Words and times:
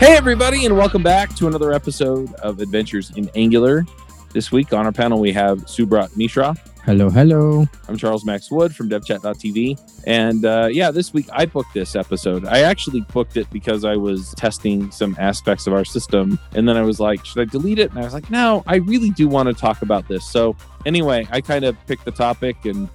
Hey, 0.00 0.16
everybody, 0.16 0.64
and 0.64 0.78
welcome 0.78 1.02
back 1.02 1.34
to 1.34 1.46
another 1.46 1.74
episode 1.74 2.32
of 2.36 2.58
Adventures 2.60 3.10
in 3.16 3.28
Angular. 3.34 3.84
This 4.32 4.50
week 4.50 4.72
on 4.72 4.86
our 4.86 4.92
panel, 4.92 5.20
we 5.20 5.30
have 5.32 5.58
Subrat 5.66 6.16
Mishra. 6.16 6.54
Hello, 6.86 7.10
hello. 7.10 7.66
I'm 7.86 7.98
Charles 7.98 8.24
Max 8.24 8.50
Wood 8.50 8.74
from 8.74 8.88
devchat.tv. 8.88 9.78
And 10.06 10.46
uh, 10.46 10.70
yeah, 10.72 10.90
this 10.90 11.12
week 11.12 11.26
I 11.34 11.44
booked 11.44 11.74
this 11.74 11.94
episode. 11.94 12.46
I 12.46 12.60
actually 12.60 13.02
booked 13.12 13.36
it 13.36 13.50
because 13.50 13.84
I 13.84 13.94
was 13.94 14.32
testing 14.38 14.90
some 14.90 15.14
aspects 15.18 15.66
of 15.66 15.74
our 15.74 15.84
system. 15.84 16.38
And 16.54 16.66
then 16.66 16.78
I 16.78 16.82
was 16.82 16.98
like, 16.98 17.22
should 17.26 17.42
I 17.42 17.44
delete 17.44 17.78
it? 17.78 17.90
And 17.90 17.98
I 17.98 18.02
was 18.02 18.14
like, 18.14 18.30
no, 18.30 18.64
I 18.66 18.76
really 18.76 19.10
do 19.10 19.28
want 19.28 19.48
to 19.48 19.54
talk 19.54 19.82
about 19.82 20.08
this. 20.08 20.24
So 20.24 20.56
anyway, 20.86 21.28
I 21.30 21.42
kind 21.42 21.66
of 21.66 21.76
picked 21.86 22.06
the 22.06 22.10
topic 22.10 22.64
and 22.64 22.88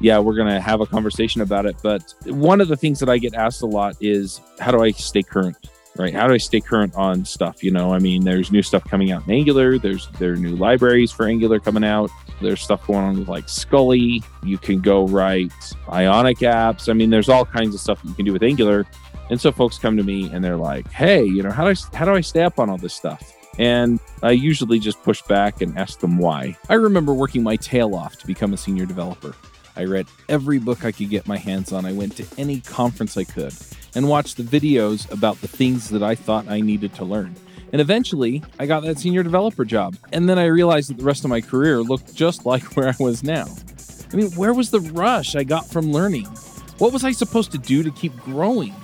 yeah, 0.00 0.18
we're 0.18 0.34
going 0.34 0.48
to 0.48 0.60
have 0.60 0.80
a 0.80 0.86
conversation 0.86 1.42
about 1.42 1.66
it. 1.66 1.76
But 1.82 2.14
one 2.24 2.62
of 2.62 2.68
the 2.68 2.76
things 2.76 3.00
that 3.00 3.10
I 3.10 3.18
get 3.18 3.34
asked 3.34 3.60
a 3.60 3.66
lot 3.66 3.96
is 4.00 4.40
how 4.58 4.70
do 4.70 4.82
I 4.82 4.92
stay 4.92 5.22
current? 5.22 5.58
Right? 5.98 6.14
How 6.14 6.28
do 6.28 6.34
I 6.34 6.38
stay 6.38 6.60
current 6.60 6.94
on 6.94 7.24
stuff? 7.24 7.64
You 7.64 7.72
know, 7.72 7.92
I 7.92 7.98
mean, 7.98 8.24
there's 8.24 8.52
new 8.52 8.62
stuff 8.62 8.84
coming 8.84 9.10
out 9.10 9.26
in 9.26 9.32
Angular. 9.34 9.78
There's 9.78 10.06
there 10.20 10.32
are 10.32 10.36
new 10.36 10.54
libraries 10.54 11.10
for 11.10 11.26
Angular 11.26 11.58
coming 11.58 11.82
out. 11.82 12.08
There's 12.40 12.60
stuff 12.60 12.86
going 12.86 13.00
on 13.00 13.18
with 13.18 13.28
like 13.28 13.48
Scully. 13.48 14.22
You 14.44 14.58
can 14.58 14.80
go 14.80 15.08
write 15.08 15.52
Ionic 15.88 16.38
apps. 16.38 16.88
I 16.88 16.92
mean, 16.92 17.10
there's 17.10 17.28
all 17.28 17.44
kinds 17.44 17.74
of 17.74 17.80
stuff 17.80 18.00
you 18.04 18.14
can 18.14 18.24
do 18.24 18.32
with 18.32 18.44
Angular. 18.44 18.86
And 19.30 19.40
so 19.40 19.50
folks 19.50 19.76
come 19.76 19.96
to 19.96 20.04
me 20.04 20.30
and 20.32 20.42
they're 20.42 20.56
like, 20.56 20.88
"Hey, 20.90 21.24
you 21.24 21.42
know, 21.42 21.50
how 21.50 21.64
do 21.64 21.70
I 21.70 21.96
how 21.96 22.04
do 22.04 22.12
I 22.12 22.20
stay 22.20 22.42
up 22.44 22.60
on 22.60 22.70
all 22.70 22.78
this 22.78 22.94
stuff?" 22.94 23.34
And 23.58 23.98
I 24.22 24.30
usually 24.30 24.78
just 24.78 25.02
push 25.02 25.20
back 25.22 25.62
and 25.62 25.76
ask 25.76 25.98
them 25.98 26.16
why. 26.16 26.56
I 26.68 26.74
remember 26.74 27.12
working 27.12 27.42
my 27.42 27.56
tail 27.56 27.96
off 27.96 28.16
to 28.18 28.26
become 28.26 28.54
a 28.54 28.56
senior 28.56 28.86
developer. 28.86 29.34
I 29.76 29.84
read 29.84 30.06
every 30.28 30.60
book 30.60 30.84
I 30.84 30.92
could 30.92 31.10
get 31.10 31.26
my 31.26 31.36
hands 31.36 31.72
on. 31.72 31.84
I 31.84 31.92
went 31.92 32.16
to 32.18 32.26
any 32.36 32.60
conference 32.60 33.16
I 33.16 33.24
could 33.24 33.52
and 33.94 34.08
watched 34.08 34.36
the 34.36 34.42
videos 34.42 35.10
about 35.10 35.40
the 35.40 35.48
things 35.48 35.88
that 35.90 36.02
I 36.02 36.14
thought 36.14 36.48
I 36.48 36.60
needed 36.60 36.94
to 36.94 37.04
learn. 37.04 37.34
And 37.72 37.80
eventually, 37.80 38.42
I 38.58 38.66
got 38.66 38.82
that 38.84 38.98
senior 38.98 39.22
developer 39.22 39.64
job. 39.64 39.96
And 40.12 40.28
then 40.28 40.38
I 40.38 40.46
realized 40.46 40.90
that 40.90 40.98
the 40.98 41.04
rest 41.04 41.24
of 41.24 41.30
my 41.30 41.40
career 41.40 41.80
looked 41.80 42.14
just 42.14 42.46
like 42.46 42.76
where 42.76 42.88
I 42.88 42.94
was 42.98 43.22
now. 43.22 43.46
I 44.12 44.16
mean, 44.16 44.30
where 44.32 44.54
was 44.54 44.70
the 44.70 44.80
rush 44.80 45.36
I 45.36 45.44
got 45.44 45.68
from 45.68 45.92
learning? 45.92 46.26
What 46.78 46.92
was 46.92 47.04
I 47.04 47.12
supposed 47.12 47.52
to 47.52 47.58
do 47.58 47.82
to 47.82 47.90
keep 47.90 48.16
growing? 48.18 48.74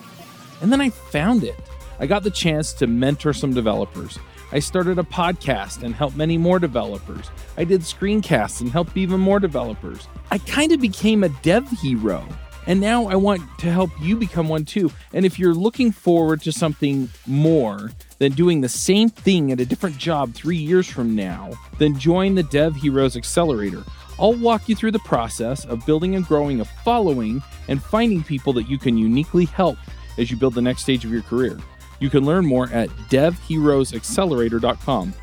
And 0.61 0.70
then 0.73 0.81
I 0.81 0.91
found 0.91 1.45
it. 1.45 1.56
I 1.98 2.06
got 2.06 2.25
the 2.25 2.31
chance 2.31 2.73
to 2.75 2.87
mentor 2.87 3.33
some 3.33 3.55
developers. 3.55 4.19
I 4.53 4.59
started 4.59 4.98
a 4.98 5.03
podcast 5.03 5.83
and 5.83 5.95
helped 5.95 6.17
many 6.17 6.37
more 6.37 6.59
developers. 6.59 7.31
I 7.56 7.65
did 7.65 7.81
screencasts 7.81 8.61
and 8.61 8.71
helped 8.71 8.97
even 8.97 9.21
more 9.21 9.41
developers. 9.41 10.06
I 10.31 10.39
kind 10.39 10.73
of 10.73 10.81
became 10.81 11.25
a 11.25 11.28
dev 11.28 11.69
hero. 11.71 12.27
And 12.67 12.81
now 12.81 13.07
I 13.07 13.17
want 13.17 13.43
to 13.59 13.70
help 13.70 13.91
you 14.01 14.17
become 14.17 14.48
one 14.48 14.65
too. 14.65 14.91
And 15.12 15.27
if 15.27 15.39
you're 15.39 15.55
looking 15.55 15.93
forward 15.93 16.41
to 16.43 16.53
something 16.53 17.09
more 17.27 17.91
than 18.19 18.33
doing 18.33 18.61
the 18.61 18.69
same 18.69 19.11
thing 19.11 19.53
at 19.53 19.61
a 19.61 19.67
different 19.67 19.98
job 19.98 20.34
three 20.34 20.56
years 20.56 20.89
from 20.89 21.15
now, 21.15 21.53
then 21.79 21.98
join 21.98 22.34
the 22.34 22.43
Dev 22.45 22.75
Heroes 22.77 23.17
Accelerator. 23.17 23.84
I'll 24.19 24.34
walk 24.34 24.69
you 24.69 24.77
through 24.77 24.93
the 24.93 24.98
process 25.01 25.65
of 25.65 25.84
building 25.84 26.15
and 26.15 26.25
growing 26.25 26.61
a 26.61 26.65
following 26.65 27.43
and 27.69 27.83
finding 27.83 28.23
people 28.23 28.53
that 28.55 28.69
you 28.69 28.78
can 28.78 28.97
uniquely 28.97 29.45
help 29.45 29.77
as 30.19 30.31
you 30.31 30.37
build 30.37 30.55
the 30.55 30.62
next 30.62 30.83
stage 30.83 31.05
of 31.05 31.11
your 31.11 31.23
career. 31.23 31.59
You 32.01 32.11
can 32.11 32.25
learn 32.25 32.47
more 32.47 32.69
at 32.71 32.89
devheroesaccelerator.com. 33.11 35.15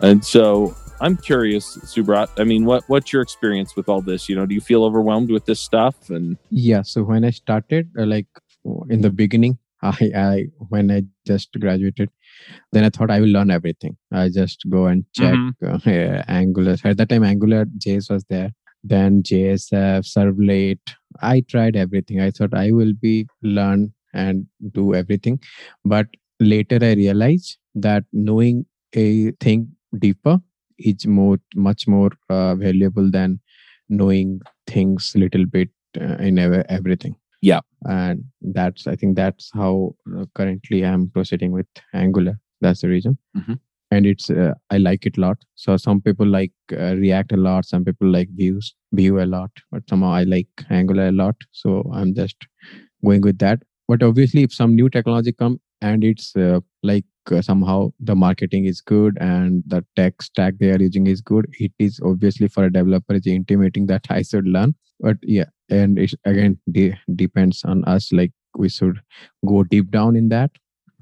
And 0.00 0.24
so 0.24 0.76
I'm 1.00 1.16
curious, 1.16 1.76
Subrat. 1.78 2.28
I 2.38 2.44
mean, 2.44 2.64
what 2.64 2.84
what's 2.88 3.12
your 3.12 3.22
experience 3.22 3.76
with 3.76 3.88
all 3.88 4.00
this? 4.00 4.28
You 4.28 4.36
know, 4.36 4.46
do 4.46 4.54
you 4.54 4.60
feel 4.60 4.84
overwhelmed 4.84 5.30
with 5.30 5.44
this 5.44 5.60
stuff? 5.60 6.10
And 6.10 6.36
yeah, 6.50 6.82
so 6.82 7.02
when 7.02 7.24
I 7.24 7.30
started, 7.30 7.90
uh, 7.98 8.06
like 8.06 8.26
in 8.88 9.02
the 9.02 9.10
beginning, 9.10 9.58
I, 9.82 10.10
I 10.14 10.46
when 10.68 10.90
I 10.90 11.02
just 11.26 11.52
graduated, 11.58 12.10
then 12.72 12.84
I 12.84 12.90
thought 12.90 13.10
I 13.10 13.20
will 13.20 13.28
learn 13.28 13.50
everything. 13.50 13.96
I 14.12 14.28
just 14.28 14.64
go 14.68 14.86
and 14.86 15.04
check 15.14 15.34
mm-hmm. 15.34 15.74
uh, 15.74 15.78
yeah, 15.84 16.24
Angular. 16.28 16.76
At 16.84 16.96
that 16.96 17.08
time, 17.08 17.24
Angular 17.24 17.64
JS 17.66 18.10
was 18.10 18.24
there. 18.28 18.52
Then 18.82 19.22
JSF, 19.22 20.04
Servlet. 20.06 20.78
I 21.22 21.40
tried 21.40 21.76
everything. 21.76 22.20
I 22.20 22.30
thought 22.30 22.54
I 22.54 22.70
will 22.72 22.92
be 22.92 23.26
learn 23.42 23.92
and 24.14 24.46
do 24.72 24.94
everything, 24.94 25.40
but 25.84 26.06
later 26.40 26.78
I 26.80 26.92
realized 26.92 27.58
that 27.74 28.04
knowing 28.12 28.66
a 28.94 29.32
thing 29.32 29.76
deeper 29.98 30.40
is 30.78 31.06
more 31.06 31.38
much 31.54 31.86
more 31.86 32.10
uh, 32.30 32.54
valuable 32.54 33.10
than 33.10 33.40
knowing 33.88 34.40
things 34.66 35.12
little 35.16 35.46
bit 35.46 35.70
uh, 36.00 36.16
in 36.16 36.38
everything. 36.38 37.16
Yeah. 37.40 37.60
And 37.84 38.24
that's 38.42 38.86
i 38.86 38.96
think 38.96 39.16
that's 39.16 39.50
how 39.54 39.94
uh, 40.16 40.24
currently 40.34 40.84
i'm 40.84 41.08
proceeding 41.10 41.52
with 41.52 41.66
angular. 41.94 42.38
That's 42.60 42.80
the 42.80 42.88
reason. 42.88 43.18
Mm-hmm. 43.36 43.54
and 43.90 44.06
it's 44.06 44.30
uh, 44.30 44.54
i 44.70 44.78
like 44.78 45.06
it 45.06 45.16
a 45.18 45.20
lot. 45.20 45.38
So 45.54 45.76
some 45.76 46.00
people 46.00 46.26
like 46.26 46.52
uh, 46.72 46.94
react 46.96 47.32
a 47.32 47.36
lot. 47.36 47.64
Some 47.64 47.84
people 47.84 48.10
like 48.10 48.28
views 48.34 48.74
Vue 48.92 49.22
a 49.22 49.26
lot. 49.26 49.50
But 49.70 49.88
somehow 49.88 50.10
i 50.10 50.24
like 50.24 50.48
angular 50.70 51.08
a 51.08 51.12
lot. 51.12 51.36
So 51.52 51.84
i'm 51.94 52.14
just 52.14 52.36
going 53.04 53.22
with 53.22 53.38
that. 53.38 53.62
But 53.86 54.02
obviously 54.02 54.42
if 54.42 54.52
some 54.52 54.74
new 54.74 54.90
technology 54.90 55.32
come 55.32 55.60
and 55.80 56.04
it's 56.04 56.34
uh, 56.36 56.60
like 56.82 57.04
uh, 57.30 57.42
somehow 57.42 57.90
the 58.00 58.16
marketing 58.16 58.64
is 58.64 58.80
good 58.80 59.16
and 59.20 59.62
the 59.66 59.84
tech 59.96 60.22
stack 60.22 60.54
they 60.58 60.70
are 60.70 60.80
using 60.80 61.06
is 61.06 61.20
good. 61.20 61.46
It 61.58 61.72
is 61.78 62.00
obviously 62.04 62.48
for 62.48 62.64
a 62.64 62.72
developer 62.72 63.14
is 63.14 63.26
intimating 63.26 63.86
that 63.86 64.06
i 64.10 64.22
should 64.22 64.46
learn. 64.46 64.74
But 65.00 65.16
yeah 65.22 65.44
and 65.70 65.98
it 65.98 66.14
again 66.24 66.58
de- 66.70 66.98
depends 67.14 67.64
on 67.64 67.84
us 67.84 68.12
like 68.12 68.32
we 68.56 68.68
should 68.68 69.00
go 69.46 69.62
deep 69.62 69.90
down 69.90 70.16
in 70.16 70.28
that 70.30 70.50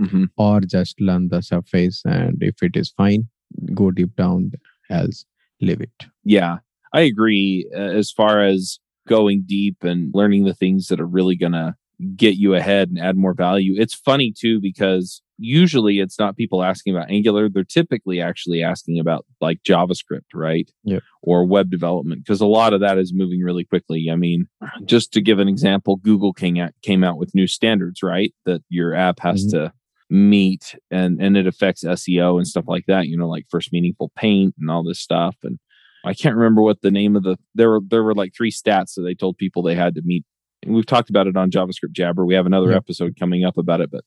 mm-hmm. 0.01 0.25
or 0.37 0.61
just 0.61 1.01
learn 1.01 1.29
the 1.29 1.41
surface 1.43 2.03
and 2.05 2.43
if 2.43 2.63
it 2.63 2.77
is 2.77 2.91
fine 2.97 3.29
go 3.75 3.91
deep 3.91 4.15
down 4.17 4.53
else 4.91 5.25
leave 5.61 5.81
it. 5.81 6.07
Yeah 6.25 6.59
i 6.93 7.01
agree 7.01 7.69
uh, 7.75 7.93
as 8.01 8.11
far 8.11 8.43
as 8.43 8.79
going 9.09 9.45
deep 9.47 9.83
and 9.83 10.11
learning 10.15 10.45
the 10.45 10.55
things 10.55 10.89
that 10.89 11.01
are 11.01 11.07
really 11.07 11.37
gonna 11.37 11.77
get 12.15 12.37
you 12.37 12.55
ahead 12.55 12.89
and 12.89 12.99
add 12.99 13.17
more 13.17 13.35
value. 13.35 13.75
It's 13.77 13.95
funny 13.95 14.33
too 14.37 14.61
because 14.61 15.23
usually 15.39 15.99
it's 15.99 16.19
not 16.19 16.37
people 16.37 16.63
asking 16.63 16.95
about 16.95 17.11
Angular. 17.11 17.49
They're 17.49 17.65
typically 17.65 18.21
actually 18.21 18.63
asking 18.63 18.99
about 18.99 19.27
like 19.41 19.63
JavaScript, 19.63 20.33
right? 20.35 20.71
Yeah. 20.85 21.01
Or 21.23 21.47
web 21.47 21.71
development 21.71 22.25
because 22.25 22.41
a 22.41 22.47
lot 22.47 22.73
of 22.73 22.81
that 22.81 22.99
is 22.99 23.13
moving 23.15 23.41
really 23.41 23.65
quickly. 23.65 24.09
I 24.11 24.17
mean, 24.17 24.47
just 24.85 25.13
to 25.13 25.21
give 25.21 25.39
an 25.39 25.49
example, 25.49 25.97
Google 25.97 26.33
came 26.33 26.59
out, 26.59 26.73
came 26.83 27.03
out 27.03 27.19
with 27.19 27.35
new 27.35 27.47
standards, 27.47 28.03
right? 28.03 28.35
That 28.45 28.63
your 28.69 28.95
app 28.95 29.21
has 29.21 29.47
mm-hmm. 29.47 29.65
to 29.65 29.73
meet 30.09 30.77
and 30.91 31.21
and 31.21 31.37
it 31.37 31.47
affects 31.47 31.83
SEO 31.83 32.37
and 32.37 32.47
stuff 32.47 32.67
like 32.69 32.85
that, 32.87 33.09
you 33.09 33.17
know, 33.17 33.29
like 33.29 33.47
first 33.51 33.73
meaningful 33.73 34.13
paint 34.17 34.55
and 34.59 34.71
all 34.71 34.85
this 34.85 35.01
stuff 35.01 35.37
and 35.43 35.59
I 36.05 36.15
can't 36.15 36.37
remember 36.37 36.63
what 36.63 36.83
the 36.83 36.93
name 36.93 37.17
of 37.17 37.25
the 37.25 37.37
there 37.57 37.69
were 37.71 37.81
there 37.85 38.05
were 38.05 38.15
like 38.15 38.33
three 38.33 38.53
stats 38.53 38.95
that 38.95 39.03
they 39.03 39.15
told 39.15 39.37
people 39.37 39.63
they 39.63 39.75
had 39.75 39.97
to 39.97 40.03
meet 40.05 40.25
we've 40.67 40.87
talked 40.87 41.11
about 41.11 41.27
it 41.27 41.37
on 41.37 41.51
JavaScript 41.51 41.93
Jabber. 41.93 42.27
We 42.27 42.35
have 42.35 42.47
another 42.47 42.73
episode 42.73 43.17
coming 43.19 43.45
up 43.45 43.57
about 43.57 43.81
it, 43.81 43.91
but 43.91 44.05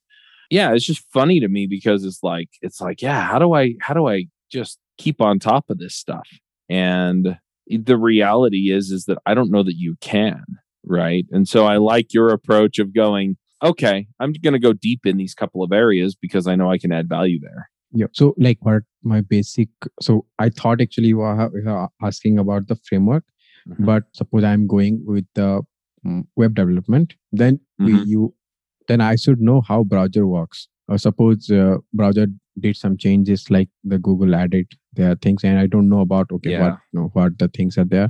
yeah, 0.49 0.73
it's 0.73 0.85
just 0.85 1.03
funny 1.11 1.39
to 1.39 1.47
me 1.47 1.67
because 1.67 2.03
it's 2.03 2.23
like 2.23 2.49
it's 2.61 2.81
like 2.81 3.01
yeah, 3.01 3.21
how 3.21 3.39
do 3.39 3.53
I 3.53 3.75
how 3.81 3.93
do 3.93 4.07
I 4.07 4.25
just 4.51 4.79
keep 4.97 5.21
on 5.21 5.39
top 5.39 5.69
of 5.69 5.77
this 5.77 5.95
stuff? 5.95 6.27
And 6.69 7.37
the 7.67 7.97
reality 7.97 8.71
is 8.71 8.91
is 8.91 9.05
that 9.05 9.19
I 9.25 9.33
don't 9.33 9.51
know 9.51 9.63
that 9.63 9.75
you 9.75 9.95
can, 10.01 10.43
right? 10.83 11.25
And 11.31 11.47
so 11.47 11.65
I 11.65 11.77
like 11.77 12.13
your 12.13 12.29
approach 12.29 12.79
of 12.79 12.93
going, 12.93 13.37
okay, 13.63 14.07
I'm 14.19 14.33
going 14.33 14.53
to 14.53 14.59
go 14.59 14.73
deep 14.73 15.05
in 15.05 15.17
these 15.17 15.35
couple 15.35 15.63
of 15.63 15.71
areas 15.71 16.15
because 16.15 16.47
I 16.47 16.55
know 16.55 16.71
I 16.71 16.77
can 16.77 16.91
add 16.91 17.07
value 17.07 17.39
there. 17.39 17.69
Yeah. 17.91 18.07
So 18.13 18.35
like 18.37 18.59
what 18.61 18.83
my 19.03 19.21
basic 19.21 19.69
so 20.01 20.25
I 20.37 20.49
thought 20.49 20.81
actually 20.81 21.07
you 21.07 21.17
were 21.17 21.89
asking 22.03 22.37
about 22.37 22.67
the 22.67 22.75
framework, 22.75 23.23
mm-hmm. 23.67 23.85
but 23.85 24.03
suppose 24.13 24.43
I'm 24.43 24.67
going 24.67 25.03
with 25.05 25.25
the 25.33 25.61
web 26.35 26.55
development 26.55 27.15
then 27.31 27.59
mm-hmm. 27.81 27.85
we, 27.85 28.03
you 28.03 28.33
then 28.87 29.01
i 29.01 29.15
should 29.15 29.39
know 29.39 29.61
how 29.61 29.83
browser 29.83 30.25
works 30.27 30.67
or 30.87 30.97
suppose 30.97 31.49
uh, 31.51 31.77
browser 31.93 32.27
did 32.59 32.75
some 32.75 32.97
changes 32.97 33.49
like 33.49 33.69
the 33.83 33.97
google 33.97 34.35
added 34.35 34.67
their 34.93 35.15
things 35.15 35.43
and 35.43 35.59
i 35.59 35.65
don't 35.65 35.89
know 35.89 36.01
about 36.01 36.31
okay 36.31 36.51
yeah. 36.51 36.61
what 36.61 36.77
you 36.91 36.99
know, 36.99 37.09
what 37.13 37.37
the 37.37 37.47
things 37.47 37.77
are 37.77 37.85
there 37.85 38.09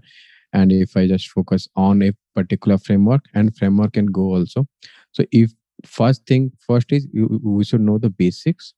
and 0.53 0.71
if 0.71 0.95
i 0.97 1.07
just 1.07 1.29
focus 1.29 1.67
on 1.75 2.01
a 2.01 2.11
particular 2.35 2.77
framework 2.77 3.25
and 3.33 3.55
framework 3.55 3.93
can 3.93 4.07
go 4.07 4.33
also 4.35 4.65
so 5.11 5.23
if 5.31 5.51
first 5.85 6.25
thing 6.25 6.51
first 6.59 6.91
is 6.91 7.07
you, 7.13 7.39
we 7.43 7.63
should 7.63 7.81
know 7.81 7.97
the 7.97 8.09
basics 8.09 8.73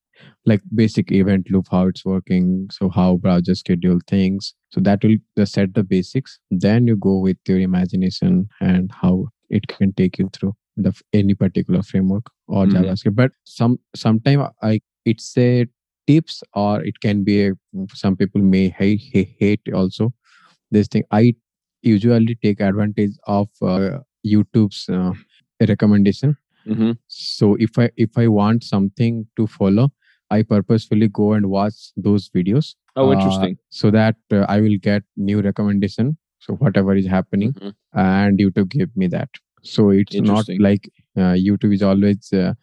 like 0.45 0.61
basic 0.73 1.11
event 1.11 1.47
loop 1.49 1.67
how 1.71 1.87
it's 1.87 2.05
working 2.05 2.67
so 2.71 2.89
how 2.89 3.17
browser 3.17 3.55
schedule 3.55 3.99
things. 4.07 4.53
So 4.69 4.81
that 4.81 5.03
will 5.03 5.17
just 5.37 5.53
set 5.53 5.73
the 5.73 5.83
basics. 5.83 6.39
Then 6.49 6.87
you 6.87 6.95
go 6.95 7.17
with 7.17 7.37
your 7.47 7.59
imagination 7.59 8.49
and 8.59 8.91
how 8.91 9.27
it 9.49 9.67
can 9.67 9.93
take 9.93 10.17
you 10.17 10.29
through 10.33 10.55
the 10.77 10.93
any 11.13 11.33
particular 11.33 11.83
framework 11.83 12.25
or 12.47 12.65
mm-hmm. 12.65 12.77
javascript. 12.77 13.15
But 13.15 13.31
some 13.43 13.79
sometime 13.95 14.47
i 14.61 14.79
it's 15.05 15.37
a 15.37 15.67
tips 16.07 16.43
or 16.53 16.81
it 16.83 16.99
can 16.99 17.23
be 17.23 17.47
a, 17.47 17.51
some 17.93 18.15
people 18.15 18.41
may 18.41 18.69
hate, 18.69 19.01
hate 19.39 19.61
also. 19.73 20.13
This 20.71 20.87
thing 20.87 21.03
i 21.11 21.33
usually 21.81 22.35
take 22.35 22.61
advantage 22.61 23.11
of 23.27 23.49
uh, 23.61 23.99
youtube's 24.25 24.87
uh, 24.89 25.13
recommendation. 25.67 26.37
Mhm. 26.67 26.97
So 27.07 27.55
if 27.55 27.77
I 27.77 27.89
if 27.97 28.17
I 28.17 28.27
want 28.27 28.63
something 28.63 29.25
to 29.35 29.47
follow, 29.47 29.91
I 30.37 30.41
purposefully 30.43 31.07
go 31.19 31.33
and 31.33 31.49
watch 31.57 31.79
those 32.07 32.29
videos 32.39 32.75
Oh, 32.95 33.09
Uh, 33.09 33.13
interesting. 33.15 33.57
so 33.69 33.89
that 33.95 34.15
uh, 34.37 34.45
I 34.55 34.59
will 34.61 34.77
get 34.89 35.03
new 35.29 35.41
recommendation. 35.41 36.17
So 36.45 36.55
whatever 36.65 36.95
is 37.01 37.07
happening, 37.13 37.53
Mhm. 37.53 37.73
and 38.05 38.39
YouTube 38.43 38.69
give 38.77 38.95
me 39.03 39.07
that. 39.15 39.29
So 39.71 39.89
it's 40.01 40.15
not 40.31 40.45
like 40.67 40.89
uh, 41.17 41.33
YouTube 41.47 41.73
is 41.77 41.83
always 41.91 42.31
uh, 42.33 42.53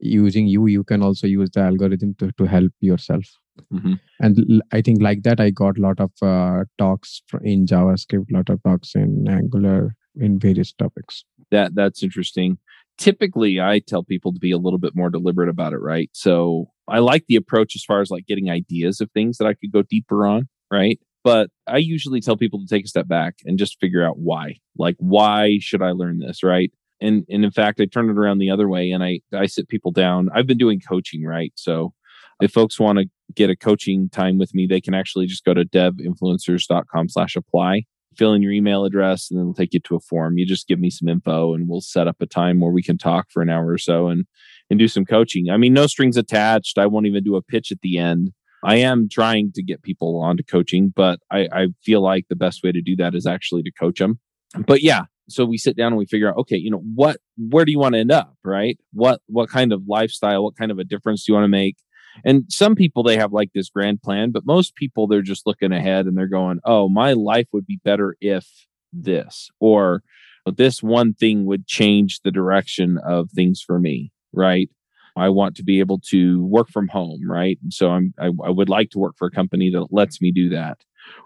using 0.00 0.46
you. 0.46 0.66
You 0.66 0.84
can 0.84 1.02
also 1.02 1.26
use 1.26 1.50
the 1.50 1.60
algorithm 1.60 2.14
to, 2.20 2.30
to 2.38 2.44
help 2.54 2.72
yourself. 2.80 3.24
Mhm. 3.72 3.98
And 4.20 4.38
l- 4.54 4.60
I 4.72 4.80
think 4.88 5.02
like 5.08 5.22
that, 5.24 5.40
I 5.40 5.50
got 5.50 5.78
a 5.78 5.80
lot 5.80 6.00
of 6.06 6.12
uh, 6.22 6.64
talks 6.78 7.22
in 7.42 7.66
JavaScript, 7.66 8.30
lot 8.38 8.48
of 8.48 8.62
talks 8.62 8.94
in 8.94 9.28
Angular, 9.28 9.94
in 10.16 10.38
various 10.38 10.72
topics. 10.72 11.24
That 11.50 11.74
that's 11.74 12.02
interesting. 12.02 12.58
Typically, 12.96 13.60
I 13.60 13.78
tell 13.80 14.02
people 14.02 14.32
to 14.32 14.40
be 14.40 14.50
a 14.50 14.58
little 14.58 14.78
bit 14.78 14.96
more 14.96 15.10
deliberate 15.10 15.48
about 15.48 15.72
it, 15.72 15.78
right? 15.94 16.10
So 16.12 16.70
I 16.88 16.98
like 16.98 17.24
the 17.28 17.36
approach 17.36 17.76
as 17.76 17.84
far 17.84 18.00
as 18.00 18.10
like 18.10 18.26
getting 18.26 18.50
ideas 18.50 19.00
of 19.00 19.10
things 19.10 19.38
that 19.38 19.46
I 19.46 19.54
could 19.54 19.72
go 19.72 19.82
deeper 19.82 20.26
on, 20.26 20.48
right? 20.70 20.98
But 21.24 21.50
I 21.66 21.78
usually 21.78 22.20
tell 22.20 22.36
people 22.36 22.60
to 22.60 22.66
take 22.66 22.84
a 22.84 22.88
step 22.88 23.08
back 23.08 23.36
and 23.44 23.58
just 23.58 23.78
figure 23.80 24.06
out 24.06 24.18
why. 24.18 24.56
Like, 24.76 24.96
why 24.98 25.58
should 25.60 25.82
I 25.82 25.90
learn 25.90 26.20
this, 26.20 26.42
right? 26.42 26.70
And 27.00 27.24
and 27.28 27.44
in 27.44 27.50
fact, 27.50 27.80
I 27.80 27.86
turn 27.86 28.10
it 28.10 28.18
around 28.18 28.38
the 28.38 28.50
other 28.50 28.68
way 28.68 28.90
and 28.90 29.04
I 29.04 29.20
I 29.32 29.46
sit 29.46 29.68
people 29.68 29.92
down. 29.92 30.28
I've 30.34 30.46
been 30.46 30.58
doing 30.58 30.80
coaching, 30.80 31.24
right? 31.24 31.52
So 31.54 31.92
if 32.40 32.52
folks 32.52 32.78
want 32.80 32.98
to 32.98 33.06
get 33.34 33.50
a 33.50 33.56
coaching 33.56 34.08
time 34.10 34.38
with 34.38 34.54
me, 34.54 34.66
they 34.66 34.80
can 34.80 34.94
actually 34.94 35.26
just 35.26 35.44
go 35.44 35.54
to 35.54 35.64
devinfluencers.com 35.64 37.08
slash 37.08 37.36
apply 37.36 37.84
fill 38.18 38.34
in 38.34 38.42
your 38.42 38.52
email 38.52 38.84
address 38.84 39.30
and 39.30 39.38
then 39.38 39.44
it'll 39.44 39.54
take 39.54 39.72
you 39.72 39.80
to 39.80 39.94
a 39.94 40.00
form. 40.00 40.36
You 40.36 40.44
just 40.44 40.66
give 40.66 40.80
me 40.80 40.90
some 40.90 41.08
info 41.08 41.54
and 41.54 41.68
we'll 41.68 41.80
set 41.80 42.08
up 42.08 42.16
a 42.20 42.26
time 42.26 42.60
where 42.60 42.72
we 42.72 42.82
can 42.82 42.98
talk 42.98 43.30
for 43.30 43.40
an 43.40 43.48
hour 43.48 43.68
or 43.68 43.78
so 43.78 44.08
and 44.08 44.26
and 44.70 44.78
do 44.78 44.88
some 44.88 45.04
coaching. 45.04 45.50
I 45.50 45.56
mean, 45.56 45.72
no 45.72 45.86
strings 45.86 46.16
attached. 46.16 46.78
I 46.78 46.86
won't 46.86 47.06
even 47.06 47.24
do 47.24 47.36
a 47.36 47.42
pitch 47.42 47.72
at 47.72 47.80
the 47.80 47.98
end. 47.98 48.32
I 48.64 48.76
am 48.76 49.08
trying 49.10 49.52
to 49.54 49.62
get 49.62 49.82
people 49.82 50.20
onto 50.20 50.42
coaching, 50.42 50.92
but 50.94 51.20
I, 51.30 51.48
I 51.52 51.66
feel 51.84 52.02
like 52.02 52.26
the 52.28 52.36
best 52.36 52.62
way 52.64 52.72
to 52.72 52.82
do 52.82 52.96
that 52.96 53.14
is 53.14 53.26
actually 53.26 53.62
to 53.62 53.72
coach 53.72 53.98
them. 53.98 54.18
But 54.66 54.82
yeah, 54.82 55.02
so 55.28 55.44
we 55.44 55.58
sit 55.58 55.76
down 55.76 55.88
and 55.88 55.96
we 55.96 56.06
figure 56.06 56.28
out, 56.28 56.38
okay, 56.38 56.56
you 56.56 56.70
know, 56.70 56.82
what 56.94 57.18
where 57.36 57.64
do 57.64 57.70
you 57.70 57.78
want 57.78 57.94
to 57.94 58.00
end 58.00 58.10
up, 58.10 58.34
right? 58.44 58.78
What 58.92 59.20
what 59.26 59.48
kind 59.48 59.72
of 59.72 59.82
lifestyle, 59.86 60.42
what 60.42 60.56
kind 60.56 60.70
of 60.70 60.78
a 60.78 60.84
difference 60.84 61.24
do 61.24 61.32
you 61.32 61.34
want 61.34 61.44
to 61.44 61.48
make? 61.48 61.76
And 62.24 62.44
some 62.48 62.74
people 62.74 63.02
they 63.02 63.16
have 63.16 63.32
like 63.32 63.50
this 63.54 63.68
grand 63.68 64.02
plan, 64.02 64.32
but 64.32 64.46
most 64.46 64.74
people 64.74 65.06
they're 65.06 65.22
just 65.22 65.46
looking 65.46 65.72
ahead 65.72 66.06
and 66.06 66.16
they're 66.16 66.26
going, 66.26 66.58
"Oh, 66.64 66.88
my 66.88 67.12
life 67.12 67.46
would 67.52 67.66
be 67.66 67.78
better 67.84 68.16
if 68.20 68.66
this," 68.92 69.50
or 69.60 70.02
"This 70.46 70.82
one 70.82 71.14
thing 71.14 71.44
would 71.44 71.66
change 71.66 72.20
the 72.24 72.32
direction 72.32 72.98
of 72.98 73.30
things 73.30 73.62
for 73.64 73.78
me." 73.78 74.10
Right? 74.32 74.68
I 75.16 75.30
want 75.30 75.56
to 75.56 75.64
be 75.64 75.80
able 75.80 75.98
to 76.10 76.44
work 76.46 76.68
from 76.70 76.86
home, 76.88 77.28
right? 77.28 77.58
And 77.62 77.72
so 77.72 77.90
I'm 77.90 78.14
I, 78.18 78.26
I 78.44 78.50
would 78.50 78.68
like 78.68 78.90
to 78.90 78.98
work 78.98 79.14
for 79.18 79.26
a 79.28 79.30
company 79.32 79.70
that 79.70 79.88
lets 79.90 80.20
me 80.20 80.30
do 80.32 80.48
that, 80.50 80.78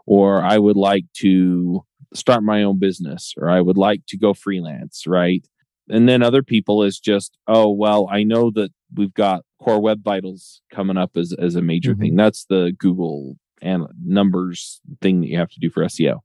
or 0.06 0.42
I 0.42 0.58
would 0.58 0.76
like 0.76 1.04
to 1.18 1.84
start 2.14 2.42
my 2.42 2.62
own 2.62 2.78
business, 2.78 3.34
or 3.36 3.50
I 3.50 3.60
would 3.60 3.76
like 3.78 4.02
to 4.08 4.18
go 4.18 4.34
freelance, 4.34 5.04
right? 5.06 5.46
And 5.88 6.08
then 6.08 6.22
other 6.22 6.42
people 6.42 6.82
is 6.82 6.98
just, 6.98 7.36
oh 7.48 7.70
well, 7.70 8.08
I 8.10 8.22
know 8.22 8.50
that 8.54 8.70
we've 8.94 9.12
got 9.14 9.42
core 9.60 9.80
web 9.80 10.02
vitals 10.02 10.62
coming 10.72 10.96
up 10.96 11.16
as 11.16 11.32
as 11.38 11.54
a 11.56 11.62
major 11.62 11.94
Mhm. 11.94 12.00
thing. 12.00 12.16
That's 12.16 12.44
the 12.46 12.72
Google 12.78 13.36
and 13.60 13.86
numbers 14.04 14.80
thing 15.00 15.20
that 15.20 15.28
you 15.28 15.38
have 15.38 15.50
to 15.50 15.60
do 15.60 15.70
for 15.70 15.84
SEO. 15.84 16.20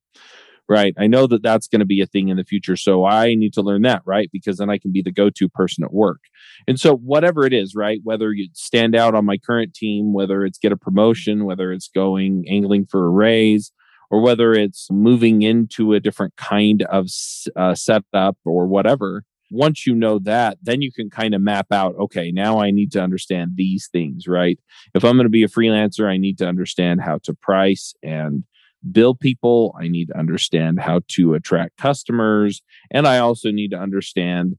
Right. 0.69 0.93
I 0.97 1.07
know 1.07 1.27
that 1.27 1.43
that's 1.43 1.67
going 1.67 1.79
to 1.79 1.85
be 1.85 2.01
a 2.01 2.05
thing 2.05 2.27
in 2.27 2.35
the 2.35 2.43
future. 2.43 2.75
So 2.75 3.05
I 3.05 3.35
need 3.35 3.53
to 3.53 3.61
learn 3.61 3.83
that, 3.83 4.01
right? 4.05 4.29
Because 4.33 4.57
then 4.57 4.69
I 4.69 4.77
can 4.77 4.91
be 4.91 5.01
the 5.01 5.13
go 5.13 5.29
to 5.29 5.47
person 5.47 5.85
at 5.85 5.93
work. 5.93 6.19
And 6.67 6.77
so, 6.77 6.97
whatever 6.97 7.45
it 7.45 7.53
is, 7.53 7.73
right? 7.73 7.99
Whether 8.03 8.33
you 8.33 8.49
stand 8.53 8.93
out 8.93 9.15
on 9.15 9.23
my 9.23 9.37
current 9.37 9.73
team, 9.73 10.13
whether 10.13 10.43
it's 10.43 10.57
get 10.57 10.73
a 10.73 10.77
promotion, 10.77 11.45
whether 11.45 11.71
it's 11.71 11.87
going 11.87 12.43
angling 12.49 12.87
for 12.87 13.05
a 13.05 13.09
raise, 13.09 13.71
or 14.09 14.21
whether 14.21 14.53
it's 14.53 14.87
moving 14.91 15.41
into 15.41 15.93
a 15.93 15.99
different 15.99 16.35
kind 16.35 16.83
of 16.83 17.07
uh, 17.55 17.73
setup 17.73 18.37
or 18.45 18.67
whatever, 18.67 19.23
once 19.49 19.85
you 19.85 19.95
know 19.95 20.19
that, 20.19 20.57
then 20.61 20.81
you 20.81 20.91
can 20.91 21.09
kind 21.09 21.33
of 21.33 21.41
map 21.41 21.67
out, 21.71 21.95
okay, 21.97 22.31
now 22.31 22.59
I 22.59 22.71
need 22.71 22.91
to 22.93 23.01
understand 23.01 23.51
these 23.55 23.87
things, 23.91 24.27
right? 24.27 24.59
If 24.93 25.03
I'm 25.03 25.15
going 25.15 25.25
to 25.25 25.29
be 25.29 25.43
a 25.43 25.47
freelancer, 25.47 26.09
I 26.09 26.17
need 26.17 26.37
to 26.39 26.47
understand 26.47 27.01
how 27.01 27.19
to 27.23 27.33
price 27.33 27.93
and 28.03 28.43
bill 28.91 29.15
people. 29.15 29.75
I 29.79 29.87
need 29.87 30.07
to 30.07 30.17
understand 30.17 30.79
how 30.79 31.01
to 31.09 31.33
attract 31.33 31.77
customers. 31.77 32.61
And 32.91 33.07
I 33.07 33.19
also 33.19 33.51
need 33.51 33.71
to 33.71 33.77
understand 33.77 34.55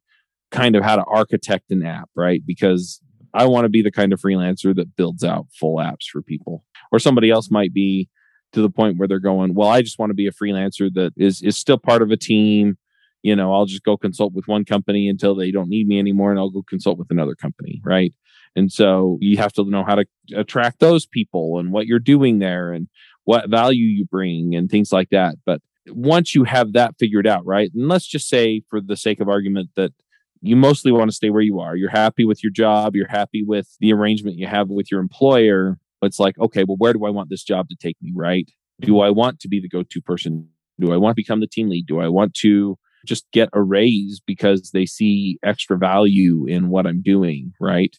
kind 0.51 0.77
of 0.77 0.83
how 0.83 0.97
to 0.97 1.05
architect 1.05 1.71
an 1.71 1.85
app, 1.85 2.09
right? 2.15 2.43
Because 2.47 3.01
I 3.35 3.47
want 3.47 3.65
to 3.65 3.69
be 3.69 3.83
the 3.83 3.91
kind 3.91 4.13
of 4.13 4.21
freelancer 4.21 4.75
that 4.75 4.97
builds 4.97 5.23
out 5.23 5.47
full 5.59 5.77
apps 5.77 6.07
for 6.11 6.23
people. 6.23 6.65
Or 6.91 6.99
somebody 6.99 7.31
else 7.31 7.51
might 7.51 7.75
be 7.75 8.09
to 8.53 8.63
the 8.63 8.71
point 8.71 8.99
where 8.99 9.07
they're 9.07 9.19
going, 9.19 9.55
well, 9.55 9.69
I 9.69 9.83
just 9.83 9.99
want 9.99 10.11
to 10.11 10.15
be 10.15 10.27
a 10.27 10.33
freelancer 10.33 10.93
that 10.95 11.13
is 11.17 11.43
is 11.43 11.57
still 11.57 11.79
part 11.79 12.03
of 12.03 12.11
a 12.11 12.17
team. 12.17 12.79
You 13.23 13.37
know, 13.37 13.53
I'll 13.53 13.67
just 13.67 13.83
go 13.83 13.97
consult 13.97 14.33
with 14.33 14.49
one 14.49 14.65
company 14.65 15.09
until 15.09 15.35
they 15.35 15.51
don't 15.51 15.69
need 15.69 15.87
me 15.87 15.99
anymore 15.99 16.31
and 16.31 16.39
I'll 16.39 16.51
go 16.51 16.63
consult 16.63 16.99
with 16.99 17.11
another 17.11 17.35
company, 17.35 17.81
right? 17.85 18.15
And 18.57 18.73
so 18.73 19.19
you 19.21 19.37
have 19.37 19.53
to 19.55 19.65
know 19.65 19.85
how 19.85 19.97
to 19.97 20.07
attract 20.35 20.81
those 20.81 21.05
people 21.05 21.59
and 21.59 21.73
what 21.73 21.87
you're 21.87 21.99
doing 21.99 22.39
there 22.39 22.73
and 22.73 22.89
what 23.29 23.51
value 23.51 23.85
you 23.85 24.07
bring 24.07 24.55
and 24.55 24.71
things 24.71 24.91
like 24.91 25.11
that. 25.11 25.35
But 25.45 25.61
once 25.89 26.35
you 26.35 26.45
have 26.45 26.73
that 26.73 26.95
figured 26.99 27.27
out, 27.27 27.45
right? 27.45 27.71
And 27.75 27.87
let's 27.87 28.07
just 28.07 28.27
say, 28.27 28.63
for 28.71 28.81
the 28.81 28.97
sake 28.97 29.21
of 29.21 29.29
argument, 29.29 29.69
that 29.77 29.93
you 30.41 30.57
mostly 30.57 30.93
want 30.93 31.11
to 31.11 31.15
stay 31.15 31.29
where 31.29 31.43
you 31.43 31.61
are. 31.61 31.77
You're 31.77 31.91
happy 31.91 32.25
with 32.25 32.43
your 32.43 32.51
job. 32.51 32.97
You're 32.97 33.07
happy 33.07 33.45
with 33.45 33.77
the 33.81 33.93
arrangement 33.93 34.39
you 34.39 34.47
have 34.47 34.71
with 34.71 34.91
your 34.91 35.01
employer. 35.01 35.77
It's 36.01 36.19
like, 36.19 36.39
okay, 36.39 36.65
well, 36.67 36.79
where 36.79 36.95
do 36.95 37.05
I 37.05 37.11
want 37.11 37.29
this 37.29 37.45
job 37.45 37.69
to 37.69 37.77
take 37.77 37.99
me, 38.01 38.13
right? 38.17 38.51
Do 38.81 39.01
I 39.01 39.11
want 39.11 39.41
to 39.41 39.49
be 39.49 39.61
the 39.61 39.69
go 39.69 39.83
to 39.83 40.01
person? 40.01 40.49
Do 40.81 40.95
I 40.95 40.97
want 40.97 41.13
to 41.13 41.23
become 41.23 41.41
the 41.41 41.47
team 41.47 41.69
lead? 41.69 41.85
Do 41.85 42.01
I 42.01 42.09
want 42.09 42.33
to 42.37 42.79
just 43.05 43.31
get 43.31 43.51
a 43.53 43.63
raise 43.63 44.23
because 44.27 44.71
they 44.71 44.87
see 44.87 45.39
extra 45.45 45.77
value 45.77 46.47
in 46.47 46.71
what 46.71 46.87
I'm 46.87 47.03
doing, 47.03 47.53
right? 47.61 47.95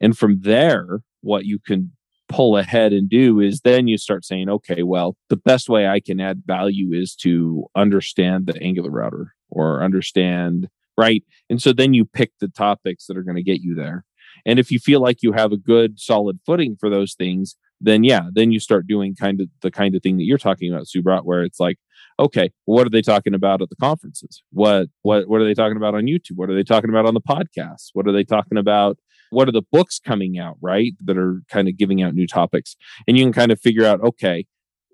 And 0.00 0.16
from 0.16 0.42
there, 0.42 1.00
what 1.20 1.46
you 1.46 1.58
can 1.58 1.90
pull 2.28 2.56
ahead 2.56 2.92
and 2.92 3.08
do 3.08 3.40
is 3.40 3.60
then 3.60 3.88
you 3.88 3.98
start 3.98 4.24
saying, 4.24 4.48
okay, 4.48 4.82
well, 4.82 5.16
the 5.28 5.36
best 5.36 5.68
way 5.68 5.86
I 5.86 6.00
can 6.00 6.20
add 6.20 6.42
value 6.46 6.92
is 6.92 7.14
to 7.16 7.66
understand 7.74 8.46
the 8.46 8.60
Angular 8.62 8.90
router 8.90 9.34
or 9.50 9.82
understand, 9.82 10.68
right? 10.96 11.24
And 11.48 11.60
so 11.60 11.72
then 11.72 11.94
you 11.94 12.04
pick 12.04 12.32
the 12.40 12.48
topics 12.48 13.06
that 13.06 13.16
are 13.16 13.22
going 13.22 13.36
to 13.36 13.42
get 13.42 13.60
you 13.60 13.74
there. 13.74 14.04
And 14.46 14.58
if 14.58 14.70
you 14.70 14.78
feel 14.78 15.00
like 15.00 15.22
you 15.22 15.32
have 15.32 15.52
a 15.52 15.56
good 15.56 15.98
solid 15.98 16.38
footing 16.44 16.76
for 16.78 16.90
those 16.90 17.14
things, 17.14 17.56
then 17.80 18.04
yeah, 18.04 18.22
then 18.32 18.50
you 18.50 18.60
start 18.60 18.86
doing 18.86 19.14
kind 19.14 19.40
of 19.40 19.48
the 19.62 19.70
kind 19.70 19.94
of 19.94 20.02
thing 20.02 20.16
that 20.18 20.24
you're 20.24 20.38
talking 20.38 20.72
about, 20.72 20.86
Subrat, 20.86 21.24
where 21.24 21.42
it's 21.42 21.60
like, 21.60 21.78
okay, 22.18 22.50
what 22.64 22.86
are 22.86 22.90
they 22.90 23.02
talking 23.02 23.34
about 23.34 23.62
at 23.62 23.70
the 23.70 23.76
conferences? 23.76 24.42
What 24.50 24.88
what 25.02 25.28
what 25.28 25.40
are 25.40 25.44
they 25.44 25.54
talking 25.54 25.76
about 25.76 25.94
on 25.94 26.04
YouTube? 26.04 26.36
What 26.36 26.50
are 26.50 26.54
they 26.54 26.64
talking 26.64 26.90
about 26.90 27.06
on 27.06 27.14
the 27.14 27.20
podcasts? 27.20 27.90
What 27.92 28.06
are 28.08 28.12
they 28.12 28.24
talking 28.24 28.58
about? 28.58 28.98
What 29.30 29.48
are 29.48 29.52
the 29.52 29.62
books 29.70 29.98
coming 29.98 30.38
out, 30.38 30.56
right? 30.60 30.92
That 31.04 31.18
are 31.18 31.42
kind 31.50 31.68
of 31.68 31.76
giving 31.76 32.02
out 32.02 32.14
new 32.14 32.26
topics. 32.26 32.76
And 33.06 33.18
you 33.18 33.24
can 33.24 33.32
kind 33.32 33.52
of 33.52 33.60
figure 33.60 33.84
out, 33.84 34.00
okay, 34.02 34.46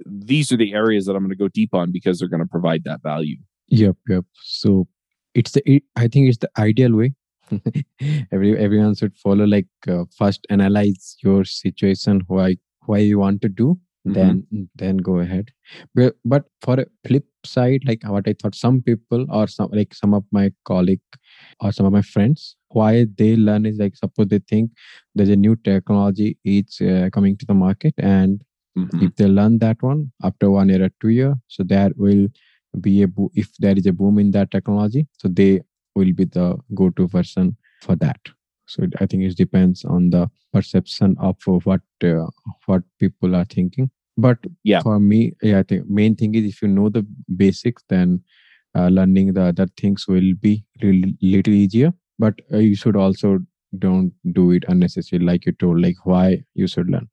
these 0.06 0.50
are 0.52 0.56
the 0.56 0.72
areas 0.72 1.06
that 1.06 1.14
I'm 1.14 1.22
going 1.22 1.30
to 1.30 1.36
go 1.36 1.48
deep 1.48 1.74
on 1.74 1.92
because 1.92 2.18
they're 2.18 2.28
going 2.28 2.42
to 2.42 2.48
provide 2.48 2.84
that 2.84 3.02
value. 3.02 3.36
Yep, 3.68 3.96
yep. 4.08 4.24
So 4.42 4.86
it's 5.34 5.52
the 5.52 5.62
it, 5.70 5.82
I 5.96 6.08
think 6.08 6.28
it's 6.28 6.38
the 6.38 6.50
ideal 6.58 6.94
way. 6.94 7.14
Every 8.32 8.58
everyone 8.58 8.94
should 8.94 9.16
follow 9.16 9.44
like 9.44 9.66
uh, 9.86 10.04
first 10.16 10.46
analyze 10.50 11.16
your 11.22 11.44
situation, 11.44 12.22
why 12.26 12.56
why 12.86 12.98
you 12.98 13.18
want 13.18 13.42
to 13.42 13.48
do, 13.48 13.78
Mhm. 14.06 14.14
then 14.14 14.68
then 14.76 14.96
go 14.99 15.18
ahead. 15.20 15.50
But 15.94 16.16
but 16.25 16.44
for 16.62 16.75
a 16.80 16.87
flip 17.06 17.25
side, 17.44 17.82
like 17.87 18.02
what 18.06 18.28
I 18.28 18.34
thought, 18.40 18.54
some 18.54 18.82
people 18.82 19.26
or 19.30 19.46
some 19.49 19.70
like 19.73 19.94
some 19.94 20.14
of 20.14 20.25
my 20.30 20.52
colleague 20.64 21.00
or 21.61 21.73
some 21.73 21.87
of 21.87 21.92
my 21.92 22.02
friends, 22.02 22.56
why 22.68 23.06
they 23.18 23.37
learn 23.37 23.66
is 23.66 23.78
like 23.78 23.96
suppose 23.96 24.28
they 24.28 24.40
think 24.40 24.70
there's 25.14 25.28
a 25.30 25.37
new 25.37 25.56
technology 25.56 26.37
it's 26.44 26.80
uh, 26.80 27.08
coming 27.12 27.37
to 27.38 27.46
the 27.46 27.54
market 27.54 27.94
and 27.99 28.42
Mhm. 28.76 29.02
if 29.04 29.14
they 29.16 29.26
learn 29.26 29.58
that 29.61 29.82
one 29.82 30.11
after 30.28 30.50
one 30.50 30.68
year 30.68 30.82
or 30.84 30.90
two 31.00 31.11
year 31.11 31.34
so 31.49 31.62
there 31.62 31.90
will 31.96 32.26
be 32.80 33.02
a 33.02 33.08
bo- 33.08 33.30
if 33.34 33.50
there 33.58 33.76
is 33.78 33.87
a 33.87 33.92
boom 33.92 34.18
in 34.18 34.30
that 34.32 34.50
technology 34.50 35.06
so 35.18 35.28
they 35.28 35.61
will 35.94 36.12
be 36.20 36.25
the 36.25 36.46
go-to 36.75 37.06
person 37.08 37.56
for 37.82 37.94
that 37.96 38.18
so 38.66 38.87
i 39.00 39.06
think 39.06 39.23
it 39.23 39.37
depends 39.37 39.85
on 39.85 40.11
the 40.11 40.28
perception 40.52 41.16
of 41.18 41.37
what 41.64 41.80
uh, 42.04 42.26
what 42.66 42.83
people 42.99 43.35
are 43.37 43.44
thinking 43.56 43.90
but 44.16 44.38
Yeah. 44.62 44.80
for 44.83 44.99
me 45.00 45.33
yeah 45.42 45.59
i 45.59 45.62
think 45.62 45.88
main 45.88 46.14
thing 46.16 46.35
is 46.35 46.44
if 46.52 46.62
you 46.62 46.68
know 46.68 46.88
the 46.88 47.04
basics 47.37 47.83
then 47.88 48.21
uh, 48.76 48.88
learning 48.88 49.33
the 49.35 49.42
other 49.42 49.66
things 49.80 50.06
will 50.09 50.33
be 50.40 50.64
really 50.83 51.16
little 51.23 51.54
easier 51.54 51.92
but 52.18 52.35
uh, 52.52 52.59
you 52.59 52.76
should 52.76 52.97
also 52.97 53.38
don't 53.78 54.12
do 54.33 54.50
it 54.52 54.64
unnecessarily 54.68 55.26
like 55.26 55.47
you 55.47 55.52
told 55.52 55.80
like 55.80 55.97
why 56.04 56.42
you 56.54 56.66
should 56.68 56.88
learn 56.88 57.09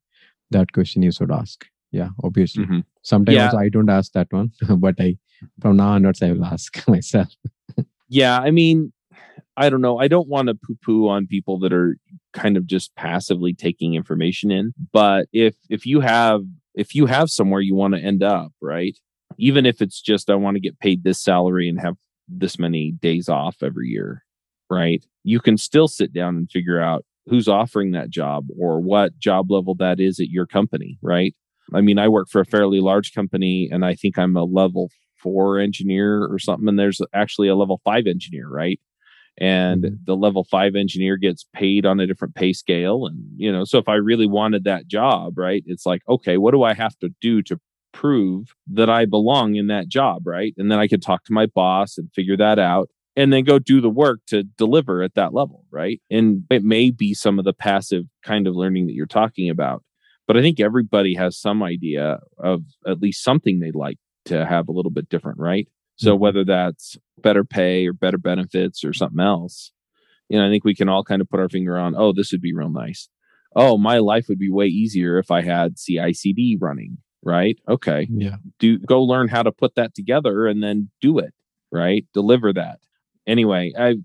that 0.51 0.71
question 0.73 1.01
you 1.01 1.11
should 1.11 1.31
ask 1.31 1.65
yeah 1.91 2.09
obviously 2.23 2.65
Mhm. 2.65 2.83
sometimes 3.01 3.37
Yeah. 3.37 3.55
i 3.65 3.67
don't 3.69 3.89
ask 3.97 4.11
that 4.13 4.27
one 4.39 4.51
but 4.85 4.99
i 5.07 5.17
from 5.61 5.77
now 5.77 5.89
onwards 5.97 6.21
i 6.21 6.31
will 6.31 6.45
ask 6.45 6.87
myself 6.95 7.35
Yeah, 8.09 8.39
I 8.39 8.51
mean, 8.51 8.91
I 9.61 9.69
don't 9.69 9.81
know. 9.81 9.99
I 9.99 10.07
don't 10.07 10.27
want 10.27 10.47
to 10.47 10.55
poo 10.55 10.75
poo 10.83 11.07
on 11.07 11.27
people 11.27 11.59
that 11.59 11.71
are 11.71 11.95
kind 12.33 12.57
of 12.57 12.65
just 12.65 12.95
passively 12.95 13.53
taking 13.53 13.93
information 13.93 14.49
in. 14.49 14.73
But 14.91 15.27
if 15.31 15.55
if 15.69 15.85
you 15.85 15.99
have 15.99 16.41
if 16.73 16.95
you 16.95 17.05
have 17.05 17.29
somewhere 17.29 17.61
you 17.61 17.75
want 17.75 17.93
to 17.93 18.01
end 18.01 18.23
up, 18.23 18.51
right? 18.59 18.97
Even 19.37 19.67
if 19.67 19.79
it's 19.79 20.01
just 20.01 20.31
I 20.31 20.35
want 20.35 20.55
to 20.55 20.61
get 20.61 20.79
paid 20.79 21.03
this 21.03 21.23
salary 21.23 21.69
and 21.69 21.79
have 21.79 21.95
this 22.27 22.57
many 22.57 22.91
days 22.91 23.29
off 23.29 23.57
every 23.61 23.89
year, 23.89 24.23
right? 24.67 25.05
You 25.23 25.39
can 25.39 25.57
still 25.57 25.87
sit 25.87 26.11
down 26.11 26.35
and 26.35 26.49
figure 26.49 26.81
out 26.81 27.05
who's 27.27 27.47
offering 27.47 27.91
that 27.91 28.09
job 28.09 28.47
or 28.59 28.79
what 28.79 29.19
job 29.19 29.51
level 29.51 29.75
that 29.75 29.99
is 29.99 30.19
at 30.19 30.29
your 30.29 30.47
company, 30.47 30.97
right? 31.03 31.35
I 31.71 31.81
mean, 31.81 31.99
I 31.99 32.07
work 32.07 32.29
for 32.29 32.41
a 32.41 32.45
fairly 32.45 32.79
large 32.79 33.13
company 33.13 33.69
and 33.71 33.85
I 33.85 33.93
think 33.93 34.17
I'm 34.17 34.35
a 34.35 34.43
level 34.43 34.89
four 35.17 35.59
engineer 35.59 36.25
or 36.25 36.39
something. 36.39 36.67
And 36.67 36.79
there's 36.79 36.99
actually 37.13 37.47
a 37.47 37.55
level 37.55 37.79
five 37.83 38.07
engineer, 38.07 38.49
right? 38.49 38.79
And 39.41 39.83
mm-hmm. 39.83 39.95
the 40.05 40.15
level 40.15 40.43
five 40.43 40.75
engineer 40.75 41.17
gets 41.17 41.47
paid 41.51 41.83
on 41.83 41.99
a 41.99 42.05
different 42.05 42.35
pay 42.35 42.53
scale. 42.53 43.07
And, 43.07 43.25
you 43.35 43.51
know, 43.51 43.65
so 43.65 43.79
if 43.79 43.89
I 43.89 43.95
really 43.95 44.27
wanted 44.27 44.65
that 44.65 44.87
job, 44.87 45.35
right, 45.35 45.63
it's 45.65 45.85
like, 45.85 46.03
okay, 46.07 46.37
what 46.37 46.51
do 46.51 46.61
I 46.61 46.75
have 46.75 46.97
to 46.99 47.09
do 47.21 47.41
to 47.43 47.59
prove 47.91 48.53
that 48.67 48.89
I 48.89 49.05
belong 49.05 49.55
in 49.55 49.65
that 49.67 49.89
job, 49.89 50.27
right? 50.27 50.53
And 50.57 50.71
then 50.71 50.77
I 50.77 50.87
could 50.87 51.01
talk 51.01 51.25
to 51.25 51.33
my 51.33 51.47
boss 51.47 51.97
and 51.97 52.13
figure 52.13 52.37
that 52.37 52.59
out 52.59 52.89
and 53.15 53.33
then 53.33 53.43
go 53.43 53.57
do 53.57 53.81
the 53.81 53.89
work 53.89 54.21
to 54.27 54.43
deliver 54.43 55.01
at 55.01 55.15
that 55.15 55.33
level, 55.33 55.65
right? 55.71 55.99
And 56.11 56.43
it 56.51 56.63
may 56.63 56.91
be 56.91 57.15
some 57.15 57.39
of 57.39 57.45
the 57.45 57.51
passive 57.51 58.05
kind 58.23 58.47
of 58.47 58.55
learning 58.55 58.85
that 58.87 58.93
you're 58.93 59.07
talking 59.07 59.49
about. 59.49 59.83
But 60.27 60.37
I 60.37 60.41
think 60.41 60.59
everybody 60.59 61.15
has 61.15 61.35
some 61.35 61.63
idea 61.63 62.19
of 62.37 62.61
at 62.87 63.01
least 63.01 63.23
something 63.23 63.59
they'd 63.59 63.75
like 63.75 63.97
to 64.25 64.45
have 64.45 64.69
a 64.69 64.71
little 64.71 64.91
bit 64.91 65.09
different, 65.09 65.39
right? 65.39 65.67
So 65.97 66.13
mm-hmm. 66.13 66.21
whether 66.21 66.45
that's 66.45 66.97
better 67.21 67.43
pay 67.43 67.87
or 67.87 67.93
better 67.93 68.17
benefits 68.17 68.83
or 68.83 68.93
something 68.93 69.19
else, 69.19 69.71
you 70.29 70.37
know, 70.37 70.47
I 70.47 70.49
think 70.49 70.63
we 70.63 70.75
can 70.75 70.89
all 70.89 71.03
kind 71.03 71.21
of 71.21 71.29
put 71.29 71.39
our 71.39 71.49
finger 71.49 71.77
on, 71.77 71.95
oh, 71.95 72.13
this 72.13 72.31
would 72.31 72.41
be 72.41 72.53
real 72.53 72.69
nice. 72.69 73.09
Oh, 73.55 73.77
my 73.77 73.97
life 73.97 74.25
would 74.29 74.39
be 74.39 74.51
way 74.51 74.67
easier 74.67 75.17
if 75.17 75.29
I 75.29 75.41
had 75.41 75.77
CI/CD 75.77 76.57
running, 76.61 76.99
right? 77.21 77.57
Okay, 77.67 78.07
yeah. 78.09 78.37
Do 78.59 78.79
go 78.79 79.03
learn 79.03 79.27
how 79.27 79.43
to 79.43 79.51
put 79.51 79.75
that 79.75 79.93
together 79.93 80.47
and 80.47 80.63
then 80.63 80.89
do 81.01 81.19
it, 81.19 81.33
right? 81.71 82.05
Deliver 82.13 82.53
that 82.53 82.79
anyway, 83.27 83.71
I 83.77 83.95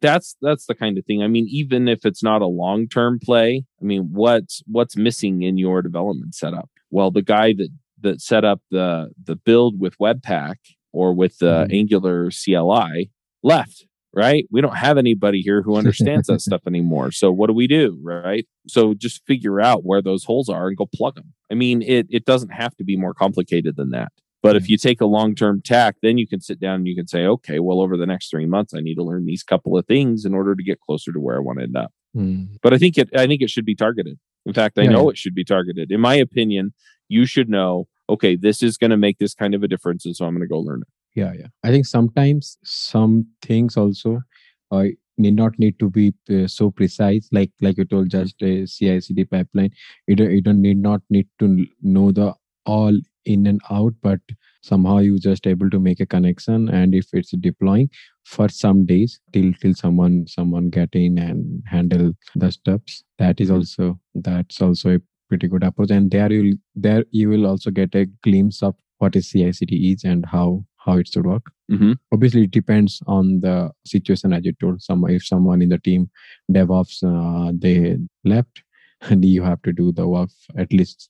that's 0.00 0.36
that's 0.40 0.66
the 0.66 0.74
kind 0.74 0.98
of 0.98 1.04
thing. 1.04 1.22
I 1.22 1.28
mean, 1.28 1.46
even 1.48 1.88
if 1.88 2.04
it's 2.04 2.22
not 2.22 2.42
a 2.42 2.46
long 2.46 2.88
term 2.88 3.18
play, 3.22 3.64
I 3.80 3.84
mean, 3.84 4.10
what's 4.12 4.62
what's 4.66 4.96
missing 4.96 5.42
in 5.42 5.58
your 5.58 5.82
development 5.82 6.34
setup? 6.34 6.70
Well, 6.90 7.10
the 7.10 7.22
guy 7.22 7.54
that 7.54 7.70
that 8.00 8.20
set 8.20 8.44
up 8.44 8.60
the 8.70 9.10
the 9.22 9.36
build 9.36 9.80
with 9.80 9.98
Webpack 9.98 10.56
or 10.94 11.14
with 11.14 11.38
the 11.38 11.64
mm-hmm. 11.64 11.74
Angular 11.74 12.30
CLI 12.30 13.10
left. 13.42 13.86
Right. 14.16 14.46
We 14.52 14.60
don't 14.60 14.76
have 14.76 14.96
anybody 14.96 15.40
here 15.40 15.62
who 15.62 15.76
understands 15.76 16.28
that 16.28 16.40
stuff 16.40 16.62
anymore. 16.68 17.10
So 17.10 17.32
what 17.32 17.48
do 17.48 17.52
we 17.52 17.66
do? 17.66 17.98
Right. 18.00 18.46
So 18.68 18.94
just 18.94 19.26
figure 19.26 19.60
out 19.60 19.84
where 19.84 20.00
those 20.00 20.22
holes 20.22 20.48
are 20.48 20.68
and 20.68 20.76
go 20.76 20.86
plug 20.86 21.16
them. 21.16 21.34
I 21.50 21.54
mean, 21.54 21.82
it, 21.82 22.06
it 22.10 22.24
doesn't 22.24 22.50
have 22.50 22.76
to 22.76 22.84
be 22.84 22.96
more 22.96 23.12
complicated 23.12 23.74
than 23.76 23.90
that. 23.90 24.12
But 24.40 24.56
if 24.56 24.68
you 24.68 24.76
take 24.76 25.00
a 25.00 25.06
long 25.06 25.34
term 25.34 25.62
tack, 25.62 25.96
then 26.02 26.18
you 26.18 26.28
can 26.28 26.40
sit 26.40 26.60
down 26.60 26.74
and 26.76 26.86
you 26.86 26.94
can 26.94 27.08
say, 27.08 27.24
okay, 27.24 27.60
well, 27.60 27.80
over 27.80 27.96
the 27.96 28.04
next 28.04 28.28
three 28.28 28.44
months, 28.44 28.74
I 28.74 28.80
need 28.80 28.96
to 28.96 29.02
learn 29.02 29.24
these 29.24 29.42
couple 29.42 29.76
of 29.76 29.86
things 29.86 30.26
in 30.26 30.34
order 30.34 30.54
to 30.54 30.62
get 30.62 30.80
closer 30.80 31.12
to 31.12 31.18
where 31.18 31.36
I 31.36 31.40
want 31.40 31.60
to 31.60 31.64
end 31.64 31.76
up. 31.76 31.92
Mm. 32.14 32.58
But 32.62 32.74
I 32.74 32.78
think 32.78 32.98
it, 32.98 33.08
I 33.16 33.26
think 33.26 33.40
it 33.40 33.48
should 33.48 33.64
be 33.64 33.74
targeted. 33.74 34.18
In 34.44 34.52
fact, 34.52 34.78
I 34.78 34.82
yeah, 34.82 34.90
know 34.90 35.08
it 35.08 35.16
should 35.16 35.34
be 35.34 35.44
targeted. 35.44 35.90
In 35.90 36.00
my 36.00 36.14
opinion, 36.14 36.74
you 37.08 37.24
should 37.24 37.48
know, 37.48 37.88
okay, 38.08 38.36
this 38.36 38.62
is 38.62 38.76
going 38.76 38.90
to 38.90 38.96
make 38.96 39.18
this 39.18 39.34
kind 39.34 39.54
of 39.54 39.62
a 39.62 39.68
difference, 39.68 40.04
and 40.04 40.16
so 40.16 40.24
I'm 40.24 40.34
going 40.34 40.42
to 40.42 40.52
go 40.52 40.58
learn 40.58 40.82
it. 40.82 40.88
Yeah, 41.18 41.32
yeah. 41.32 41.46
I 41.62 41.68
think 41.68 41.86
sometimes 41.86 42.58
some 42.64 43.26
things 43.42 43.76
also 43.76 44.22
uh, 44.70 44.84
need 45.16 45.34
not 45.36 45.58
need 45.58 45.78
to 45.78 45.88
be 45.88 46.12
uh, 46.30 46.48
so 46.48 46.70
precise. 46.70 47.28
Like 47.32 47.52
like 47.60 47.78
you 47.78 47.84
told, 47.84 48.10
just 48.10 48.42
a 48.42 48.66
CI/CD 48.66 49.24
pipeline. 49.26 49.70
You 50.06 50.16
don't, 50.16 50.30
you 50.32 50.40
don't 50.40 50.62
need 50.62 50.78
not 50.78 51.02
need 51.08 51.28
to 51.38 51.66
know 51.82 52.10
the 52.10 52.34
all 52.66 52.98
in 53.24 53.46
and 53.46 53.60
out 53.70 53.94
but 54.02 54.20
somehow 54.62 54.98
you 54.98 55.18
just 55.18 55.46
able 55.46 55.70
to 55.70 55.78
make 55.78 56.00
a 56.00 56.06
connection 56.06 56.68
and 56.68 56.94
if 56.94 57.06
it's 57.12 57.30
deploying 57.32 57.88
for 58.24 58.48
some 58.48 58.84
days 58.84 59.20
till 59.32 59.52
till 59.60 59.74
someone 59.74 60.26
someone 60.26 60.68
get 60.70 60.88
in 60.92 61.18
and 61.18 61.62
handle 61.66 62.12
the 62.34 62.50
steps 62.50 63.02
that 63.18 63.40
is 63.40 63.50
also 63.50 63.98
that's 64.14 64.60
also 64.60 64.96
a 64.96 64.98
pretty 65.28 65.48
good 65.48 65.64
approach 65.64 65.90
and 65.90 66.10
there 66.10 66.30
you'll 66.30 66.54
there 66.74 67.04
you 67.10 67.28
will 67.28 67.46
also 67.46 67.70
get 67.70 67.94
a 67.94 68.06
glimpse 68.22 68.62
of 68.62 68.74
what 68.98 69.16
is 69.16 69.30
CI/CD 69.30 69.92
is 69.92 70.04
and 70.04 70.24
how 70.26 70.64
how 70.84 70.98
it 70.98 71.08
should 71.08 71.26
work. 71.26 71.50
Mm-hmm. 71.70 71.92
Obviously, 72.12 72.44
it 72.44 72.50
depends 72.50 73.00
on 73.06 73.40
the 73.40 73.70
situation. 73.86 74.32
As 74.32 74.44
you 74.44 74.52
told, 74.52 74.82
some 74.82 75.04
if 75.08 75.24
someone 75.24 75.62
in 75.62 75.70
the 75.70 75.78
team 75.78 76.10
DevOps 76.50 77.02
uh, 77.02 77.52
they 77.58 77.98
left, 78.24 78.62
and 79.00 79.24
you 79.24 79.42
have 79.42 79.62
to 79.62 79.72
do 79.72 79.92
the 79.92 80.06
work. 80.06 80.30
At 80.56 80.72
least 80.72 81.08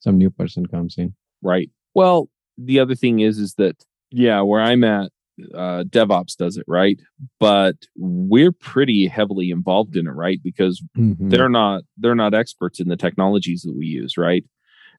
some 0.00 0.18
new 0.18 0.30
person 0.30 0.66
comes 0.66 0.96
in. 0.98 1.14
Right. 1.42 1.70
Well, 1.94 2.28
the 2.56 2.80
other 2.80 2.94
thing 2.94 3.20
is, 3.20 3.38
is 3.38 3.54
that, 3.54 3.84
yeah, 4.10 4.40
where 4.42 4.60
I'm 4.60 4.84
at, 4.84 5.10
uh, 5.54 5.84
DevOps 5.84 6.36
does 6.36 6.56
it, 6.56 6.64
right? 6.66 7.00
But 7.40 7.76
we're 7.96 8.52
pretty 8.52 9.06
heavily 9.06 9.50
involved 9.50 9.96
in 9.96 10.06
it, 10.06 10.12
right? 10.12 10.40
Because 10.42 10.82
mm-hmm. 10.96 11.28
they're 11.28 11.48
not, 11.48 11.82
they're 11.96 12.14
not 12.14 12.34
experts 12.34 12.80
in 12.80 12.88
the 12.88 12.96
technologies 12.96 13.62
that 13.62 13.76
we 13.76 13.86
use, 13.86 14.16
right? 14.16 14.44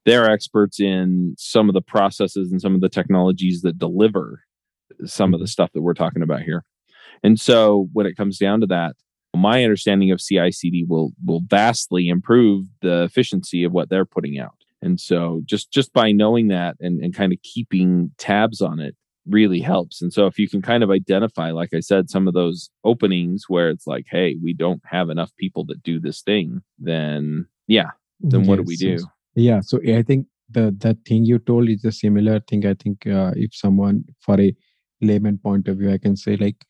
They're 0.06 0.30
experts 0.30 0.80
in 0.80 1.34
some 1.38 1.68
of 1.68 1.74
the 1.74 1.82
processes 1.82 2.50
and 2.50 2.60
some 2.60 2.74
of 2.74 2.80
the 2.80 2.88
technologies 2.88 3.62
that 3.62 3.78
deliver 3.78 4.42
some 5.04 5.34
of 5.34 5.40
the 5.40 5.44
mm-hmm. 5.44 5.50
stuff 5.50 5.72
that 5.72 5.82
we're 5.82 5.94
talking 5.94 6.22
about 6.22 6.42
here. 6.42 6.64
And 7.22 7.38
so 7.38 7.88
when 7.92 8.06
it 8.06 8.16
comes 8.16 8.38
down 8.38 8.60
to 8.60 8.66
that, 8.68 8.96
my 9.34 9.62
understanding 9.62 10.10
of 10.10 10.20
CI/CD 10.20 10.86
will 10.88 11.12
will 11.24 11.42
vastly 11.46 12.08
improve 12.08 12.66
the 12.80 13.04
efficiency 13.04 13.64
of 13.64 13.72
what 13.72 13.88
they're 13.88 14.04
putting 14.04 14.38
out. 14.38 14.56
And 14.82 14.98
so 14.98 15.42
just 15.44 15.70
just 15.70 15.92
by 15.92 16.12
knowing 16.12 16.48
that 16.48 16.76
and, 16.80 17.00
and 17.00 17.14
kind 17.14 17.32
of 17.32 17.40
keeping 17.42 18.10
tabs 18.18 18.60
on 18.60 18.80
it 18.80 18.96
really 19.26 19.60
helps. 19.60 20.00
And 20.02 20.12
so 20.12 20.26
if 20.26 20.38
you 20.38 20.48
can 20.48 20.62
kind 20.62 20.82
of 20.82 20.90
identify, 20.90 21.50
like 21.50 21.70
I 21.74 21.80
said, 21.80 22.10
some 22.10 22.26
of 22.26 22.34
those 22.34 22.70
openings 22.84 23.44
where 23.48 23.70
it's 23.70 23.86
like, 23.86 24.06
hey, 24.10 24.36
we 24.42 24.52
don't 24.52 24.82
have 24.84 25.10
enough 25.10 25.30
people 25.38 25.64
that 25.66 25.82
do 25.82 26.00
this 26.00 26.22
thing, 26.22 26.60
then 26.78 27.46
yeah, 27.66 27.90
then 28.20 28.40
yes, 28.40 28.48
what 28.48 28.56
do 28.56 28.62
we 28.62 28.76
do? 28.76 28.90
Yes. 28.90 29.04
Yeah. 29.34 29.60
So 29.60 29.78
I 29.86 30.02
think 30.02 30.26
the 30.50 30.74
that 30.78 30.98
thing 31.06 31.24
you 31.24 31.38
told 31.38 31.68
is 31.68 31.84
a 31.84 31.92
similar 31.92 32.40
thing. 32.40 32.66
I 32.66 32.74
think 32.74 33.06
uh, 33.06 33.32
if 33.36 33.54
someone 33.54 34.04
for 34.20 34.40
a 34.40 34.54
layman 35.00 35.38
point 35.38 35.68
of 35.68 35.78
view, 35.78 35.92
I 35.92 35.98
can 35.98 36.16
say 36.16 36.36
like 36.36 36.64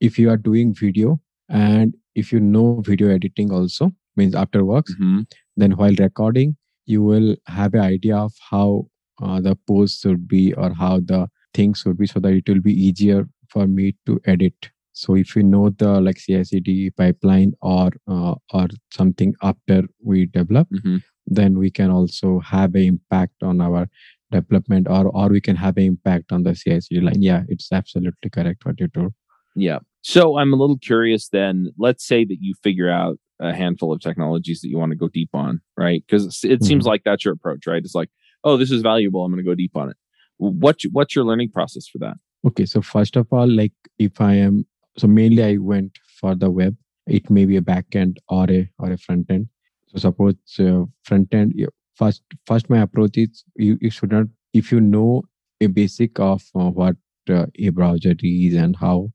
if 0.00 0.18
you 0.18 0.30
are 0.30 0.36
doing 0.36 0.74
video 0.74 1.20
and 1.48 1.94
if 2.14 2.32
you 2.32 2.40
know 2.40 2.80
video 2.80 3.08
editing 3.08 3.52
also 3.52 3.90
means 4.16 4.34
after 4.34 4.64
works, 4.64 4.94
mm-hmm. 4.94 5.22
then 5.56 5.72
while 5.72 5.94
recording 5.98 6.56
you 6.86 7.02
will 7.02 7.36
have 7.46 7.74
an 7.74 7.80
idea 7.80 8.16
of 8.16 8.32
how 8.50 8.86
uh, 9.22 9.40
the 9.40 9.56
post 9.66 10.02
should 10.02 10.28
be 10.28 10.52
or 10.54 10.72
how 10.74 11.00
the 11.00 11.28
things 11.54 11.84
would 11.84 11.96
be 11.96 12.06
so 12.06 12.20
that 12.20 12.32
it 12.32 12.48
will 12.48 12.60
be 12.60 12.72
easier 12.72 13.28
for 13.48 13.66
me 13.66 13.94
to 14.06 14.20
edit 14.26 14.70
so 14.94 15.16
if 15.16 15.34
you 15.34 15.42
know 15.42 15.70
the 15.70 16.00
like 16.00 16.18
CI/CD 16.18 16.90
pipeline 16.90 17.52
or 17.60 17.90
uh, 18.08 18.36
or 18.52 18.68
something 18.92 19.34
after 19.42 19.82
we 20.02 20.26
develop, 20.26 20.68
mm-hmm. 20.70 20.98
then 21.26 21.58
we 21.58 21.70
can 21.70 21.90
also 21.90 22.38
have 22.38 22.76
an 22.76 22.82
impact 22.82 23.42
on 23.42 23.60
our 23.60 23.88
development, 24.30 24.86
or 24.88 25.08
or 25.08 25.28
we 25.28 25.40
can 25.40 25.56
have 25.56 25.76
an 25.76 25.82
impact 25.82 26.30
on 26.30 26.44
the 26.44 26.54
CI/CD 26.54 27.00
line. 27.00 27.20
Yeah, 27.20 27.42
it's 27.48 27.72
absolutely 27.72 28.30
correct 28.30 28.64
what 28.64 28.78
you 28.78 28.86
told. 28.86 29.12
Yeah. 29.56 29.80
So 30.02 30.38
I'm 30.38 30.52
a 30.52 30.56
little 30.56 30.78
curious. 30.78 31.28
Then 31.28 31.72
let's 31.76 32.06
say 32.06 32.24
that 32.24 32.38
you 32.40 32.54
figure 32.62 32.90
out 32.90 33.18
a 33.40 33.52
handful 33.52 33.92
of 33.92 34.00
technologies 34.00 34.60
that 34.60 34.68
you 34.68 34.78
want 34.78 34.92
to 34.92 34.96
go 34.96 35.08
deep 35.08 35.30
on, 35.34 35.60
right? 35.76 36.04
Because 36.06 36.44
it 36.44 36.48
mm-hmm. 36.48 36.64
seems 36.64 36.86
like 36.86 37.02
that's 37.04 37.24
your 37.24 37.34
approach, 37.34 37.66
right? 37.66 37.82
It's 37.84 37.96
like, 37.96 38.10
oh, 38.44 38.56
this 38.56 38.70
is 38.70 38.80
valuable. 38.80 39.24
I'm 39.24 39.32
going 39.32 39.44
to 39.44 39.50
go 39.50 39.56
deep 39.56 39.76
on 39.76 39.90
it. 39.90 39.96
What's 40.38 40.84
what's 40.92 41.14
your 41.14 41.24
learning 41.24 41.50
process 41.50 41.86
for 41.86 41.98
that? 41.98 42.14
Okay, 42.46 42.66
so 42.66 42.82
first 42.82 43.16
of 43.16 43.26
all, 43.32 43.48
like 43.48 43.72
if 43.98 44.20
I 44.20 44.34
am 44.34 44.66
so 44.98 45.06
mainly 45.06 45.42
I 45.42 45.56
went 45.56 45.98
for 46.20 46.34
the 46.34 46.50
web. 46.50 46.76
It 47.06 47.28
may 47.28 47.44
be 47.44 47.56
a 47.56 47.60
backend 47.60 48.16
or 48.28 48.50
a 48.50 48.68
or 48.78 48.92
a 48.92 48.96
front 48.98 49.30
end. 49.30 49.48
So 49.88 49.98
suppose 49.98 50.36
uh, 50.58 50.84
front 51.04 51.34
end. 51.34 51.54
First, 51.96 52.22
first 52.46 52.70
my 52.70 52.80
approach 52.80 53.16
is 53.18 53.44
you, 53.56 53.78
you 53.80 53.90
should 53.90 54.10
not 54.10 54.26
if 54.52 54.72
you 54.72 54.80
know 54.80 55.22
a 55.60 55.66
basic 55.66 56.18
of 56.18 56.42
uh, 56.54 56.70
what 56.70 56.96
uh, 57.28 57.46
a 57.58 57.68
browser 57.70 58.14
is 58.20 58.54
and 58.54 58.76
how 58.76 59.10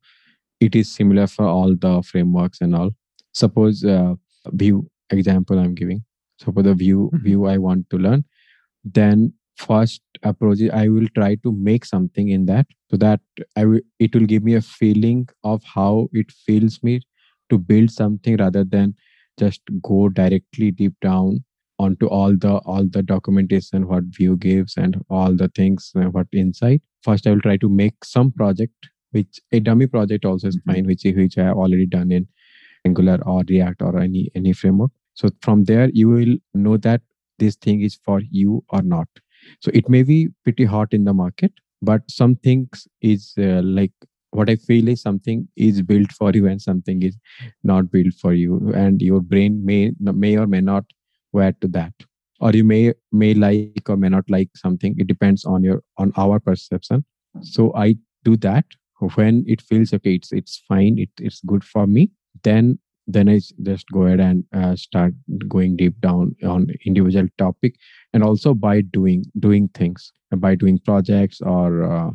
it 0.59 0.75
is 0.75 0.91
similar 0.91 1.27
for 1.27 1.45
all 1.45 1.75
the 1.75 2.01
frameworks 2.03 2.61
and 2.61 2.75
all 2.75 2.91
suppose 3.33 3.83
uh, 3.85 4.13
Vue 4.51 4.87
example 5.11 5.59
i'm 5.59 5.75
giving 5.75 6.03
so 6.37 6.51
for 6.51 6.63
the 6.63 6.73
Vue 6.73 7.09
mm-hmm. 7.13 7.23
Vue 7.23 7.45
i 7.45 7.57
want 7.57 7.89
to 7.89 7.97
learn 7.97 8.23
then 8.83 9.33
first 9.57 10.01
approach 10.23 10.59
i 10.73 10.87
will 10.87 11.07
try 11.15 11.35
to 11.35 11.51
make 11.51 11.85
something 11.85 12.29
in 12.29 12.45
that 12.45 12.65
so 12.91 12.97
that 12.97 13.21
i 13.55 13.65
will 13.65 13.79
it 13.99 14.13
will 14.15 14.25
give 14.25 14.43
me 14.43 14.53
a 14.55 14.61
feeling 14.61 15.27
of 15.43 15.63
how 15.63 16.07
it 16.13 16.31
feels 16.31 16.81
me 16.83 16.99
to 17.49 17.57
build 17.57 17.89
something 17.91 18.37
rather 18.37 18.63
than 18.63 18.93
just 19.39 19.61
go 19.81 20.09
directly 20.09 20.71
deep 20.71 20.93
down 21.01 21.43
onto 21.79 22.07
all 22.07 22.35
the 22.35 22.53
all 22.73 22.85
the 22.97 23.01
documentation 23.01 23.87
what 23.87 24.03
Vue 24.17 24.35
gives 24.37 24.75
and 24.77 25.01
all 25.09 25.33
the 25.33 25.47
things 25.49 25.91
uh, 25.95 26.01
what 26.17 26.27
insight 26.33 26.81
first 27.03 27.25
i 27.25 27.31
will 27.31 27.41
try 27.41 27.55
to 27.57 27.69
make 27.69 28.03
some 28.03 28.31
project 28.31 28.89
which 29.11 29.39
a 29.51 29.59
dummy 29.59 29.87
project 29.87 30.23
also 30.25 30.47
is 30.49 30.57
Mhm. 30.57 30.63
fine, 30.73 30.85
which 30.85 31.03
which 31.19 31.37
I 31.39 31.45
have 31.45 31.57
already 31.57 31.87
done 31.87 32.11
in 32.11 32.27
Angular 32.85 33.17
or 33.25 33.43
React 33.49 33.81
or 33.81 33.99
any 33.99 34.29
any 34.35 34.53
framework. 34.53 34.91
So 35.13 35.29
from 35.41 35.63
there, 35.65 35.89
you 35.93 36.09
will 36.09 36.35
know 36.53 36.77
that 36.77 37.01
this 37.39 37.55
thing 37.55 37.81
is 37.81 37.95
for 37.95 38.21
you 38.21 38.63
or 38.69 38.81
not. 38.81 39.07
So 39.61 39.71
it 39.73 39.89
may 39.89 40.03
be 40.03 40.29
pretty 40.43 40.65
hot 40.65 40.93
in 40.93 41.05
the 41.05 41.13
market, 41.13 41.51
but 41.81 42.01
some 42.09 42.35
things 42.35 42.87
is 43.01 43.33
uh, 43.37 43.61
like 43.63 43.91
what 44.31 44.49
I 44.49 44.55
feel 44.55 44.87
is 44.87 45.01
something 45.01 45.47
is 45.55 45.81
built 45.81 46.11
for 46.11 46.31
you 46.31 46.47
and 46.47 46.61
something 46.61 47.01
is 47.01 47.17
not 47.63 47.91
built 47.91 48.13
for 48.21 48.33
you, 48.33 48.71
and 48.75 49.01
your 49.01 49.21
brain 49.21 49.65
may 49.65 49.91
may 49.99 50.37
or 50.37 50.47
may 50.47 50.61
not 50.61 50.85
wear 51.31 51.53
to 51.61 51.67
that, 51.69 51.93
or 52.39 52.51
you 52.51 52.63
may 52.63 52.93
may 53.11 53.33
like 53.33 53.89
or 53.89 53.97
may 53.97 54.09
not 54.09 54.29
like 54.29 54.49
something. 54.55 54.95
It 54.97 55.07
depends 55.07 55.45
on 55.45 55.63
your 55.63 55.81
on 55.97 56.11
our 56.17 56.39
perception. 56.39 57.05
So 57.41 57.73
I 57.75 57.95
do 58.23 58.35
that 58.37 58.65
when 59.15 59.45
it 59.47 59.61
feels 59.61 59.93
okay. 59.93 60.15
It's 60.15 60.31
it's 60.31 60.61
fine. 60.67 60.99
It, 60.99 61.09
it's 61.19 61.41
good 61.41 61.63
for 61.63 61.87
me. 61.87 62.11
Then 62.43 62.79
then 63.15 63.29
i 63.29 63.39
just 63.69 63.87
go 63.91 64.03
ahead 64.03 64.19
and 64.19 64.43
uh, 64.59 64.75
start 64.75 65.13
going 65.47 65.75
deep 65.75 65.99
down 66.01 66.35
on 66.43 66.67
individual 66.85 67.27
topic, 67.37 67.75
and 68.13 68.23
also 68.23 68.53
by 68.53 68.81
doing 68.81 69.23
doing 69.39 69.69
things, 69.79 70.11
by 70.37 70.55
doing 70.55 70.79
projects 70.89 71.41
or 71.41 71.83
uh, 71.91 72.11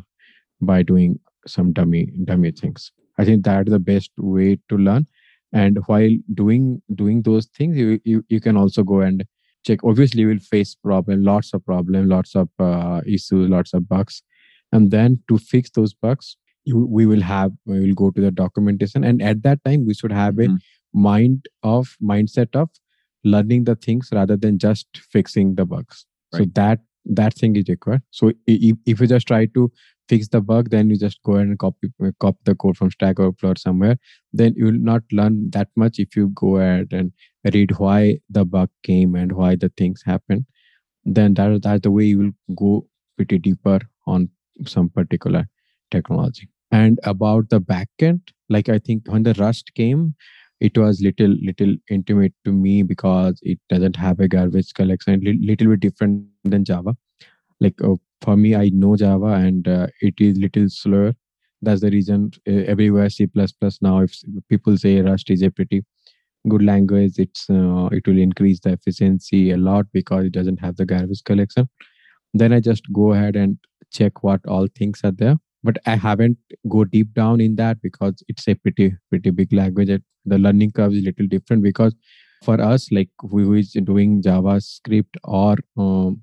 by 0.61 0.81
doing 0.83 1.19
some 1.47 1.73
dummy 1.73 2.03
dummy 2.25 2.51
things. 2.51 2.91
I 3.17 3.25
think 3.25 3.45
that's 3.45 3.69
the 3.69 3.79
best 3.79 4.11
way 4.17 4.59
to 4.69 4.77
learn. 4.77 5.07
And 5.53 5.79
while 5.87 6.15
doing 6.33 6.81
doing 6.95 7.21
those 7.23 7.47
things, 7.57 7.77
you 7.77 7.99
you, 8.03 8.23
you 8.29 8.41
can 8.41 8.57
also 8.57 8.83
go 8.83 9.01
and 9.01 9.25
check. 9.65 9.83
Obviously, 9.83 10.21
you 10.21 10.27
will 10.27 10.39
face 10.39 10.75
problem, 10.75 11.23
lots 11.23 11.53
of 11.53 11.65
problem, 11.65 12.09
lots 12.09 12.35
of 12.35 12.49
uh, 12.59 13.01
issues, 13.07 13.49
lots 13.49 13.73
of 13.73 13.87
bugs, 13.87 14.21
and 14.71 14.91
then 14.91 15.19
to 15.29 15.37
fix 15.37 15.69
those 15.71 15.93
bugs, 15.93 16.37
you 16.65 16.85
we 16.85 17.05
will 17.05 17.21
have 17.21 17.51
we 17.65 17.79
will 17.79 17.93
go 17.93 18.11
to 18.11 18.21
the 18.21 18.31
documentation, 18.31 19.03
and 19.03 19.21
at 19.21 19.43
that 19.43 19.63
time 19.65 19.85
we 19.85 19.93
should 19.93 20.11
have 20.11 20.39
a 20.39 20.47
Mhm. 20.49 20.59
Mind 20.95 21.47
of 21.63 21.95
mindset 22.01 22.55
of 22.55 22.69
learning 23.23 23.65
the 23.65 23.75
things 23.75 24.09
rather 24.13 24.37
than 24.37 24.57
just 24.57 24.87
fixing 25.11 25.55
the 25.55 25.65
bugs. 25.65 26.05
So 26.33 26.45
that 26.55 26.79
that 27.05 27.33
thing 27.35 27.55
is 27.55 27.69
required. 27.69 28.01
So 28.11 28.31
if, 28.47 28.77
if 28.85 28.99
you 28.99 29.07
just 29.07 29.27
try 29.27 29.45
to 29.45 29.71
fix 30.09 30.27
the 30.27 30.41
bug 30.41 30.69
then 30.69 30.89
you 30.89 30.97
just 30.97 31.21
go 31.23 31.33
ahead 31.33 31.47
and 31.47 31.59
copy 31.59 31.89
copy 32.19 32.39
the 32.45 32.55
code 32.55 32.77
from 32.77 32.91
stack 32.91 33.19
overflow 33.19 33.51
or 33.51 33.55
somewhere. 33.55 33.97
Then 34.33 34.53
you 34.55 34.65
will 34.65 34.73
not 34.73 35.03
learn 35.11 35.49
that 35.51 35.69
much 35.75 35.99
if 35.99 36.15
you 36.15 36.29
go 36.29 36.57
ahead 36.57 36.89
and 36.91 37.11
read 37.53 37.77
why 37.79 38.19
the 38.29 38.45
bug 38.45 38.69
came 38.83 39.15
and 39.15 39.31
why 39.31 39.55
the 39.55 39.71
things 39.77 40.03
happen 40.05 40.45
then 41.05 41.35
that 41.35 41.61
that's 41.61 41.81
the 41.81 41.91
way 41.91 42.03
you 42.03 42.17
will 42.17 42.55
go 42.55 42.87
pretty 43.15 43.37
deeper 43.37 43.79
on 44.07 44.29
some 44.65 44.89
particular 44.89 45.45
technology. 45.91 46.49
And 46.71 46.99
about 47.03 47.49
the 47.49 47.61
backend 47.61 48.21
like 48.49 48.69
i 48.69 48.77
think 48.77 49.07
when 49.07 49.23
the 49.23 49.33
rust 49.35 49.71
came 49.75 50.15
it 50.59 50.77
was 50.77 51.01
little 51.01 51.35
little 51.41 51.75
intimate 51.89 52.33
to 52.45 52.51
me 52.51 52.83
because 52.83 53.39
it 53.41 53.59
doesn't 53.69 53.95
have 53.95 54.19
a 54.19 54.27
garbage 54.27 54.73
collection 54.73 55.19
li- 55.21 55.39
little 55.41 55.67
bit 55.67 55.79
different 55.81 56.23
than 56.43 56.63
java. 56.63 56.95
Like 57.59 57.81
uh, 57.83 57.95
for 58.21 58.37
me 58.37 58.55
i 58.55 58.69
know 58.69 58.95
java 58.95 59.33
and 59.33 59.67
uh, 59.67 59.87
it 60.01 60.15
is 60.19 60.37
little 60.37 60.69
slower. 60.69 61.13
That's 61.61 61.81
the 61.81 61.89
reason 61.89 62.31
uh, 62.47 62.51
everywhere 62.67 63.09
c++ 63.09 63.27
now 63.81 63.99
if 63.99 64.15
people 64.49 64.77
say 64.77 65.01
rust 65.01 65.29
is 65.29 65.41
a 65.41 65.51
pretty 65.51 65.83
good 66.47 66.61
language 66.63 67.17
it's 67.17 67.49
uh, 67.49 67.89
it 67.91 68.07
will 68.07 68.19
increase 68.19 68.59
the 68.59 68.73
efficiency 68.73 69.51
a 69.51 69.57
lot 69.57 69.85
because 69.91 70.25
it 70.25 70.31
doesn't 70.31 70.59
have 70.59 70.75
the 70.77 70.85
garbage 70.85 71.23
collection. 71.23 71.67
Then 72.33 72.53
i 72.53 72.59
just 72.59 72.83
go 72.93 73.13
ahead 73.13 73.35
and 73.35 73.57
check 73.91 74.23
what 74.23 74.41
all 74.47 74.67
things 74.75 75.01
are 75.03 75.11
there 75.11 75.37
but 75.67 75.77
i 75.85 75.95
haven't 75.95 76.37
go 76.75 76.83
deep 76.83 77.13
down 77.13 77.41
in 77.45 77.55
that 77.55 77.81
because 77.81 78.23
it's 78.27 78.47
a 78.47 78.55
pretty 78.55 78.87
pretty 79.09 79.31
big 79.39 79.53
language 79.61 79.89
the 80.25 80.37
learning 80.37 80.71
curve 80.71 80.93
is 80.93 81.03
a 81.03 81.05
little 81.05 81.27
different 81.27 81.63
because 81.63 81.95
for 82.43 82.59
us 82.61 82.91
like 82.91 83.09
who 83.31 83.53
is 83.53 83.71
doing 83.91 84.21
javascript 84.21 85.19
or 85.23 85.55
um, 85.77 86.21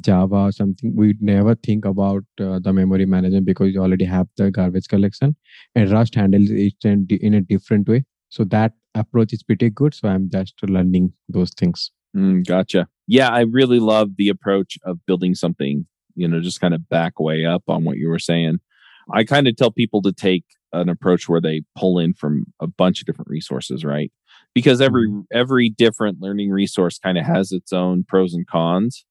java 0.00 0.36
or 0.48 0.52
something 0.52 0.94
we 0.96 1.14
never 1.20 1.54
think 1.54 1.84
about 1.84 2.24
uh, 2.40 2.58
the 2.58 2.72
memory 2.72 3.06
management 3.06 3.46
because 3.46 3.72
you 3.72 3.80
already 3.80 4.04
have 4.04 4.26
the 4.36 4.50
garbage 4.50 4.88
collection 4.88 5.36
and 5.74 5.90
rust 5.90 6.14
handles 6.14 6.50
it 6.50 6.74
in, 6.84 7.06
in 7.20 7.34
a 7.34 7.40
different 7.40 7.88
way 7.88 8.04
so 8.28 8.44
that 8.44 8.72
approach 8.94 9.32
is 9.32 9.42
pretty 9.42 9.70
good 9.70 9.94
so 9.94 10.08
i'm 10.08 10.30
just 10.30 10.54
learning 10.62 11.12
those 11.28 11.50
things 11.50 11.90
Mm, 12.16 12.46
gotcha. 12.46 12.88
Yeah, 13.06 13.28
I 13.28 13.40
really 13.40 13.80
love 13.80 14.16
the 14.16 14.28
approach 14.28 14.78
of 14.84 15.04
building 15.06 15.34
something, 15.34 15.86
you 16.14 16.28
know, 16.28 16.40
just 16.40 16.60
kind 16.60 16.74
of 16.74 16.88
back 16.88 17.18
way 17.18 17.44
up 17.44 17.62
on 17.68 17.84
what 17.84 17.96
you 17.96 18.08
were 18.08 18.18
saying. 18.18 18.60
I 19.12 19.24
kind 19.24 19.48
of 19.48 19.56
tell 19.56 19.70
people 19.70 20.02
to 20.02 20.12
take 20.12 20.44
an 20.72 20.88
approach 20.88 21.28
where 21.28 21.40
they 21.40 21.62
pull 21.76 21.98
in 21.98 22.14
from 22.14 22.46
a 22.60 22.66
bunch 22.66 23.00
of 23.00 23.06
different 23.06 23.30
resources, 23.30 23.84
right? 23.84 24.10
Because 24.54 24.80
every 24.80 25.08
every 25.32 25.68
different 25.68 26.20
learning 26.20 26.50
resource 26.50 26.98
kind 26.98 27.18
of 27.18 27.24
has 27.24 27.52
its 27.52 27.72
own 27.72 28.04
pros 28.06 28.34
and 28.34 28.46
cons. 28.46 29.04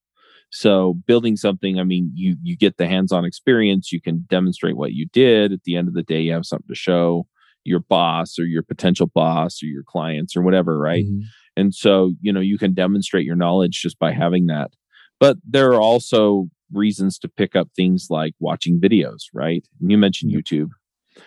So 0.51 0.95
building 1.07 1.37
something, 1.37 1.79
I 1.79 1.83
mean, 1.83 2.11
you 2.13 2.35
you 2.41 2.57
get 2.57 2.77
the 2.77 2.87
hands-on 2.87 3.25
experience, 3.25 3.91
you 3.91 4.01
can 4.01 4.25
demonstrate 4.29 4.75
what 4.75 4.93
you 4.93 5.07
did. 5.13 5.53
At 5.53 5.63
the 5.63 5.75
end 5.75 5.87
of 5.87 5.93
the 5.93 6.03
day, 6.03 6.21
you 6.21 6.33
have 6.33 6.45
something 6.45 6.67
to 6.67 6.75
show 6.75 7.27
your 7.63 7.79
boss 7.79 8.37
or 8.39 8.45
your 8.45 8.63
potential 8.63 9.07
boss 9.07 9.61
or 9.63 9.67
your 9.67 9.83
clients 9.83 10.35
or 10.35 10.41
whatever, 10.41 10.77
right? 10.77 11.05
Mhm. 11.05 11.21
And 11.55 11.73
so, 11.75 12.13
you 12.21 12.33
know, 12.33 12.39
you 12.39 12.57
can 12.57 12.73
demonstrate 12.73 13.25
your 13.25 13.35
knowledge 13.35 13.81
just 13.81 13.99
by 13.99 14.11
having 14.11 14.47
that. 14.47 14.71
But 15.19 15.37
there 15.47 15.71
are 15.73 15.81
also 15.81 16.49
reasons 16.73 17.17
to 17.19 17.27
pick 17.29 17.55
up 17.55 17.69
things 17.75 18.07
like 18.09 18.33
watching 18.39 18.79
videos, 18.79 19.23
right? 19.33 19.65
You 19.79 19.97
mentioned 19.97 20.31
Yep. 20.31 20.41
YouTube. 20.43 20.69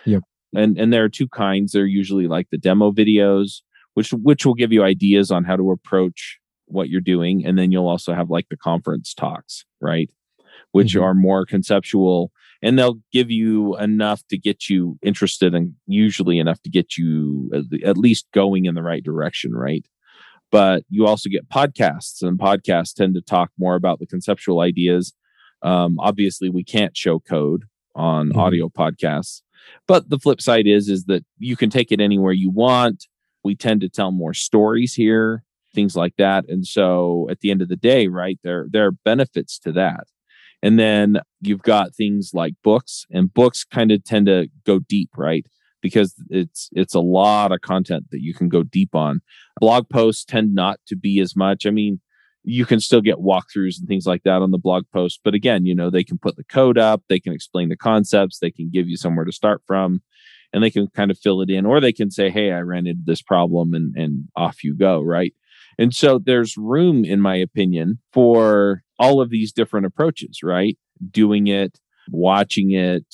Yep. 0.05 0.23
And 0.55 0.77
and 0.77 0.93
there 0.93 1.03
are 1.03 1.09
two 1.09 1.27
kinds. 1.27 1.71
They're 1.73 1.85
usually 1.85 2.27
like 2.27 2.47
the 2.51 2.57
demo 2.57 2.91
videos, 2.91 3.61
which 3.93 4.11
which 4.11 4.45
will 4.45 4.53
give 4.53 4.71
you 4.71 4.83
ideas 4.83 5.31
on 5.31 5.43
how 5.43 5.55
to 5.55 5.71
approach 5.71 6.39
what 6.67 6.89
you're 6.89 7.01
doing. 7.01 7.45
And 7.45 7.57
then 7.59 7.71
you'll 7.71 7.87
also 7.87 8.13
have 8.13 8.29
like 8.29 8.47
the 8.49 8.57
conference 8.57 9.13
talks, 9.13 9.65
right? 9.81 10.09
Which 10.71 10.95
Mhm. 10.95 11.01
are 11.03 11.13
more 11.13 11.45
conceptual 11.45 12.31
and 12.61 12.79
they'll 12.79 12.99
give 13.11 13.29
you 13.29 13.77
enough 13.77 14.23
to 14.29 14.37
get 14.37 14.69
you 14.69 14.97
interested 15.03 15.53
and 15.53 15.73
usually 15.85 16.39
enough 16.39 16.61
to 16.63 16.69
get 16.69 16.97
you 16.97 17.51
at 17.83 17.97
least 17.97 18.25
going 18.33 18.65
in 18.65 18.75
the 18.75 18.83
right 18.83 19.03
direction, 19.03 19.51
right? 19.53 19.85
but 20.51 20.83
you 20.89 21.05
also 21.07 21.27
get 21.27 21.49
podcasts 21.49 22.21
and 22.21 22.37
podcasts 22.39 22.93
tend 22.93 23.15
to 23.15 23.19
talk 23.21 23.49
more 23.57 23.75
about 23.75 23.99
the 23.99 24.05
conceptual 24.05 24.61
ideas 24.61 25.11
um, 25.61 25.97
obviously 25.99 26.49
we 26.49 26.63
can't 26.63 26.95
show 26.97 27.19
code 27.19 27.63
on 27.95 28.29
Mhm. 28.29 28.37
audio 28.37 28.69
podcasts 28.69 29.41
but 29.87 30.09
the 30.09 30.19
flip 30.19 30.41
side 30.41 30.67
is 30.67 30.89
is 30.89 31.05
that 31.05 31.25
you 31.39 31.55
can 31.55 31.69
take 31.71 31.91
it 31.91 31.99
anywhere 31.99 32.33
you 32.33 32.51
want. 32.51 33.07
We 33.43 33.55
tend 33.55 33.81
to 33.81 33.89
tell 33.89 34.11
more 34.11 34.33
stories 34.33 34.93
here 34.93 35.43
things 35.73 35.95
like 35.95 36.15
that. 36.17 36.45
And 36.47 36.65
so 36.67 37.27
at 37.31 37.39
the 37.41 37.49
end 37.51 37.61
of 37.61 37.67
the 37.67 37.75
day 37.75 38.07
right 38.07 38.39
there 38.43 38.67
there 38.69 38.85
are 38.85 38.91
benefits 38.91 39.57
to 39.59 39.71
that. 39.73 40.05
And 40.61 40.77
then 40.79 41.19
you've 41.41 41.63
got 41.63 41.95
things 41.95 42.31
like 42.33 42.53
books 42.63 43.05
and 43.11 43.33
books 43.33 43.63
kind 43.63 43.91
of 43.91 44.03
tend 44.03 44.27
to 44.27 44.47
go 44.65 44.79
deep 44.79 45.09
right? 45.17 45.45
Because 45.81 46.13
it's 46.29 46.69
it's 46.73 46.93
a 46.93 46.99
lot 47.01 47.51
of 47.51 47.61
content 47.61 48.05
that 48.11 48.21
you 48.21 48.33
can 48.35 48.49
go 48.49 48.61
deep 48.61 48.93
on. 48.93 49.21
Blog 49.59 49.89
posts 49.89 50.25
tend 50.25 50.53
not 50.53 50.79
to 50.87 50.95
be 50.95 51.19
as 51.19 51.35
much. 51.35 51.65
I 51.65 51.71
mean 51.71 52.01
you 52.47 52.65
can 52.65 52.79
still 52.79 53.01
get 53.01 53.17
walkthroughs 53.17 53.79
and 53.79 53.87
things 53.87 54.05
like 54.05 54.23
that 54.23 54.41
on 54.41 54.51
the 54.51 54.57
blog 54.57 54.85
post 54.93 55.19
but 55.23 55.33
again 55.33 55.65
you 55.65 55.75
know 55.75 55.89
they 55.89 56.03
can 56.03 56.17
put 56.17 56.35
the 56.35 56.43
code 56.43 56.77
up 56.77 57.01
they 57.09 57.19
can 57.19 57.33
explain 57.33 57.69
the 57.69 57.77
concepts 57.77 58.39
they 58.39 58.51
can 58.51 58.69
give 58.71 58.87
you 58.87 58.97
somewhere 58.97 59.25
to 59.25 59.31
start 59.31 59.61
from 59.65 60.01
and 60.53 60.63
they 60.63 60.71
can 60.71 60.87
kind 60.87 61.11
of 61.11 61.19
fill 61.19 61.41
it 61.41 61.49
in 61.49 61.65
or 61.65 61.81
they 61.81 61.91
can 61.91 62.09
say 62.09 62.29
hey 62.29 62.51
i 62.51 62.59
ran 62.59 62.87
into 62.87 63.01
this 63.05 63.21
problem 63.21 63.73
and 63.73 63.95
and 63.95 64.27
off 64.35 64.63
you 64.63 64.75
go 64.75 65.01
right? 65.01 65.33
And 65.77 65.93
so 65.93 66.19
there's 66.19 66.55
room 66.57 67.03
in 67.03 67.19
my 67.19 67.35
opinion 67.35 67.99
for 68.13 68.83
all 68.97 69.21
of 69.21 69.29
these 69.29 69.51
different 69.51 69.85
approaches 69.85 70.39
right? 70.43 70.77
Doing 71.11 71.47
it 71.47 71.79
watching 72.09 72.71
it 72.71 73.05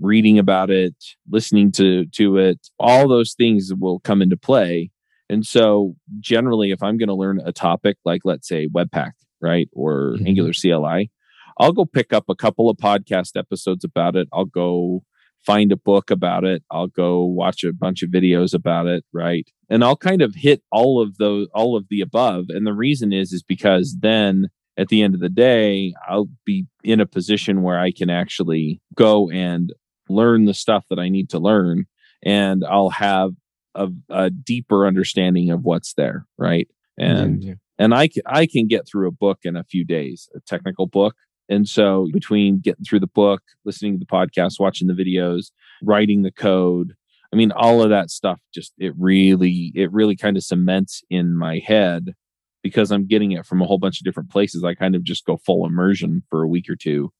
reading 0.00 0.38
about 0.38 0.70
it 0.70 0.94
listening 1.30 1.70
to 1.70 2.06
to 2.06 2.36
it 2.36 2.58
all 2.78 3.08
those 3.08 3.34
things 3.34 3.70
will 3.78 4.00
come 4.00 4.22
into 4.22 4.36
play 4.36 4.90
and 5.30 5.46
so 5.46 5.94
generally 6.20 6.70
if 6.72 6.82
i'm 6.82 6.98
going 6.98 7.08
to 7.08 7.14
learn 7.14 7.40
a 7.44 7.52
topic 7.52 7.96
like 8.04 8.20
let's 8.24 8.46
say 8.48 8.68
webpack 8.68 9.12
right 9.40 9.68
or 9.72 10.16
Mhm. 10.18 10.26
angular 10.28 10.52
cli 10.52 11.10
i'll 11.58 11.72
go 11.72 11.84
pick 11.86 12.12
up 12.12 12.24
a 12.28 12.34
couple 12.34 12.68
of 12.70 12.76
podcast 12.76 13.36
episodes 13.36 13.84
about 13.84 14.16
it. 14.16 14.28
I'll 14.32 14.44
go 14.62 15.02
find 15.46 15.72
a 15.72 15.76
book 15.76 16.10
about 16.10 16.44
it. 16.44 16.62
I'll 16.70 16.86
go 16.88 17.24
watch 17.24 17.64
a 17.64 17.72
bunch 17.72 18.02
of 18.02 18.10
videos 18.10 18.52
about 18.54 18.86
it 18.86 19.04
right? 19.14 19.46
And 19.70 19.82
i'll 19.84 19.96
kind 19.96 20.20
of 20.22 20.34
hit 20.34 20.62
all 20.70 21.00
of 21.02 21.16
those 21.16 21.46
all 21.54 21.76
of 21.76 21.86
the 21.90 22.00
above. 22.02 22.46
And 22.50 22.66
the 22.66 22.74
reason 22.74 23.12
is 23.12 23.32
is 23.32 23.42
because 23.42 23.96
then 24.00 24.48
at 24.76 24.88
the 24.88 25.00
end 25.02 25.14
of 25.14 25.20
the 25.20 25.28
day 25.48 25.94
i'll 26.08 26.28
be 26.44 26.66
in 26.84 27.00
a 27.00 27.06
position 27.06 27.62
where 27.62 27.78
i 27.78 27.90
can 27.90 28.10
actually 28.10 28.80
go 28.94 29.30
and 29.30 29.72
learn 30.08 30.44
the 30.44 30.54
stuff 30.54 30.84
that 30.90 30.98
i 30.98 31.08
need 31.08 31.28
to 31.30 31.38
learn. 31.38 31.86
And 32.22 32.64
i'll 32.64 32.90
have 32.90 33.30
a, 33.74 33.88
a 34.08 34.30
deeper 34.30 34.86
understanding 34.86 35.50
of 35.50 35.62
what's 35.62 35.94
there 35.94 36.26
right 36.38 36.68
and 36.98 37.42
Yeah, 37.42 37.50
yeah. 37.50 37.54
and 37.78 37.94
I 37.94 38.08
can, 38.08 38.22
I 38.26 38.46
can 38.46 38.66
get 38.66 38.86
through 38.86 39.08
a 39.08 39.12
book 39.12 39.38
in 39.44 39.56
a 39.56 39.64
few 39.64 39.84
days, 39.84 40.28
a 40.34 40.40
technical 40.40 40.86
book, 40.86 41.16
And 41.50 41.68
so 41.68 42.06
between 42.12 42.60
getting 42.60 42.84
through 42.84 43.00
the 43.00 43.08
book, 43.08 43.42
listening 43.64 43.94
to 43.94 43.98
the 43.98 44.06
podcast, 44.06 44.60
watching 44.60 44.86
the 44.86 44.94
videos, 44.94 45.50
writing 45.82 46.22
the 46.22 46.30
code, 46.30 46.94
I 47.32 47.36
mean, 47.36 47.52
all 47.52 47.82
of 47.82 47.90
that 47.90 48.10
stuff 48.10 48.40
just, 48.54 48.72
it 48.78 48.92
really, 48.96 49.72
it 49.74 49.92
really 49.92 50.16
kind 50.16 50.36
of 50.36 50.44
cements 50.44 51.02
in 51.10 51.36
my 51.36 51.58
head 51.58 52.14
because 52.62 52.92
I'm 52.92 53.06
getting 53.06 53.32
it 53.32 53.46
from 53.46 53.62
a 53.62 53.66
whole 53.66 53.78
bunch 53.78 54.00
of 54.00 54.04
different 54.04 54.30
places. 54.30 54.62
I 54.62 54.74
kind 54.74 54.94
of 54.94 55.02
just 55.02 55.24
go 55.24 55.38
full 55.38 55.66
immersion 55.66 56.22
for 56.30 56.42
a 56.42 56.48
week 56.48 56.68
or 56.68 56.76
two 56.76 57.12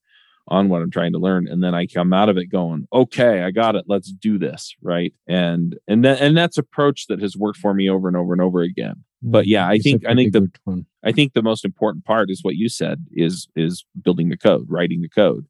on 0.48 0.68
what 0.68 0.83
I'm 0.83 0.90
trying 0.90 1.12
to 1.12 1.18
learn. 1.18 1.46
And 1.46 1.62
then 1.62 1.74
I 1.74 1.87
come 1.87 2.12
out 2.12 2.29
of 2.29 2.37
it 2.37 2.46
going, 2.46 2.87
okay, 2.92 3.42
I 3.42 3.50
got 3.50 3.76
it. 3.76 3.85
Let's 3.87 4.11
do 4.12 4.38
this. 4.38 4.74
Right. 4.83 5.12
And, 5.29 5.79
and 5.87 6.05
then, 6.05 6.18
and 6.18 6.37
that's 6.37 6.59
approach 6.59 7.07
that 7.09 7.20
has 7.20 7.37
worked 7.37 7.59
for 7.59 7.72
me 7.74 7.88
over 7.88 8.09
and 8.09 8.16
over 8.16 8.33
and 8.33 8.42
over 8.42 8.61
again. 8.62 9.05
But 9.22 9.46
yeah, 9.46 9.68
I 9.68 9.74
It's 9.74 9.85
think, 9.85 10.07
I 10.07 10.14
think 10.14 10.33
the, 10.33 10.50
one. 10.64 10.87
I 11.05 11.12
think 11.12 11.35
the 11.35 11.42
most 11.42 11.64
important 11.64 12.05
part 12.05 12.31
is 12.31 12.40
what 12.42 12.57
you 12.57 12.68
said 12.68 13.05
is 13.12 13.46
is 13.55 13.85
building 14.03 14.31
the 14.31 14.37
code, 14.38 14.66
writing 14.68 15.03
the 15.03 15.09
code. 15.11 15.46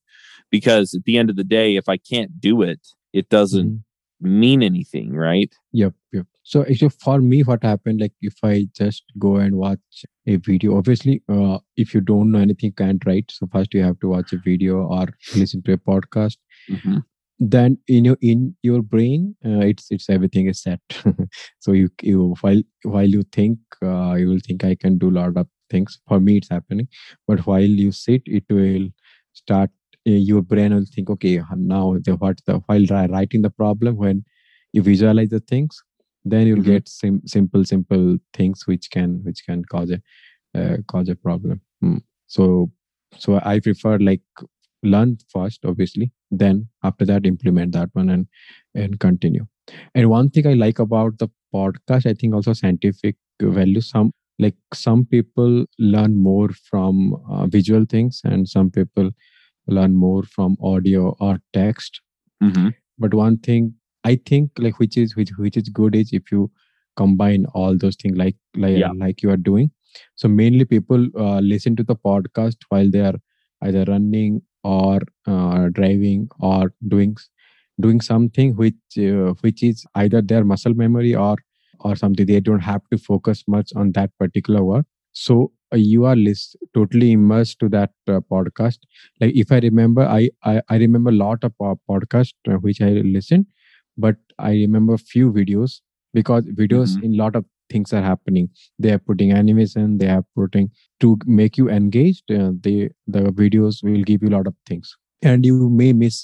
Because 0.50 0.92
at 0.94 1.04
the 1.04 1.16
end 1.16 1.30
of 1.30 1.36
the 1.36 1.44
day, 1.44 1.76
if 1.76 1.88
I 1.88 1.96
can't 1.96 2.40
do 2.40 2.62
it, 2.62 2.80
it 3.12 3.28
doesn't 3.28 3.70
Mhm. 3.70 3.82
mean 4.20 4.62
anything, 4.64 5.12
right? 5.14 5.54
Yep, 5.72 5.94
yep. 6.12 6.26
So 6.42 6.62
actually, 6.62 6.88
for 6.90 7.20
me, 7.20 7.42
what 7.42 7.62
happened, 7.62 8.00
like 8.00 8.12
if 8.22 8.34
I 8.42 8.66
just 8.76 9.04
go 9.18 9.36
and 9.36 9.56
watch 9.56 10.04
a 10.26 10.36
video, 10.36 10.76
obviously, 10.76 11.22
uh, 11.28 11.58
if 11.76 11.94
you 11.94 12.00
don't 12.00 12.32
know 12.32 12.38
anything, 12.40 12.68
you 12.68 12.72
can't 12.72 13.04
write. 13.06 13.30
So 13.30 13.46
first, 13.52 13.74
you 13.74 13.82
have 13.82 14.00
to 14.00 14.08
watch 14.08 14.32
a 14.32 14.38
video 14.38 14.78
or 14.86 15.06
listen 15.36 15.62
to 15.64 15.72
a 15.74 15.78
podcast. 15.78 16.36
Mhm. 16.70 17.04
Then 17.38 17.78
in 17.88 18.04
your 18.04 18.18
in 18.20 18.54
your 18.62 18.82
brain, 18.82 19.34
uh, 19.44 19.60
it's 19.60 19.86
it's 19.90 20.10
everything 20.10 20.46
is 20.46 20.62
set. 20.62 20.80
so 21.60 21.72
you 21.72 21.88
you 22.02 22.34
while 22.42 22.62
while 22.84 23.08
you 23.08 23.22
think, 23.32 23.58
uh, 23.82 24.14
you 24.14 24.28
will 24.28 24.40
think 24.46 24.64
I 24.64 24.74
can 24.74 24.98
do 24.98 25.08
a 25.10 25.16
lot 25.20 25.36
of 25.36 25.46
things. 25.70 25.98
For 26.08 26.20
me, 26.20 26.36
it's 26.38 26.50
happening. 26.50 26.88
But 27.26 27.46
while 27.46 27.62
you 27.84 27.92
sit, 27.92 28.22
it 28.26 28.44
will 28.50 28.88
start. 29.32 29.70
Uh, 30.08 30.12
your 30.12 30.42
brain 30.42 30.74
will 30.74 30.86
think, 30.94 31.10
okay, 31.10 31.40
now 31.56 31.96
the 32.04 32.16
what 32.16 32.40
the 32.46 32.58
while 32.66 32.86
writing 33.08 33.42
the 33.42 33.50
problem 33.50 33.96
when 33.96 34.24
you 34.72 34.82
visualize 34.82 35.28
the 35.30 35.40
things 35.40 35.82
then 36.24 36.46
you'll 36.46 36.58
Mhm. 36.64 36.72
get 36.74 36.88
sim- 36.88 37.22
simple 37.26 37.64
simple 37.64 38.18
things 38.34 38.66
which 38.66 38.90
can 38.90 39.22
which 39.24 39.44
can 39.46 39.64
cause 39.64 39.90
a 39.90 40.00
uh, 40.60 40.76
cause 40.92 41.08
a 41.08 41.16
problem 41.16 41.60
Hmm. 41.80 41.98
so 42.26 42.70
so 43.18 43.40
i 43.52 43.58
prefer 43.60 43.98
like 43.98 44.22
learn 44.82 45.16
first 45.34 45.64
obviously 45.64 46.12
then 46.30 46.68
after 46.82 47.04
that 47.10 47.26
implement 47.26 47.72
that 47.72 47.90
one 47.92 48.08
and 48.10 48.26
and 48.74 48.98
continue 49.00 49.46
and 49.94 50.10
one 50.10 50.30
thing 50.30 50.46
i 50.46 50.54
like 50.54 50.78
about 50.78 51.18
the 51.18 51.28
podcast 51.54 52.06
i 52.06 52.14
think 52.14 52.34
also 52.34 52.52
scientific 52.52 53.16
value 53.42 53.80
some 53.80 54.12
like 54.38 54.56
some 54.74 55.04
people 55.04 55.64
learn 55.78 56.16
more 56.16 56.48
from 56.70 57.14
uh, 57.30 57.46
visual 57.46 57.84
things 57.94 58.20
and 58.24 58.48
some 58.48 58.70
people 58.70 59.10
learn 59.68 59.94
more 59.94 60.22
from 60.36 60.56
audio 60.72 61.16
or 61.20 61.38
text 61.52 62.00
Mhm. 62.42 62.74
but 62.98 63.14
one 63.14 63.36
thing 63.48 63.74
i 64.04 64.14
think 64.30 64.50
like 64.58 64.78
which 64.78 64.96
is 64.96 65.16
which 65.16 65.30
which 65.38 65.56
is 65.56 65.68
good 65.68 65.94
is 65.94 66.12
if 66.12 66.30
you 66.32 66.50
combine 66.96 67.44
all 67.54 67.76
those 67.76 67.96
things 67.96 68.16
like 68.16 68.36
like 68.56 68.76
Yeah. 68.76 68.92
like 68.96 69.22
you 69.22 69.30
are 69.30 69.36
doing. 69.36 69.70
So 70.16 70.28
mainly 70.28 70.64
people 70.64 71.06
uh, 71.18 71.40
listen 71.40 71.76
to 71.76 71.84
the 71.84 71.96
podcast 71.96 72.56
while 72.68 72.90
they 72.90 73.00
are 73.00 73.14
either 73.62 73.84
running 73.88 74.42
or 74.62 75.00
uh, 75.26 75.68
driving 75.72 76.28
or 76.40 76.72
doing 76.88 77.16
doing 77.80 78.00
something 78.00 78.54
which 78.56 78.98
uh, 78.98 79.34
which 79.46 79.62
is 79.62 79.84
either 79.94 80.20
their 80.22 80.44
muscle 80.44 80.74
memory 80.74 81.14
or 81.14 81.36
or 81.80 81.96
something. 81.96 82.26
They 82.26 82.40
don't 82.40 82.60
have 82.68 82.82
to 82.92 82.98
focus 82.98 83.44
much 83.48 83.72
on 83.76 83.92
that 83.92 84.10
particular 84.18 84.62
work. 84.64 84.86
So 85.12 85.52
uh, 85.72 85.76
you 85.76 86.04
are 86.04 86.16
list, 86.16 86.56
totally 86.74 87.12
immersed 87.12 87.58
to 87.60 87.68
that 87.70 87.90
uh, 88.08 88.20
podcast. 88.30 88.78
Like 89.20 89.34
if 89.34 89.52
i 89.52 89.58
remember 89.58 90.02
i 90.06 90.28
i, 90.44 90.60
I 90.68 90.76
remember 90.76 91.10
a 91.10 91.14
lot 91.20 91.44
of 91.44 91.52
uh, 91.60 91.74
podcast 91.88 92.34
uh, 92.48 92.58
which 92.68 92.80
i 92.80 92.90
listened 93.16 93.46
but 94.06 94.16
i 94.38 94.50
remember 94.52 94.96
few 95.12 95.32
videos 95.38 95.80
because 96.18 96.44
videos 96.62 96.96
Mhm. 96.96 97.04
in 97.08 97.16
lot 97.22 97.36
of 97.40 97.44
things 97.72 97.92
are 97.96 98.02
happening. 98.02 98.46
They 98.84 98.90
are 98.92 98.98
putting 99.08 99.30
animation 99.40 99.98
they 99.98 100.08
are 100.12 100.24
putting 100.38 100.70
to 101.02 101.10
make 101.40 101.58
you 101.60 101.68
engaged 101.74 102.32
uh, 102.38 102.50
they 102.64 102.90
the 103.16 103.20
videos 103.42 103.76
will 103.88 104.02
give 104.08 104.24
you 104.24 104.30
a 104.30 104.34
lot 104.36 104.48
of 104.50 104.56
things. 104.70 104.96
And 105.30 105.46
you 105.50 105.68
may 105.80 105.92
miss 106.00 106.18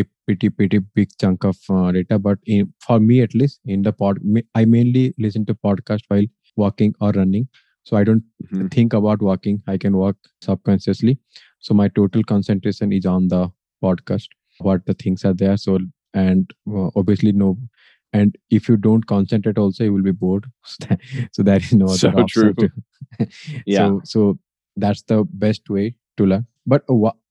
a 0.00 0.04
pretty 0.26 0.50
pretty 0.50 0.78
big 1.00 1.10
chunk 1.20 1.44
of 1.50 1.58
uh, 1.70 1.90
data 1.92 2.18
but 2.28 2.38
in, 2.46 2.72
for 2.86 3.00
me 3.00 3.20
at 3.22 3.34
least 3.34 3.60
in 3.76 3.82
the 3.88 3.92
pod 4.04 4.18
i 4.62 4.64
mainly 4.76 5.04
listen 5.26 5.46
to 5.50 5.54
podcast 5.68 6.02
while 6.08 6.28
walking 6.56 6.94
or 7.00 7.10
running. 7.20 7.48
So 7.90 7.96
i 7.96 8.04
don't 8.10 8.24
Mhm. 8.46 8.70
think 8.78 8.92
about 9.02 9.22
walking. 9.32 9.62
I 9.74 9.78
can 9.86 9.96
walk 10.04 10.16
subconsciously. 10.48 11.18
So 11.60 11.74
my 11.82 11.88
total 12.00 12.22
concentration 12.34 12.92
is 13.00 13.06
on 13.16 13.28
the 13.36 13.42
podcast 13.84 14.28
what 14.66 14.84
the 14.86 14.94
things 15.04 15.24
are 15.30 15.34
there. 15.44 15.56
So 15.56 15.78
and 16.22 16.52
uh, 16.76 16.88
obviously 17.02 17.32
no 17.42 17.50
and 18.18 18.36
if 18.58 18.68
you 18.68 18.76
don't 18.84 19.06
concentrate 19.12 19.58
also 19.62 19.84
you 19.84 19.92
will 19.94 20.06
be 20.10 20.12
bored 20.24 20.46
so 21.32 21.42
there 21.48 21.56
is 21.64 21.72
no 21.72 21.86
other 21.86 21.98
So 22.04 22.10
option 22.24 22.54
true. 22.54 22.54
to- 22.54 23.28
Yeah. 23.66 23.78
so 23.88 24.00
so 24.12 24.38
that's 24.84 25.02
the 25.12 25.24
best 25.46 25.68
way 25.78 25.86
to 26.16 26.26
learn 26.32 26.46
but 26.66 26.82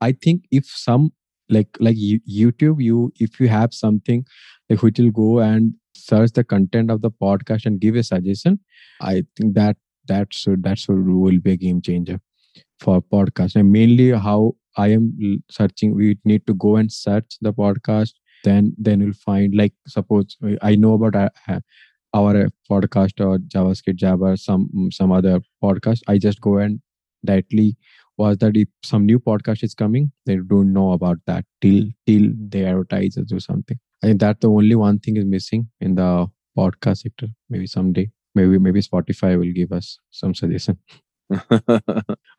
i 0.02 0.12
think 0.28 0.45
if 0.60 0.65
some 0.84 1.12
like 1.58 1.78
like 1.88 1.97
youtube 2.38 2.82
you 2.89 3.12
if 3.28 3.39
you 3.39 3.47
have 3.56 3.73
something 3.73 4.26
like 4.69 4.82
which 4.88 5.00
will 5.00 5.12
go 5.19 5.39
and 5.39 5.73
search 5.95 6.32
the 6.39 6.43
content 6.43 6.91
of 6.95 7.02
the 7.02 7.12
podcast 7.26 7.65
and 7.65 7.80
give 7.86 7.95
a 7.95 8.04
suggestion 8.04 8.60
i 9.02 9.13
think 9.36 9.54
that 9.60 9.78
that 10.13 10.34
should 10.41 10.63
that 10.63 10.78
should 10.86 11.08
will 11.08 11.39
be 11.47 11.52
a 11.54 11.58
game 11.65 11.82
changer 11.89 12.19
for 12.86 13.02
podcast 13.15 13.56
and 13.62 13.71
mainly 13.71 14.10
how 14.28 14.38
i 14.78 14.88
am 14.97 15.08
searching 15.60 15.95
we 16.02 16.17
need 16.32 16.45
to 16.52 16.54
go 16.65 16.76
and 16.82 16.91
search 16.91 17.38
the 17.47 17.54
podcast 17.54 18.13
then 18.47 18.73
then 18.77 19.01
you'll 19.01 19.21
find 19.29 19.55
like 19.62 19.73
suppose 19.95 20.38
uh, 20.43 20.55
i 20.62 20.75
know 20.75 20.93
about 20.93 21.15
uh, 21.23 21.29
uh, 21.47 21.60
our 22.13 22.49
podcast 22.69 23.23
or 23.25 23.38
javascript 23.53 23.95
java 23.95 24.38
some 24.38 24.89
some 24.91 25.12
other 25.12 25.39
podcast. 25.63 26.01
I 26.07 26.17
just 26.17 26.41
go 26.41 26.57
and 26.57 26.79
directly 27.25 27.77
was 28.17 28.38
that 28.38 28.57
if 28.57 28.67
some 28.83 29.05
new 29.05 29.19
podcast 29.19 29.63
is 29.63 29.73
coming 29.73 30.12
they 30.25 30.38
don't 30.38 30.73
know 30.73 30.91
about 30.91 31.17
that 31.27 31.45
till 31.62 31.86
till 32.05 32.29
they 32.53 32.65
advertise 32.65 33.17
or 33.17 33.23
do 33.23 33.39
something. 33.39 33.77
I 34.03 34.07
think 34.07 34.19
that 34.21 34.41
the 34.41 34.49
only 34.49 34.75
one 34.75 34.99
thing 34.99 35.17
is 35.17 35.25
missing 35.25 35.69
in 35.81 35.95
the 35.95 36.27
podcast 36.57 36.99
sector. 36.99 37.27
Maybe 37.49 37.67
someday 37.67 38.10
maybe 38.36 38.57
maybe 38.57 38.81
spotify 38.81 39.38
will 39.38 39.53
give 39.53 39.71
us 39.71 39.99
some 40.12 40.33
suggestion. 40.33 40.77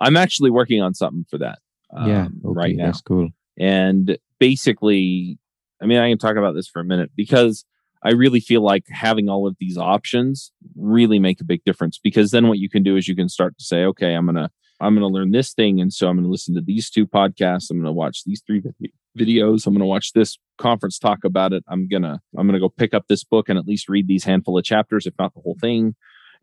I'm 0.01 0.17
actually 0.17 0.51
working 0.51 0.83
on 0.83 0.95
something 0.95 1.27
for 1.31 1.39
that. 1.39 1.59
yeah 2.07 2.27
um, 2.27 2.41
okay, 2.45 2.59
right 2.61 2.77
now. 2.77 2.87
that's 2.87 3.03
cool. 3.03 3.29
And 3.59 4.19
basically, 4.39 5.39
I 5.81 5.87
mean, 5.87 5.99
I 5.99 6.09
can 6.09 6.19
talk 6.19 6.37
about 6.37 6.55
this 6.55 6.69
for 6.69 6.81
a 6.81 6.85
minute 6.85 7.11
because 7.17 7.65
I 8.03 8.13
really 8.13 8.41
feel 8.41 8.63
like 8.63 8.85
having 8.89 9.29
all 9.29 9.47
of 9.47 9.57
these 9.59 9.77
options 9.77 10.53
really 10.77 11.19
make 11.19 11.41
a 11.41 11.45
big 11.45 11.65
difference 11.65 11.99
because 12.03 12.31
then 12.31 12.49
what 12.49 12.59
you 12.59 12.69
can 12.69 12.83
do 12.83 12.97
is 12.97 13.09
you 13.09 13.17
can 13.17 13.29
start 13.29 13.59
to 13.59 13.65
say, 13.65 13.85
okay, 13.85 14.15
I'm 14.15 14.27
going 14.27 14.37
to, 14.37 14.51
I'm 14.81 14.95
going 14.95 15.09
to 15.09 15.13
learn 15.13 15.33
this 15.33 15.53
thing. 15.53 15.81
And 15.81 15.93
so 15.93 16.09
I'm 16.09 16.17
going 16.17 16.25
to 16.25 16.31
listen 16.31 16.55
to 16.55 16.61
these 16.61 16.91
two 16.91 17.07
podcasts. 17.07 17.71
I'm 17.71 17.79
going 17.79 17.87
to 17.87 17.93
watch 17.93 18.23
these 18.25 18.43
three 18.47 18.63
videos. 19.19 19.67
I'm 19.67 19.75
going 19.75 19.81
to 19.81 19.87
watch 19.87 20.13
this 20.13 20.39
conference 20.59 20.99
talk 20.99 21.25
about 21.25 21.53
it. 21.53 21.65
I'm 21.69 21.89
going 21.89 22.03
to, 22.03 22.21
I'm 22.37 22.47
going 22.47 22.55
to 22.55 22.61
go 22.61 22.69
pick 22.69 22.95
up 22.95 23.07
this 23.09 23.25
book 23.25 23.49
and 23.49 23.59
at 23.59 23.67
least 23.67 23.89
read 23.89 24.07
these 24.07 24.25
handful 24.25 24.57
of 24.57 24.65
chapters, 24.65 25.07
if 25.07 25.15
not 25.19 25.35
the 25.35 25.41
whole 25.41 25.57
thing. 25.61 25.97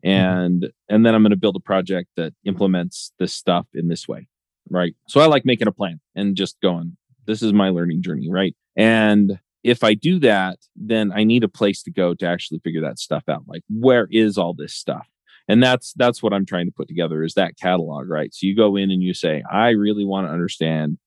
Mm-hmm. 0.06 0.10
And, 0.10 0.70
and 0.90 1.06
then 1.06 1.16
I'm 1.16 1.24
going 1.24 1.30
to 1.30 1.38
build 1.38 1.56
a 1.56 1.62
project 1.62 2.10
that 2.18 2.34
implements 2.44 3.14
this 3.18 3.32
stuff 3.32 3.68
in 3.74 3.88
this 3.88 4.08
way. 4.08 4.28
Right. 4.70 4.96
So 5.08 5.22
I 5.22 5.28
like 5.28 5.46
making 5.46 5.68
a 5.68 5.72
plan 5.72 6.02
and 6.16 6.36
just 6.36 6.60
going, 6.60 6.98
this 7.26 7.42
is 7.42 7.54
my 7.54 7.70
learning 7.70 8.02
journey. 8.02 8.30
Right. 8.30 8.56
And 8.76 9.40
if 9.64 9.84
I 9.84 9.94
do 9.96 10.20
that, 10.20 10.58
then 10.76 11.12
I 11.12 11.24
need 11.24 11.44
a 11.44 11.48
place 11.50 11.82
to 11.84 11.92
go 11.92 12.14
to 12.14 12.28
actually 12.28 12.60
figure 12.64 12.82
that 12.82 13.00
stuff 13.00 13.24
out. 13.28 13.44
Like, 13.48 13.64
where 13.70 14.08
is 14.12 14.38
all 14.38 14.54
this 14.54 14.74
stuff? 14.76 15.08
And 15.48 15.62
that's 15.62 15.94
that's 15.96 16.22
what 16.24 16.34
I'm 16.34 16.46
trying 16.46 16.66
to 16.66 16.72
put 16.72 16.88
together 16.88 17.24
is 17.24 17.34
that 17.36 17.58
catalog, 17.62 18.10
right? 18.10 18.34
So 18.34 18.48
you 18.48 18.56
go 18.56 18.76
in 18.76 18.90
and 18.92 19.02
you 19.04 19.14
say, 19.14 19.44
I 19.52 19.70
really 19.70 20.06
want 20.06 20.28
to 20.28 20.32
understand 20.32 20.98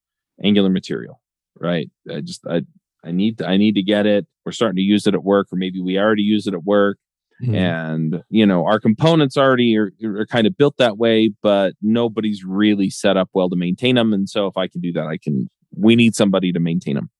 Angular 0.42 0.70
material, 0.70 1.20
right? 1.58 1.90
I 2.10 2.20
just 2.20 2.46
I 2.46 2.62
I 3.04 3.10
need 3.12 3.38
to, 3.38 3.48
I 3.48 3.56
need 3.56 3.74
to 3.74 3.82
get 3.82 4.06
it. 4.06 4.26
We're 4.44 4.52
starting 4.52 4.76
to 4.76 4.82
use 4.82 5.06
it 5.06 5.14
at 5.14 5.24
work, 5.24 5.48
or 5.52 5.56
maybe 5.56 5.80
we 5.80 5.98
already 5.98 6.22
use 6.22 6.46
it 6.46 6.54
at 6.54 6.64
work 6.64 6.98
Mhm. 7.40 7.54
and 7.54 8.22
you 8.30 8.44
know 8.44 8.64
our 8.64 8.80
components 8.80 9.36
already 9.36 9.76
are, 9.76 9.92
are 10.04 10.26
kind 10.26 10.44
of 10.48 10.56
built 10.56 10.76
that 10.78 10.98
way 10.98 11.30
but 11.40 11.74
nobody's 11.80 12.42
really 12.44 12.90
set 12.90 13.16
up 13.16 13.30
well 13.32 13.48
to 13.48 13.54
maintain 13.54 13.94
them 13.94 14.12
and 14.12 14.28
so 14.28 14.48
if 14.48 14.56
i 14.56 14.66
can 14.66 14.80
do 14.80 14.92
that 14.92 15.06
i 15.06 15.16
can 15.16 15.48
we 15.78 15.96
need 15.96 16.14
somebody 16.14 16.52
to 16.52 16.60
maintain 16.60 16.94
them. 16.96 17.10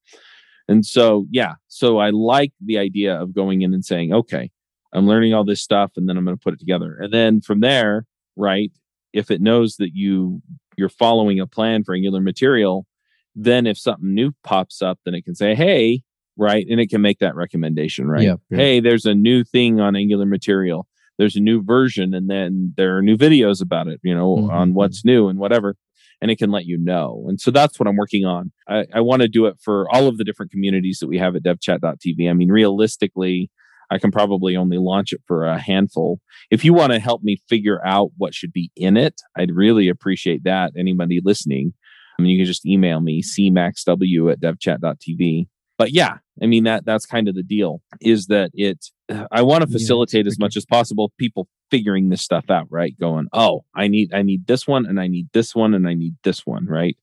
And 0.69 0.85
so 0.85 1.27
yeah 1.31 1.55
so 1.69 1.99
i 1.99 2.11
like 2.11 2.53
the 2.65 2.77
idea 2.79 3.19
of 3.19 3.35
going 3.35 3.63
in 3.63 3.73
and 3.73 3.83
saying 3.85 4.13
okay 4.13 4.51
i'm 4.93 5.07
learning 5.07 5.33
all 5.33 5.45
this 5.45 5.63
stuff 5.63 5.93
and 5.97 6.07
then 6.09 6.17
i'm 6.19 6.25
going 6.27 6.37
to 6.37 6.43
put 6.43 6.53
it 6.55 6.61
together. 6.61 6.99
And 7.01 7.13
then 7.13 7.41
from 7.41 7.61
there 7.61 8.05
right 8.37 8.71
if 9.15 9.31
it 9.31 9.41
knows 9.41 9.77
that 9.77 9.91
you 9.95 10.43
you're 10.77 10.91
following 10.91 11.41
a 11.41 11.47
plan 11.47 11.85
for 11.85 11.95
angular 11.95 12.21
material 12.21 12.87
then 13.35 13.67
if 13.67 13.79
something 13.79 14.15
new 14.15 14.33
pops 14.45 14.83
up 14.83 14.99
then 15.05 15.15
it 15.15 15.25
can 15.25 15.35
say 15.35 15.55
hey 15.55 16.03
right 16.37 16.67
and 16.69 16.81
it 16.81 16.91
can 16.91 17.01
make 17.01 17.19
that 17.21 17.35
recommendation 17.35 18.07
right? 18.09 18.23
Yep. 18.25 18.41
hey 18.51 18.81
there's 18.81 19.07
a 19.07 19.15
new 19.15 19.45
thing 19.45 19.81
on 19.81 19.97
angular 19.97 20.27
material. 20.27 20.87
There's 21.17 21.35
a 21.35 21.41
new 21.41 21.63
version 21.65 22.15
and 22.15 22.29
then 22.31 22.75
there 22.77 22.97
are 22.97 23.03
new 23.03 23.17
videos 23.17 23.61
about 23.63 23.89
it 23.89 24.01
you 24.05 24.15
know 24.15 24.37
Mhm, 24.37 24.51
on 24.53 24.75
what's 24.75 25.03
new 25.05 25.29
and 25.29 25.39
whatever 25.39 25.77
and 26.21 26.31
it 26.31 26.39
can 26.39 26.51
let 26.51 26.67
you 26.67 26.79
know. 26.79 27.25
And 27.29 27.41
so 27.41 27.51
that's 27.51 27.79
what 27.79 27.87
I'm 27.87 27.97
working 27.97 28.25
on. 28.25 28.53
I, 28.69 28.87
I 28.95 29.01
want 29.01 29.23
to 29.23 29.29
do 29.29 29.47
it 29.47 29.57
for 29.63 29.87
all 29.93 30.09
of 30.09 30.19
the 30.19 30.25
different 30.25 30.53
communities 30.53 30.99
that 31.01 31.09
we 31.09 31.19
have 31.19 31.37
at 31.37 31.43
devchat.tv. 31.43 32.29
I 32.29 32.33
mean, 32.33 32.51
realistically, 32.51 33.51
I 33.91 33.99
can 33.99 34.11
probably 34.11 34.57
only 34.57 34.79
launch 34.79 35.13
it 35.13 35.23
for 35.27 35.47
a 35.47 35.59
handful. 35.59 36.21
If 36.51 36.65
you 36.65 36.75
want 36.75 36.93
to 36.93 36.99
help 36.99 37.23
me 37.23 37.39
figure 37.49 37.81
out 37.87 38.11
what 38.17 38.35
should 38.35 38.53
be 38.53 38.71
in 38.77 38.97
it, 38.97 39.21
I'd 39.37 39.53
really 39.53 39.89
appreciate 39.89 40.45
that. 40.45 40.73
Anybody 40.77 41.21
listening, 41.25 41.73
I 42.19 42.23
mean, 42.23 42.33
you 42.33 42.39
can 42.39 42.47
just 42.47 42.67
email 42.67 43.01
me, 43.01 43.23
cmaxw 43.23 44.33
at 44.33 44.41
devchat.tv. 44.41 45.47
But 45.79 45.93
yeah, 45.93 46.19
I 46.43 46.47
mean, 46.47 46.65
that 46.65 46.85
that's 46.85 47.07
kind 47.07 47.29
of 47.29 47.35
the 47.35 47.43
deal 47.43 47.81
is 48.01 48.27
that 48.27 48.51
it, 48.53 48.87
uh, 49.09 49.27
I 49.31 49.43
want 49.43 49.63
to 49.63 49.71
facilitate 49.71 50.27
yeah, 50.27 50.31
as 50.31 50.39
much 50.39 50.57
as 50.57 50.67
possible 50.67 51.13
people 51.19 51.49
figuring 51.71 52.09
this 52.09 52.21
stuff 52.21 52.51
out, 52.51 52.67
right? 52.69 52.99
Going, 52.99 53.29
oh, 53.33 53.65
I 53.75 53.87
need, 53.89 54.13
I 54.13 54.23
need 54.23 54.47
this 54.47 54.67
one 54.67 54.87
and 54.87 55.01
I 55.01 55.07
need 55.07 55.29
this 55.33 55.55
one 55.55 55.75
and 55.75 55.89
I 55.89 55.95
need 55.95 56.17
this 56.25 56.45
one, 56.45 56.67
right? 56.67 56.97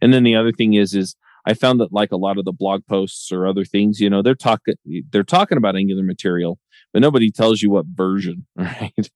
And 0.00 0.12
then 0.14 0.22
the 0.22 0.34
other 0.34 0.52
thing 0.52 0.74
is, 0.74 0.94
is 0.94 1.14
I 1.44 1.54
found 1.54 1.80
that 1.80 1.92
like 1.92 2.12
a 2.12 2.16
lot 2.16 2.38
of 2.38 2.44
the 2.44 2.52
blog 2.52 2.86
posts 2.86 3.32
or 3.32 3.46
other 3.46 3.64
things, 3.64 4.00
you 4.00 4.08
know, 4.08 4.22
they're 4.22 4.34
talking 4.34 4.74
they're 5.10 5.24
talking 5.24 5.58
about 5.58 5.76
Angular 5.76 6.02
material, 6.02 6.58
but 6.92 7.02
nobody 7.02 7.30
tells 7.30 7.62
you 7.62 7.70
what 7.70 7.86
version, 7.86 8.46
right? 8.56 9.10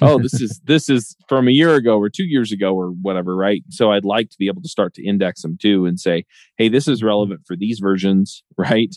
Oh, 0.00 0.18
this 0.18 0.40
is 0.40 0.60
this 0.64 0.88
is 0.88 1.16
from 1.28 1.48
a 1.48 1.52
year 1.52 1.74
ago 1.74 1.98
or 1.98 2.08
two 2.08 2.24
years 2.24 2.52
ago 2.52 2.74
or 2.74 2.88
whatever, 2.88 3.36
right? 3.36 3.62
So 3.70 3.92
I'd 3.92 4.04
like 4.04 4.30
to 4.30 4.38
be 4.38 4.48
able 4.48 4.62
to 4.62 4.68
start 4.68 4.94
to 4.94 5.06
index 5.06 5.42
them 5.42 5.58
too 5.60 5.86
and 5.86 5.98
say, 5.98 6.24
hey, 6.56 6.68
this 6.68 6.88
is 6.88 7.02
relevant 7.02 7.42
for 7.46 7.56
these 7.56 7.78
versions, 7.78 8.42
right? 8.56 8.94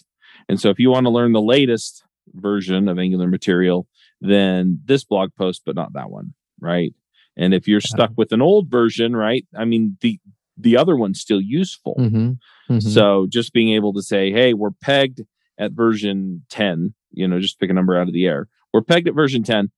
And 0.48 0.60
so 0.60 0.70
if 0.70 0.80
you 0.80 0.90
want 0.90 1.06
to 1.06 1.12
learn 1.12 1.34
the 1.34 1.42
latest 1.42 2.04
version 2.34 2.88
of 2.88 3.00
Angular 3.00 3.28
material, 3.28 3.88
then 4.22 4.80
this 4.86 5.04
blog 5.04 5.32
post, 5.36 5.64
but 5.66 5.76
not 5.76 5.94
that 5.94 6.10
one, 6.10 6.34
right? 6.60 6.94
And 7.38 7.54
if 7.54 7.68
you're 7.68 7.82
stuck 7.82 8.12
with 8.18 8.32
an 8.32 8.42
old 8.42 8.70
version, 8.70 9.16
right? 9.16 9.46
I 9.58 9.66
mean, 9.66 9.98
the 10.02 10.20
the 10.58 10.76
other 10.76 10.98
one's 10.98 11.22
still 11.22 11.40
useful. 11.40 11.96
Mm-hmm. 11.98 12.32
Mm-hmm. 12.74 12.80
So 12.80 13.28
just 13.30 13.54
being 13.54 13.74
able 13.74 13.94
to 13.94 14.02
say, 14.02 14.32
hey, 14.32 14.54
we're 14.54 14.72
pegged 14.72 15.22
at 15.58 15.72
version 15.72 16.44
10, 16.50 16.94
you 17.12 17.28
know, 17.28 17.40
just 17.40 17.60
pick 17.60 17.70
a 17.70 17.74
number 17.74 17.98
out 17.98 18.08
of 18.08 18.14
the 18.14 18.26
air. 18.26 18.48
We're 18.74 18.82
pegged 18.82 19.08
at 19.08 19.16
version 19.16 19.44
10. 19.44 19.72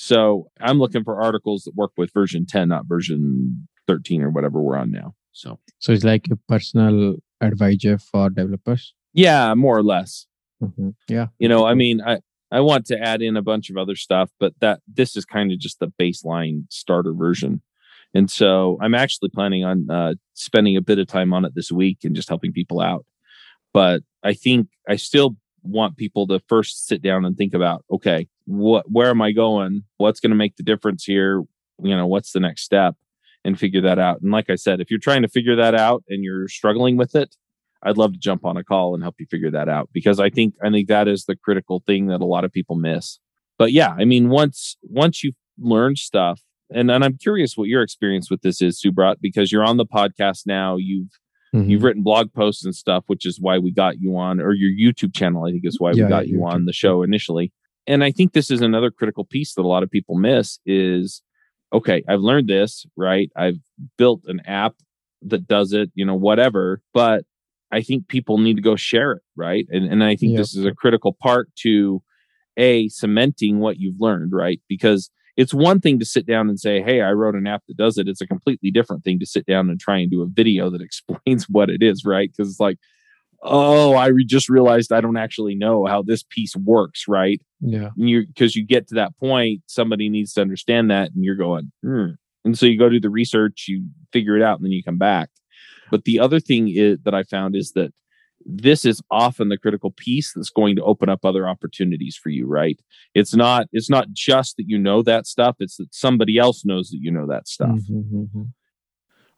So 0.00 0.48
I'm 0.60 0.78
looking 0.78 1.02
for 1.02 1.20
articles 1.20 1.64
that 1.64 1.74
work 1.74 1.90
with 1.96 2.12
version 2.14 2.46
10, 2.46 2.68
not 2.68 2.86
version 2.86 3.66
13 3.88 4.22
or 4.22 4.30
whatever 4.30 4.62
we're 4.62 4.76
on 4.76 4.92
now. 4.92 5.16
So, 5.32 5.58
so 5.80 5.90
it's 5.90 6.04
like 6.04 6.28
a 6.30 6.36
personal 6.36 7.16
advisor 7.40 7.98
for 7.98 8.30
developers. 8.30 8.94
Yeah, 9.12 9.52
more 9.54 9.76
or 9.76 9.82
less. 9.82 10.26
Mm-hmm. 10.62 10.90
Yeah. 11.08 11.26
You 11.40 11.48
know, 11.48 11.66
I 11.66 11.74
mean, 11.74 12.00
I, 12.00 12.20
I 12.52 12.60
want 12.60 12.86
to 12.86 12.98
add 12.98 13.22
in 13.22 13.36
a 13.36 13.42
bunch 13.42 13.70
of 13.70 13.76
other 13.76 13.96
stuff, 13.96 14.30
but 14.38 14.52
that 14.60 14.82
this 14.86 15.16
is 15.16 15.24
kind 15.24 15.50
of 15.50 15.58
just 15.58 15.80
the 15.80 15.92
baseline 16.00 16.66
starter 16.70 17.12
version. 17.12 17.60
And 18.14 18.30
so 18.30 18.78
I'm 18.80 18.94
actually 18.94 19.30
planning 19.30 19.64
on 19.64 19.90
uh, 19.90 20.14
spending 20.34 20.76
a 20.76 20.80
bit 20.80 21.00
of 21.00 21.08
time 21.08 21.32
on 21.32 21.44
it 21.44 21.56
this 21.56 21.72
week 21.72 22.04
and 22.04 22.14
just 22.14 22.28
helping 22.28 22.52
people 22.52 22.80
out. 22.80 23.04
But 23.74 24.02
I 24.22 24.32
think 24.32 24.68
I 24.88 24.94
still 24.94 25.36
want 25.64 25.96
people 25.96 26.28
to 26.28 26.40
first 26.48 26.86
sit 26.86 27.02
down 27.02 27.24
and 27.24 27.36
think 27.36 27.52
about, 27.52 27.84
okay, 27.90 28.28
what, 28.48 28.90
where 28.90 29.10
am 29.10 29.22
I 29.22 29.32
going? 29.32 29.84
What's 29.98 30.20
going 30.20 30.30
to 30.30 30.36
make 30.36 30.56
the 30.56 30.62
difference 30.62 31.04
here? 31.04 31.42
You 31.80 31.96
know, 31.96 32.06
what's 32.06 32.32
the 32.32 32.40
next 32.40 32.62
step 32.62 32.96
and 33.44 33.58
figure 33.58 33.80
that 33.82 33.98
out. 33.98 34.20
And 34.20 34.32
like 34.32 34.50
I 34.50 34.56
said, 34.56 34.80
if 34.80 34.90
you're 34.90 34.98
trying 34.98 35.22
to 35.22 35.28
figure 35.28 35.56
that 35.56 35.74
out 35.74 36.02
and 36.08 36.24
you're 36.24 36.48
struggling 36.48 36.96
with 36.96 37.14
it, 37.14 37.36
I'd 37.82 37.96
love 37.96 38.12
to 38.12 38.18
jump 38.18 38.44
on 38.44 38.56
a 38.56 38.64
call 38.64 38.94
and 38.94 39.02
help 39.02 39.16
you 39.20 39.26
figure 39.30 39.52
that 39.52 39.68
out 39.68 39.90
because 39.92 40.18
I 40.18 40.30
think, 40.30 40.54
I 40.62 40.70
think 40.70 40.88
that 40.88 41.06
is 41.06 41.24
the 41.24 41.36
critical 41.36 41.82
thing 41.86 42.08
that 42.08 42.20
a 42.20 42.26
lot 42.26 42.44
of 42.44 42.52
people 42.52 42.74
miss. 42.74 43.20
But 43.56 43.72
yeah, 43.72 43.94
I 43.96 44.04
mean, 44.04 44.28
once, 44.28 44.76
once 44.82 45.22
you 45.22 45.32
learn 45.58 45.94
stuff, 45.94 46.40
and 46.70 46.90
and 46.90 47.04
I'm 47.04 47.16
curious 47.16 47.56
what 47.56 47.68
your 47.68 47.82
experience 47.82 48.30
with 48.30 48.42
this 48.42 48.60
is, 48.60 48.80
Subrat, 48.84 49.16
because 49.20 49.50
you're 49.50 49.64
on 49.64 49.78
the 49.78 49.86
podcast 49.86 50.42
now. 50.46 50.76
You've 50.76 51.08
mm-hmm. 51.54 51.68
you've 51.68 51.82
written 51.82 52.02
blog 52.02 52.32
posts 52.32 52.64
and 52.64 52.74
stuff, 52.74 53.04
which 53.06 53.24
is 53.24 53.40
why 53.40 53.58
we 53.58 53.72
got 53.72 53.98
you 54.00 54.16
on, 54.16 54.40
or 54.40 54.52
your 54.52 54.70
YouTube 54.70 55.14
channel. 55.14 55.46
I 55.46 55.50
think 55.50 55.62
is 55.64 55.80
why 55.80 55.92
yeah, 55.92 56.04
we 56.04 56.08
got 56.10 56.28
you 56.28 56.40
YouTube. 56.40 56.52
on 56.52 56.64
the 56.66 56.72
show 56.72 57.02
initially. 57.02 57.52
And 57.88 58.04
I 58.04 58.12
think 58.12 58.34
this 58.34 58.50
is 58.50 58.60
another 58.60 58.90
critical 58.90 59.24
piece 59.24 59.54
that 59.54 59.62
a 59.62 59.66
lot 59.66 59.82
of 59.82 59.90
people 59.90 60.14
miss 60.14 60.60
is 60.66 61.22
okay, 61.72 62.04
I've 62.08 62.20
learned 62.20 62.48
this, 62.48 62.86
right? 62.96 63.30
I've 63.34 63.58
built 63.96 64.22
an 64.26 64.40
app 64.46 64.74
that 65.22 65.48
does 65.48 65.72
it, 65.72 65.90
you 65.94 66.04
know, 66.04 66.14
whatever, 66.14 66.80
but 66.94 67.24
I 67.70 67.82
think 67.82 68.08
people 68.08 68.38
need 68.38 68.56
to 68.56 68.62
go 68.62 68.76
share 68.76 69.12
it, 69.12 69.22
right? 69.36 69.66
And 69.70 69.90
and 69.90 70.04
I 70.04 70.14
think 70.14 70.32
yep. 70.32 70.40
this 70.40 70.54
is 70.54 70.66
a 70.66 70.74
critical 70.74 71.16
part 71.20 71.48
to 71.62 72.02
a 72.58 72.88
cementing 72.88 73.58
what 73.58 73.78
you've 73.78 74.00
learned, 74.00 74.32
right? 74.32 74.60
Because 74.68 75.10
it's 75.38 75.54
one 75.54 75.80
thing 75.80 75.98
to 76.00 76.04
sit 76.04 76.26
down 76.26 76.48
and 76.48 76.60
say, 76.60 76.82
Hey, 76.82 77.00
I 77.00 77.12
wrote 77.12 77.36
an 77.36 77.46
app 77.46 77.62
that 77.68 77.76
does 77.78 77.96
it. 77.96 78.08
It's 78.08 78.20
a 78.20 78.26
completely 78.26 78.70
different 78.70 79.04
thing 79.04 79.18
to 79.20 79.26
sit 79.26 79.46
down 79.46 79.70
and 79.70 79.80
try 79.80 79.96
and 79.98 80.10
do 80.10 80.20
a 80.20 80.26
video 80.26 80.68
that 80.68 80.82
explains 80.82 81.46
what 81.48 81.70
it 81.70 81.82
is, 81.82 82.04
right? 82.04 82.30
Because 82.30 82.50
it's 82.50 82.60
like, 82.60 82.78
oh, 83.42 83.94
I 83.94 84.08
re- 84.08 84.24
just 84.24 84.48
realized 84.48 84.92
I 84.92 85.00
don't 85.00 85.16
actually 85.16 85.54
know 85.54 85.86
how 85.86 86.02
this 86.02 86.22
piece 86.22 86.56
works, 86.56 87.06
right? 87.08 87.40
Yeah. 87.60 87.90
you 87.96 88.26
because 88.26 88.56
you 88.56 88.64
get 88.64 88.88
to 88.88 88.94
that 88.96 89.16
point, 89.18 89.62
somebody 89.66 90.08
needs 90.08 90.32
to 90.34 90.40
understand 90.40 90.90
that, 90.90 91.10
and 91.14 91.24
you're 91.24 91.36
going, 91.36 91.72
hmm. 91.82 92.10
and 92.44 92.58
so 92.58 92.66
you 92.66 92.78
go 92.78 92.88
do 92.88 93.00
the 93.00 93.10
research, 93.10 93.66
you 93.68 93.84
figure 94.12 94.36
it 94.36 94.42
out, 94.42 94.58
and 94.58 94.64
then 94.64 94.72
you 94.72 94.82
come 94.82 94.98
back. 94.98 95.30
But 95.90 96.04
the 96.04 96.20
other 96.20 96.40
thing 96.40 96.68
is, 96.68 96.98
that 97.04 97.14
I 97.14 97.22
found 97.22 97.56
is 97.56 97.72
that 97.72 97.92
this 98.44 98.84
is 98.84 99.02
often 99.10 99.48
the 99.48 99.58
critical 99.58 99.90
piece 99.90 100.32
that's 100.32 100.50
going 100.50 100.76
to 100.76 100.82
open 100.82 101.08
up 101.08 101.24
other 101.24 101.48
opportunities 101.48 102.16
for 102.16 102.30
you 102.30 102.46
right 102.46 102.80
it's 103.14 103.34
not 103.34 103.66
it's 103.72 103.90
not 103.90 104.10
just 104.12 104.56
that 104.56 104.64
you 104.68 104.78
know 104.78 105.02
that 105.02 105.26
stuff 105.26 105.56
it's 105.58 105.76
that 105.76 105.92
somebody 105.94 106.38
else 106.38 106.64
knows 106.64 106.90
that 106.90 106.98
you 107.00 107.10
know 107.10 107.26
that 107.26 107.48
stuff 107.48 107.68
mm-hmm, 107.68 108.16
mm-hmm. 108.16 108.42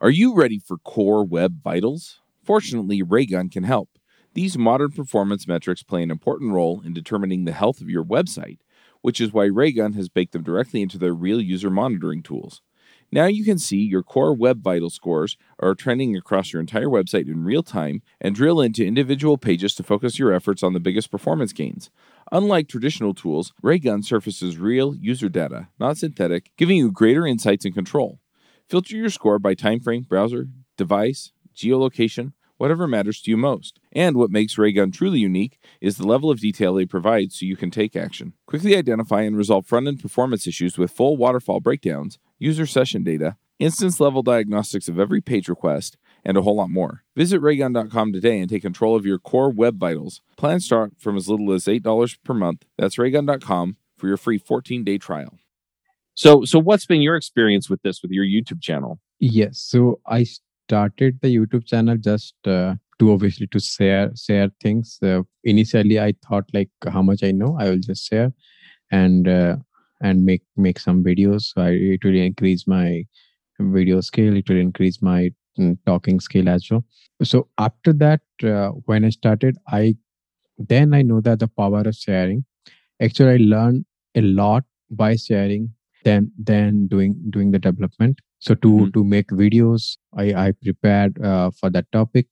are 0.00 0.10
you 0.10 0.34
ready 0.34 0.60
for 0.64 0.76
core 0.78 1.24
web 1.24 1.60
vitals 1.62 2.20
fortunately 2.50 3.00
raygun 3.00 3.48
can 3.48 3.62
help 3.62 3.90
these 4.34 4.58
modern 4.58 4.90
performance 4.90 5.46
metrics 5.46 5.84
play 5.84 6.02
an 6.02 6.10
important 6.10 6.50
role 6.50 6.82
in 6.84 6.92
determining 6.92 7.44
the 7.44 7.52
health 7.52 7.80
of 7.80 7.88
your 7.88 8.02
website 8.04 8.58
which 9.02 9.20
is 9.20 9.32
why 9.32 9.44
raygun 9.44 9.92
has 9.92 10.08
baked 10.08 10.32
them 10.32 10.42
directly 10.42 10.82
into 10.82 10.98
their 10.98 11.14
real 11.14 11.40
user 11.40 11.70
monitoring 11.70 12.24
tools 12.24 12.60
now 13.12 13.26
you 13.26 13.44
can 13.44 13.56
see 13.56 13.76
your 13.76 14.02
core 14.02 14.34
web 14.34 14.64
vital 14.64 14.90
scores 14.90 15.36
are 15.60 15.76
trending 15.76 16.16
across 16.16 16.52
your 16.52 16.58
entire 16.58 16.88
website 16.88 17.28
in 17.28 17.44
real 17.44 17.62
time 17.62 18.02
and 18.20 18.34
drill 18.34 18.60
into 18.60 18.84
individual 18.84 19.38
pages 19.38 19.72
to 19.76 19.84
focus 19.84 20.18
your 20.18 20.32
efforts 20.32 20.64
on 20.64 20.72
the 20.72 20.80
biggest 20.80 21.10
performance 21.10 21.52
gains. 21.52 21.90
Unlike 22.32 22.68
traditional 22.68 23.14
tools, 23.14 23.52
Raygun 23.62 24.02
surfaces 24.02 24.58
real 24.58 24.94
user 24.94 25.28
data, 25.28 25.68
not 25.80 25.98
synthetic, 25.98 26.50
giving 26.56 26.76
you 26.76 26.92
greater 26.92 27.26
insights 27.26 27.64
and 27.64 27.74
control. 27.74 28.20
Filter 28.68 28.96
your 28.96 29.10
score 29.10 29.40
by 29.40 29.54
time 29.54 29.80
frame, 29.80 30.02
browser, 30.02 30.46
device, 30.76 31.32
geolocation, 31.60 32.32
whatever 32.61 32.87
matters 32.87 33.23
to 33.23 33.31
you 33.31 33.38
most. 33.38 33.81
And 33.92 34.16
what 34.16 34.31
makes 34.31 34.59
Raygun 34.59 34.90
truly 34.90 35.18
unique 35.18 35.59
is 35.81 35.96
the 35.96 36.07
level 36.07 36.31
of 36.31 36.40
detail 36.40 36.75
they 36.75 36.85
provide 36.85 37.33
so 37.33 37.46
you 37.46 37.57
can 37.57 37.70
take 37.70 37.96
action. 37.96 38.35
Quickly 38.46 38.77
identify 38.77 39.23
and 39.23 39.37
resolve 39.37 39.66
front 39.66 39.88
end 39.88 40.01
performance 40.01 40.46
issues 40.46 40.77
with 40.77 40.90
full 40.90 41.16
waterfall 41.16 41.61
breakdowns 41.61 42.18
user 42.38 42.66
session 42.66 43.03
data, 43.03 43.37
instance 43.59 44.01
level 44.01 44.23
diagnostics 44.23 44.88
of 44.88 44.99
every 44.99 45.20
page 45.20 45.49
request, 45.49 45.96
and 46.25 46.37
a 46.37 46.42
whole 46.42 46.57
lot 46.57 46.70
more. 46.70 47.03
Visit 47.16 47.40
raygun.com 47.40 48.12
today 48.12 48.38
and 48.38 48.51
take 48.51 48.62
control 48.62 48.94
of 48.94 49.07
your 49.07 49.18
core 49.18 49.51
web 49.51 49.79
vitals. 49.79 50.20
Plans 50.37 50.64
start 50.64 50.92
from 50.99 51.16
as 51.16 51.29
little 51.29 51.53
as 51.53 51.64
$8 51.64 52.18
per 52.25 52.35
month. 52.35 52.64
That's 52.77 52.99
raygun.com 52.99 53.77
for 53.96 54.07
your 54.07 54.16
free 54.16 54.38
14-day 54.38 54.99
trial. 54.99 55.38
So 56.14 56.44
so 56.44 56.59
what's 56.59 56.85
been 56.85 57.01
your 57.01 57.16
experience 57.16 57.70
with 57.70 57.81
this 57.81 58.03
with 58.03 58.11
your 58.11 58.25
YouTube 58.25 58.61
channel? 58.61 59.01
Yes. 59.18 59.59
So 59.59 60.01
I 60.07 60.27
started 60.70 61.18
the 61.22 61.35
YouTube 61.37 61.66
channel 61.66 61.96
just 61.96 62.35
uh, 62.46 62.74
to 62.98 63.12
obviously 63.12 63.46
to 63.48 63.61
share 63.61 64.11
share 64.26 64.50
things. 64.62 64.98
Uh, 65.02 65.22
initially 65.54 65.98
I 65.98 66.14
thought 66.26 66.44
like 66.59 66.70
how 66.96 67.02
much 67.02 67.24
I 67.30 67.33
know, 67.33 67.56
I 67.59 67.70
will 67.70 67.85
just 67.87 68.09
share 68.09 68.33
and 68.90 69.28
uh, 69.28 69.56
and 70.00 70.24
make 70.24 70.44
make 70.56 70.78
some 70.87 71.02
videos. 71.09 71.48
So 71.54 71.62
I, 71.62 71.70
it 71.96 72.04
will 72.04 72.20
increase 72.26 72.66
my 72.66 73.04
video 73.78 74.00
scale 74.00 74.37
it 74.37 74.48
will 74.48 74.61
increase 74.61 75.02
my 75.02 75.30
mm, 75.59 75.76
talking 75.87 76.20
scale 76.20 76.48
as 76.48 76.68
well. 76.70 76.85
So 77.22 77.48
after 77.59 77.92
that 78.04 78.22
uh, 78.52 78.70
when 78.92 79.04
i 79.04 79.11
started 79.11 79.59
i 79.80 79.94
then 80.72 80.94
i 80.94 81.02
know 81.02 81.20
that 81.20 81.40
the 81.40 81.48
power 81.48 81.83
of 81.92 81.94
sharing. 82.06 82.44
Actually 83.02 83.35
i 83.35 83.44
learned 83.52 83.85
a 84.14 84.22
lot 84.22 84.64
by 85.02 85.14
sharing 85.16 85.70
than 86.04 86.33
than 86.52 86.87
doing 86.87 87.14
doing 87.37 87.50
the 87.50 87.59
development 87.68 88.26
so 88.40 88.55
to 88.55 88.68
mm-hmm. 88.68 88.90
to 88.90 89.05
make 89.05 89.29
videos 89.29 89.96
i 90.16 90.26
i 90.42 90.53
prepared 90.66 91.22
uh, 91.22 91.50
for 91.61 91.70
that 91.70 91.90
topic. 91.92 92.26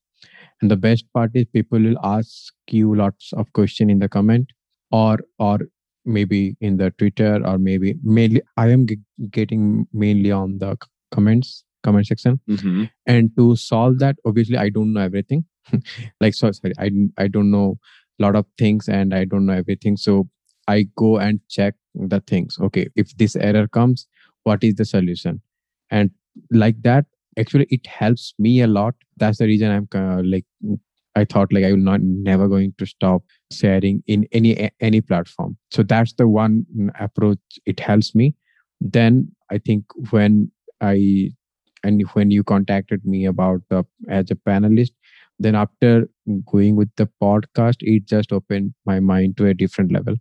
And 0.60 0.70
the 0.72 0.76
best 0.76 1.04
part 1.14 1.30
is 1.34 1.44
people 1.56 1.78
will 1.78 1.98
ask 2.02 2.52
you 2.68 2.94
lots 3.00 3.32
of 3.32 3.52
question 3.52 3.90
in 3.90 4.00
the 4.00 4.08
comment 4.08 4.50
or 4.90 5.18
or 5.38 5.58
maybe 6.04 6.56
in 6.60 6.78
the 6.78 6.90
twitter 7.02 7.40
or 7.50 7.58
maybe 7.58 7.94
mainly 8.02 8.42
i 8.56 8.66
am 8.76 8.86
g- 8.86 8.98
getting 9.30 9.86
mainly 9.92 10.32
on 10.32 10.58
the 10.58 10.76
comments 11.12 11.64
comment 11.84 12.08
section. 12.08 12.40
Mm-hmm. 12.48 12.84
and 13.06 13.30
to 13.36 13.54
solve 13.54 14.00
that 14.00 14.16
obviously 14.24 14.56
i 14.56 14.68
don't 14.68 14.92
know 14.92 15.00
everything. 15.00 15.44
Like 16.20 16.34
so 16.34 16.50
sorry 16.50 16.74
i 16.78 16.90
i 17.18 17.28
don't 17.28 17.50
know 17.50 17.78
a 18.18 18.22
lot 18.24 18.34
of 18.34 18.46
things 18.56 18.88
and 18.88 19.14
i 19.14 19.24
don't 19.24 19.46
know 19.46 19.58
everything. 19.64 19.96
So 19.96 20.28
i 20.66 20.86
go 20.96 21.18
and 21.18 21.40
check 21.48 21.74
the 21.94 22.20
things. 22.20 22.58
Okay 22.60 22.88
if 22.96 23.16
this 23.16 23.36
error 23.36 23.68
comes 23.68 24.08
what 24.44 24.64
is 24.64 24.74
the 24.74 24.84
solution 24.84 25.42
and 25.90 26.10
like 26.50 26.80
that 26.82 27.06
actually 27.38 27.66
it 27.70 27.86
helps 27.86 28.34
me 28.38 28.60
a 28.60 28.66
lot. 28.66 28.94
That's 29.16 29.38
the 29.38 29.46
reason 29.46 29.70
i'm 29.70 29.88
uh, 29.94 30.22
like 30.24 30.44
i 31.16 31.24
thought 31.24 31.52
like 31.52 31.64
i 31.64 31.72
will 31.72 31.78
not 31.78 32.00
never 32.02 32.46
going 32.48 32.72
to 32.78 32.86
stop 32.86 33.22
sharing 33.52 34.02
in 34.06 34.26
any 34.32 34.70
any 34.80 35.00
platform. 35.00 35.56
So 35.70 35.82
that's 35.82 36.12
the 36.14 36.28
one 36.28 36.66
approach 36.98 37.38
it 37.66 37.80
helps 37.80 38.14
me. 38.14 38.34
Then 38.80 39.30
i 39.50 39.58
think 39.58 39.84
when 40.10 40.50
i 40.80 41.30
and 41.84 42.02
when 42.12 42.30
you 42.30 42.44
contacted 42.44 43.04
me 43.04 43.24
about 43.24 43.62
the 43.70 43.84
as 44.08 44.30
a 44.30 44.34
panelist 44.34 44.90
then 45.38 45.54
after 45.54 46.08
going 46.46 46.76
with 46.76 46.90
the 46.96 47.08
podcast 47.22 47.76
it 47.80 48.06
just 48.06 48.32
opened 48.32 48.74
my 48.84 48.98
mind 49.00 49.36
to 49.36 49.46
a 49.46 49.54
different 49.54 49.92
level. 49.92 50.16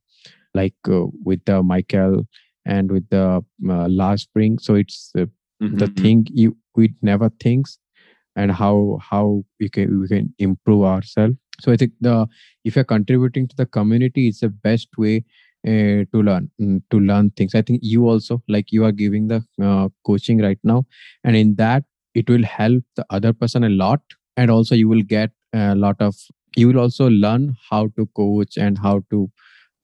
Like 0.53 0.75
uh, 0.89 1.06
with 1.23 1.43
the 1.45 1.62
michael 1.63 2.25
and 2.65 2.91
with 2.91 3.08
the 3.10 3.43
uh, 3.69 3.88
last 3.88 4.23
spring. 4.23 4.60
So 4.60 4.75
it's 4.75 5.12
uh, 5.17 5.25
mm-hmm. 5.62 5.78
the 5.78 5.88
thing 5.88 6.28
you 6.30 6.58
we 6.76 6.93
never 7.02 7.30
thinks 7.39 7.80
and 8.36 8.52
how 8.52 9.00
how 9.02 9.43
we 9.60 9.70
can 9.70 10.02
we 10.02 10.08
can 10.08 10.34
improve 10.39 10.84
ourselves. 10.84 11.36
So 11.60 11.72
i 11.72 11.78
think 11.78 11.93
the 12.02 12.28
if 12.63 12.76
you're 12.76 12.86
contributing 12.86 13.48
to 13.48 13.56
the 13.56 13.65
community 13.65 14.28
it's 14.28 14.41
the 14.41 14.50
best 14.50 14.89
way 14.98 15.24
uh, 15.67 16.06
to 16.12 16.22
learn 16.22 16.50
mm, 16.62 16.82
to 16.91 17.00
learn 17.00 17.32
things. 17.32 17.56
I 17.56 17.62
think 17.62 17.80
you 17.82 18.08
also 18.08 18.41
like 18.48 18.72
you 18.72 18.86
are 18.86 18.91
giving 18.91 19.28
the 19.28 19.43
uh, 19.62 19.89
coaching 20.06 20.41
right 20.41 20.60
now 20.63 20.86
and 21.24 21.36
in 21.36 21.56
that 21.56 21.84
it 22.13 22.30
will 22.30 22.43
help 22.43 22.84
the 22.96 23.06
other 23.10 23.34
person 23.34 23.63
a 23.63 23.70
lot 23.70 24.02
and 24.36 24.52
also 24.52 24.76
you 24.76 24.88
will 24.88 25.02
get 25.02 25.32
a 25.54 25.76
lot 25.76 25.96
of 26.00 26.15
you 26.56 26.67
will 26.67 26.80
also 26.80 27.10
learn 27.10 27.56
how 27.70 27.88
to 27.98 28.06
coach 28.15 28.58
and 28.58 28.78
how 28.78 29.02
to 29.10 29.30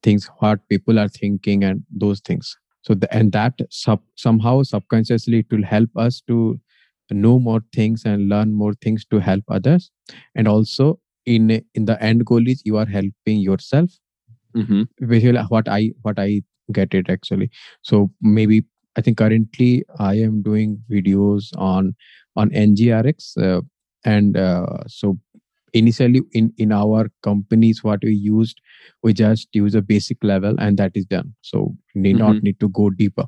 things 0.01 0.29
what 0.39 0.67
people 0.69 0.99
are 0.99 1.07
thinking 1.07 1.63
and 1.63 1.83
those 1.89 2.19
things 2.19 2.57
so 2.83 2.93
the, 2.93 3.13
and 3.15 3.31
that 3.31 3.53
sub, 3.69 4.01
somehow 4.15 4.61
subconsciously 4.63 5.39
it 5.39 5.45
will 5.51 5.63
help 5.63 5.89
us 5.95 6.21
to 6.27 6.59
know 7.11 7.39
more 7.39 7.61
things 7.73 8.03
and 8.05 8.29
learn 8.29 8.53
more 8.53 8.73
things 8.81 9.05
to 9.05 9.19
help 9.19 9.43
others. 9.49 9.91
And 10.35 10.47
also 10.47 10.99
in 11.25 11.63
in 11.73 11.85
the 11.85 12.01
end 12.03 12.25
goal 12.25 12.47
is 12.47 12.61
you 12.65 12.77
are 12.77 12.85
helping 12.85 13.39
yourself. 13.39 13.91
Mm-hmm. 14.55 14.83
basically 15.07 15.41
what 15.49 15.67
i 15.67 15.91
what 16.03 16.19
i 16.19 16.43
get 16.71 16.93
it 16.93 17.09
actually. 17.09 17.49
So 17.81 18.11
maybe 18.21 18.65
i 18.95 19.01
think 19.01 19.17
currently 19.17 19.83
i 19.97 20.13
am 20.13 20.43
doing 20.43 20.79
videos 20.91 21.47
on 21.57 21.95
on 22.35 22.51
ngrx 22.51 23.35
uh, 23.41 23.61
and 24.05 24.37
uh, 24.37 24.83
so 24.87 25.17
initially 25.73 26.21
in 26.31 26.53
in 26.57 26.71
our 26.71 27.09
companies 27.21 27.83
what 27.83 27.99
we 28.03 28.13
used 28.13 28.61
we 29.01 29.13
just 29.13 29.47
use 29.53 29.75
a 29.75 29.81
basic 29.81 30.23
level 30.23 30.55
and 30.59 30.77
that 30.77 30.91
is 30.95 31.05
done. 31.05 31.33
So 31.41 31.75
need 31.95 32.17
mm-hmm. 32.17 32.25
not 32.25 32.43
need 32.43 32.59
to 32.59 32.69
go 32.69 32.89
deeper. 32.89 33.25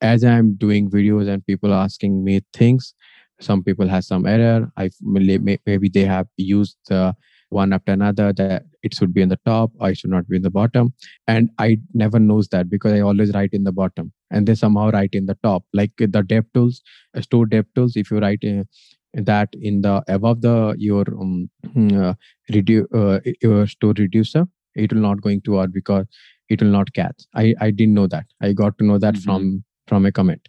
As 0.00 0.24
i'm 0.24 0.54
doing 0.54 0.90
videos 0.90 1.28
and 1.28 1.46
people 1.46 1.72
asking 1.72 2.24
me 2.24 2.40
things 2.52 2.94
some 3.40 3.62
people 3.62 3.88
have 3.88 4.04
some 4.04 4.26
error. 4.26 4.70
I 4.76 4.90
maybe 5.02 5.88
they 5.88 6.04
have 6.04 6.26
used 6.36 6.76
the 6.88 7.14
one 7.50 7.72
after 7.72 7.92
another 7.92 8.32
that 8.32 8.64
it 8.82 8.94
should 8.94 9.14
be 9.14 9.22
in 9.22 9.28
the 9.28 9.38
top 9.44 9.70
or 9.78 9.90
it 9.90 9.98
should 9.98 10.10
not 10.10 10.28
be 10.28 10.36
in 10.36 10.42
the 10.42 10.50
bottom. 10.50 10.92
And 11.26 11.50
i 11.58 11.78
never 11.92 12.18
knows 12.18 12.48
that 12.48 12.68
because 12.68 12.92
i 12.92 13.00
always 13.00 13.32
write 13.34 13.52
in 13.52 13.64
the 13.64 13.72
bottom 13.72 14.12
and 14.30 14.46
they 14.46 14.54
somehow 14.54 14.90
write 14.90 15.14
in 15.14 15.26
the 15.26 15.38
top. 15.42 15.64
Like 15.72 15.92
the 15.98 16.22
dev 16.22 16.44
tools 16.54 16.82
store 17.20 17.46
dev 17.46 17.66
tools 17.74 17.96
if 17.96 18.10
you 18.10 18.18
write 18.18 18.42
in, 18.42 18.66
that 19.14 19.48
in 19.60 19.80
the 19.82 20.02
above 20.08 20.40
the 20.40 20.74
your 20.78 21.04
um, 21.20 21.48
uh, 21.76 22.14
redu- 22.50 22.86
uh, 22.94 23.20
your 23.42 23.66
store 23.66 23.94
reducer 23.96 24.46
it 24.74 24.92
will 24.92 25.00
not 25.00 25.20
going 25.20 25.40
to 25.42 25.52
work 25.52 25.70
because 25.72 26.06
it 26.48 26.60
will 26.60 26.70
not 26.70 26.92
catch. 26.92 27.24
I 27.34 27.54
i 27.60 27.70
didn't 27.70 27.94
know 27.94 28.06
that. 28.08 28.26
I 28.42 28.52
got 28.52 28.76
to 28.78 28.84
know 28.84 28.98
that 28.98 29.14
mm-hmm. 29.14 29.24
from 29.24 29.64
from 29.86 30.06
a 30.06 30.12
comment. 30.12 30.48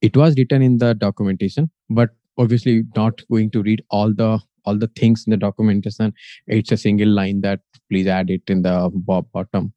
It 0.00 0.16
was 0.16 0.36
written 0.36 0.62
in 0.62 0.78
the 0.78 0.94
documentation 0.94 1.70
but 1.90 2.10
obviously 2.38 2.84
not 2.96 3.22
going 3.30 3.50
to 3.52 3.62
read 3.62 3.82
all 3.90 4.12
the 4.12 4.40
all 4.64 4.78
the 4.78 4.90
things 4.96 5.24
in 5.26 5.30
the 5.30 5.36
documentation. 5.36 6.12
It's 6.46 6.72
a 6.72 6.76
single 6.76 7.08
line 7.08 7.40
that 7.42 7.60
please 7.90 8.06
add 8.06 8.30
it 8.30 8.42
in 8.48 8.62
the 8.62 8.90
bottom. 9.32 9.72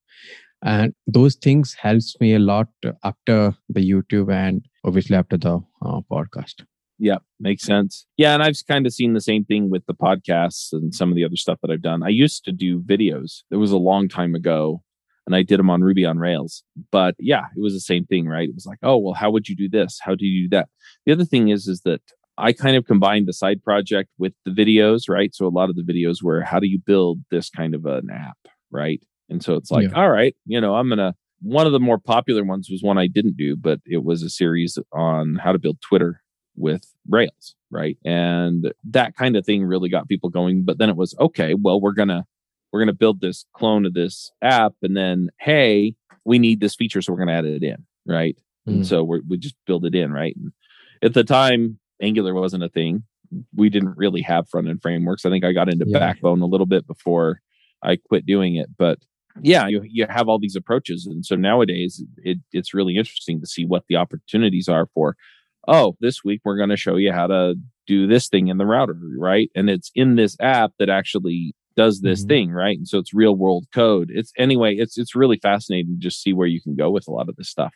And 0.64 0.94
those 1.06 1.36
things 1.36 1.76
helps 1.76 2.16
me 2.20 2.34
a 2.34 2.40
lot 2.40 2.68
after 3.04 3.54
the 3.70 3.82
youtube 3.92 4.34
and 4.34 4.66
obviously 4.84 5.16
after 5.16 5.38
the 5.38 5.60
uh, 5.86 6.02
podcast 6.12 6.64
yeah, 7.00 7.18
makes 7.40 7.64
sense. 7.64 8.06
Yeah, 8.18 8.34
and 8.34 8.42
I've 8.42 8.58
kind 8.68 8.86
of 8.86 8.94
seen 8.94 9.14
the 9.14 9.22
same 9.22 9.46
thing 9.46 9.70
with 9.70 9.86
the 9.86 9.94
podcasts 9.94 10.70
and 10.72 10.94
some 10.94 11.10
of 11.10 11.16
the 11.16 11.24
other 11.24 11.36
stuff 11.36 11.60
that 11.62 11.72
I've 11.72 11.82
done. 11.82 12.04
I 12.04 12.10
used 12.10 12.44
to 12.46 12.52
do 12.52 12.80
videos. 12.80 13.44
It 13.52 13.58
was 13.58 13.72
a 13.72 13.78
long 13.78 14.10
time 14.10 14.34
ago, 14.34 14.82
and 15.26 15.36
I 15.36 15.44
did 15.44 15.60
them 15.60 15.70
on 15.70 15.82
Ruby 15.82 16.06
on 16.06 16.18
Rails. 16.18 16.64
But 16.92 17.16
yeah, 17.20 17.46
it 17.56 17.62
was 17.62 17.74
the 17.74 17.80
same 17.80 18.06
thing, 18.06 18.28
right? 18.28 18.50
It 18.50 18.56
was 18.56 18.66
like, 18.66 18.80
oh, 18.82 18.98
well, 18.98 19.14
how 19.14 19.30
would 19.30 19.48
you 19.48 19.56
do 19.56 19.70
this? 19.70 20.00
How 20.02 20.16
do 20.16 20.26
you 20.26 20.50
do 20.50 20.56
that? 20.56 20.70
The 21.06 21.12
other 21.12 21.26
thing 21.26 21.50
is, 21.50 21.68
is 21.68 21.82
that 21.82 22.02
I 22.38 22.54
kind 22.54 22.76
of 22.76 22.86
combined 22.86 23.28
the 23.28 23.34
side 23.34 23.64
project 23.64 24.10
with 24.18 24.34
the 24.46 24.52
videos, 24.52 25.10
right? 25.10 25.34
So 25.34 25.46
a 25.46 25.50
lot 25.50 25.70
of 25.70 25.76
the 25.76 25.84
videos 25.84 26.24
were 26.24 26.42
how 26.42 26.60
do 26.60 26.68
you 26.68 26.80
build 26.80 27.20
this 27.30 27.50
kind 27.50 27.76
of 27.76 27.86
an 27.86 28.10
app, 28.12 28.38
right? 28.72 29.02
And 29.30 29.44
so 29.44 29.56
it's 29.56 29.70
like, 29.70 29.90
yeah. 29.90 29.96
all 29.96 30.10
right, 30.10 30.36
you 30.46 30.60
know, 30.60 30.76
I'm 30.76 30.90
gonna. 30.90 31.14
One 31.44 31.68
of 31.68 31.72
the 31.72 31.80
more 31.80 32.00
popular 32.00 32.44
ones 32.44 32.68
was 32.72 32.82
one 32.82 32.98
I 32.98 33.06
didn't 33.06 33.38
do, 33.38 33.56
but 33.56 33.80
it 33.86 34.04
was 34.04 34.24
a 34.24 34.30
series 34.30 34.80
on 34.92 35.36
how 35.36 35.52
to 35.52 35.60
build 35.60 35.78
Twitter 35.88 36.24
with 36.58 36.94
Rails, 37.10 37.56
right? 37.72 37.98
And 38.04 38.72
that 38.86 39.16
kind 39.16 39.38
of 39.38 39.46
thing 39.46 39.64
really 39.64 39.90
got 39.90 40.08
people 40.08 40.30
going. 40.30 40.64
But 40.64 40.78
then 40.78 40.90
it 40.90 40.98
was 40.98 41.16
okay. 41.20 41.54
Well, 41.54 41.80
we're 41.80 41.94
gonna 41.94 42.26
we're 42.72 42.80
gonna 42.80 42.94
build 42.94 43.22
this 43.22 43.46
clone 43.54 43.86
of 43.86 43.94
this 43.94 44.32
app, 44.42 44.74
and 44.82 44.98
then 44.98 45.30
hey, 45.40 45.96
we 46.26 46.40
need 46.40 46.60
this 46.60 46.76
feature, 46.76 47.02
so 47.02 47.14
we're 47.14 47.20
gonna 47.20 47.38
add 47.38 47.46
it 47.46 47.64
in, 47.64 47.86
right? 48.06 48.38
Mm. 48.68 48.74
And 48.74 48.88
so 48.88 49.04
we 49.04 49.22
we 49.28 49.38
just 49.38 49.56
build 49.66 49.86
it 49.86 49.96
in, 49.96 50.12
right? 50.12 50.36
And 50.36 50.52
at 51.02 51.14
the 51.14 51.24
time, 51.24 51.80
Angular 52.02 52.34
wasn't 52.34 52.64
a 52.64 52.70
thing. 52.70 53.04
We 53.56 53.70
didn't 53.70 53.98
really 53.98 54.22
have 54.22 54.50
front 54.50 54.68
end 54.68 54.82
frameworks. 54.82 55.26
I 55.26 55.30
think 55.30 55.46
I 55.46 55.52
got 55.52 55.72
into 55.72 55.86
yeah. 55.88 56.00
Backbone 56.00 56.42
a 56.42 56.46
little 56.46 56.66
bit 56.66 56.88
before 56.88 57.42
I 57.84 57.98
quit 57.98 58.26
doing 58.26 58.56
it, 58.56 58.70
but 58.78 59.00
yeah, 59.42 59.68
you 59.68 59.84
you 59.86 60.06
have 60.10 60.28
all 60.28 60.40
these 60.40 60.56
approaches, 60.56 61.06
and 61.06 61.26
so 61.26 61.36
nowadays 61.36 62.04
it, 62.24 62.40
it's 62.52 62.74
really 62.74 62.98
interesting 62.98 63.40
to 63.42 63.48
see 63.48 63.66
what 63.66 63.84
the 63.88 63.96
opportunities 63.96 64.68
are 64.68 64.88
for 64.94 65.16
oh, 65.68 65.96
this 66.00 66.24
week 66.24 66.42
we're 66.44 66.58
going 66.58 66.70
to 66.70 66.78
show 66.78 66.96
you 66.96 67.12
how 67.12 67.28
to 67.28 67.56
do 67.86 68.08
this 68.08 68.28
thing 68.28 68.48
in 68.48 68.58
the 68.58 68.66
router, 68.66 68.98
right? 69.18 69.50
And 69.56 69.70
it's 69.70 69.92
in 69.96 70.16
this 70.16 70.36
app 70.40 70.72
that 70.80 70.90
actually 70.90 71.54
does 71.76 72.02
this 72.02 72.22
mm-hmm. 72.22 72.30
thing, 72.30 72.52
right? 72.52 72.78
And 72.78 72.88
so 72.88 72.98
it's 72.98 73.14
real 73.14 73.36
world 73.36 73.68
code. 73.74 74.10
It's 74.12 74.34
anyway, 74.38 74.76
it's 74.76 74.98
it's 74.98 75.16
really 75.16 75.40
fascinating 75.42 75.96
to 75.96 76.00
just 76.00 76.22
see 76.22 76.34
where 76.34 76.48
you 76.48 76.62
can 76.62 76.76
go 76.76 76.90
with 76.90 77.08
a 77.08 77.12
lot 77.12 77.30
of 77.30 77.36
this 77.36 77.50
stuff. 77.50 77.74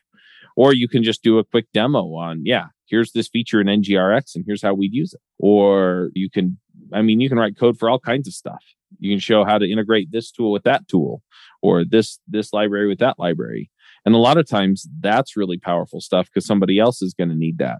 Or 0.58 0.74
you 0.74 0.90
can 0.90 1.04
just 1.04 1.24
do 1.24 1.40
a 1.40 1.46
quick 1.46 1.68
demo 1.74 2.16
on, 2.16 2.42
yeah, 2.44 2.66
here's 2.88 3.14
this 3.14 3.30
feature 3.30 3.62
in 3.62 3.68
NGRX 3.68 4.36
and 4.36 4.44
here's 4.46 4.62
how 4.62 4.74
we'd 4.74 4.94
use 4.94 5.14
it. 5.14 5.22
Or 5.40 6.10
you 6.14 6.30
can, 6.30 6.58
I 6.92 7.02
mean, 7.02 7.22
you 7.22 7.30
can 7.30 7.38
write 7.38 7.58
code 7.58 7.80
for 7.80 7.90
all 7.90 8.00
kinds 8.00 8.28
of 8.28 8.34
stuff. 8.34 8.62
You 9.00 9.14
can 9.14 9.20
show 9.20 9.46
how 9.46 9.58
to 9.58 9.72
integrate 9.72 10.12
this 10.12 10.30
tool 10.30 10.52
with 10.52 10.64
that 10.64 10.90
tool 10.90 11.22
or 11.62 11.86
this 11.86 12.20
this 12.28 12.52
library 12.52 12.88
with 12.88 13.00
that 13.00 13.18
library. 13.18 13.70
And 14.06 14.16
a 14.16 14.20
lot 14.20 14.38
of 14.38 14.48
times 14.48 14.88
that's 15.00 15.38
really 15.38 15.58
powerful 15.58 16.02
stuff 16.02 16.28
because 16.28 16.46
somebody 16.46 16.80
else 16.80 17.02
is 17.02 17.14
going 17.14 17.30
to 17.30 17.36
need 17.36 17.60
that. 17.60 17.80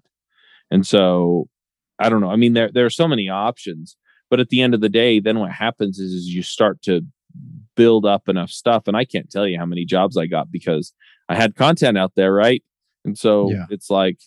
And 0.70 0.86
so 0.86 1.48
I 2.00 2.10
don't 2.10 2.22
know. 2.22 2.30
I 2.30 2.36
mean, 2.36 2.54
there, 2.54 2.70
there 2.72 2.86
are 2.86 2.92
so 2.92 3.08
many 3.08 3.30
options, 3.30 3.98
but 4.30 4.40
at 4.40 4.50
the 4.50 4.62
end 4.62 4.74
of 4.74 4.82
the 4.82 4.90
day, 4.90 5.20
then 5.20 5.40
what 5.40 5.52
happens 5.52 6.00
is, 6.00 6.12
is 6.12 6.28
you 6.28 6.44
start 6.44 6.82
to 6.84 7.02
build 7.76 8.06
up 8.06 8.28
enough 8.28 8.50
stuff. 8.50 8.84
And 8.88 8.96
I 8.96 9.06
can't 9.06 9.30
tell 9.30 9.48
you 9.48 9.58
how 9.58 9.66
many 9.66 9.86
jobs 9.86 10.18
I 10.18 10.28
got 10.28 10.52
because 10.52 10.94
I 11.30 11.36
had 11.36 11.56
content 11.56 11.98
out 11.98 12.14
there, 12.16 12.34
right? 12.34 12.64
And 13.06 13.18
so 13.18 13.52
yeah. 13.52 13.66
it's 13.70 13.90
like 13.90 14.20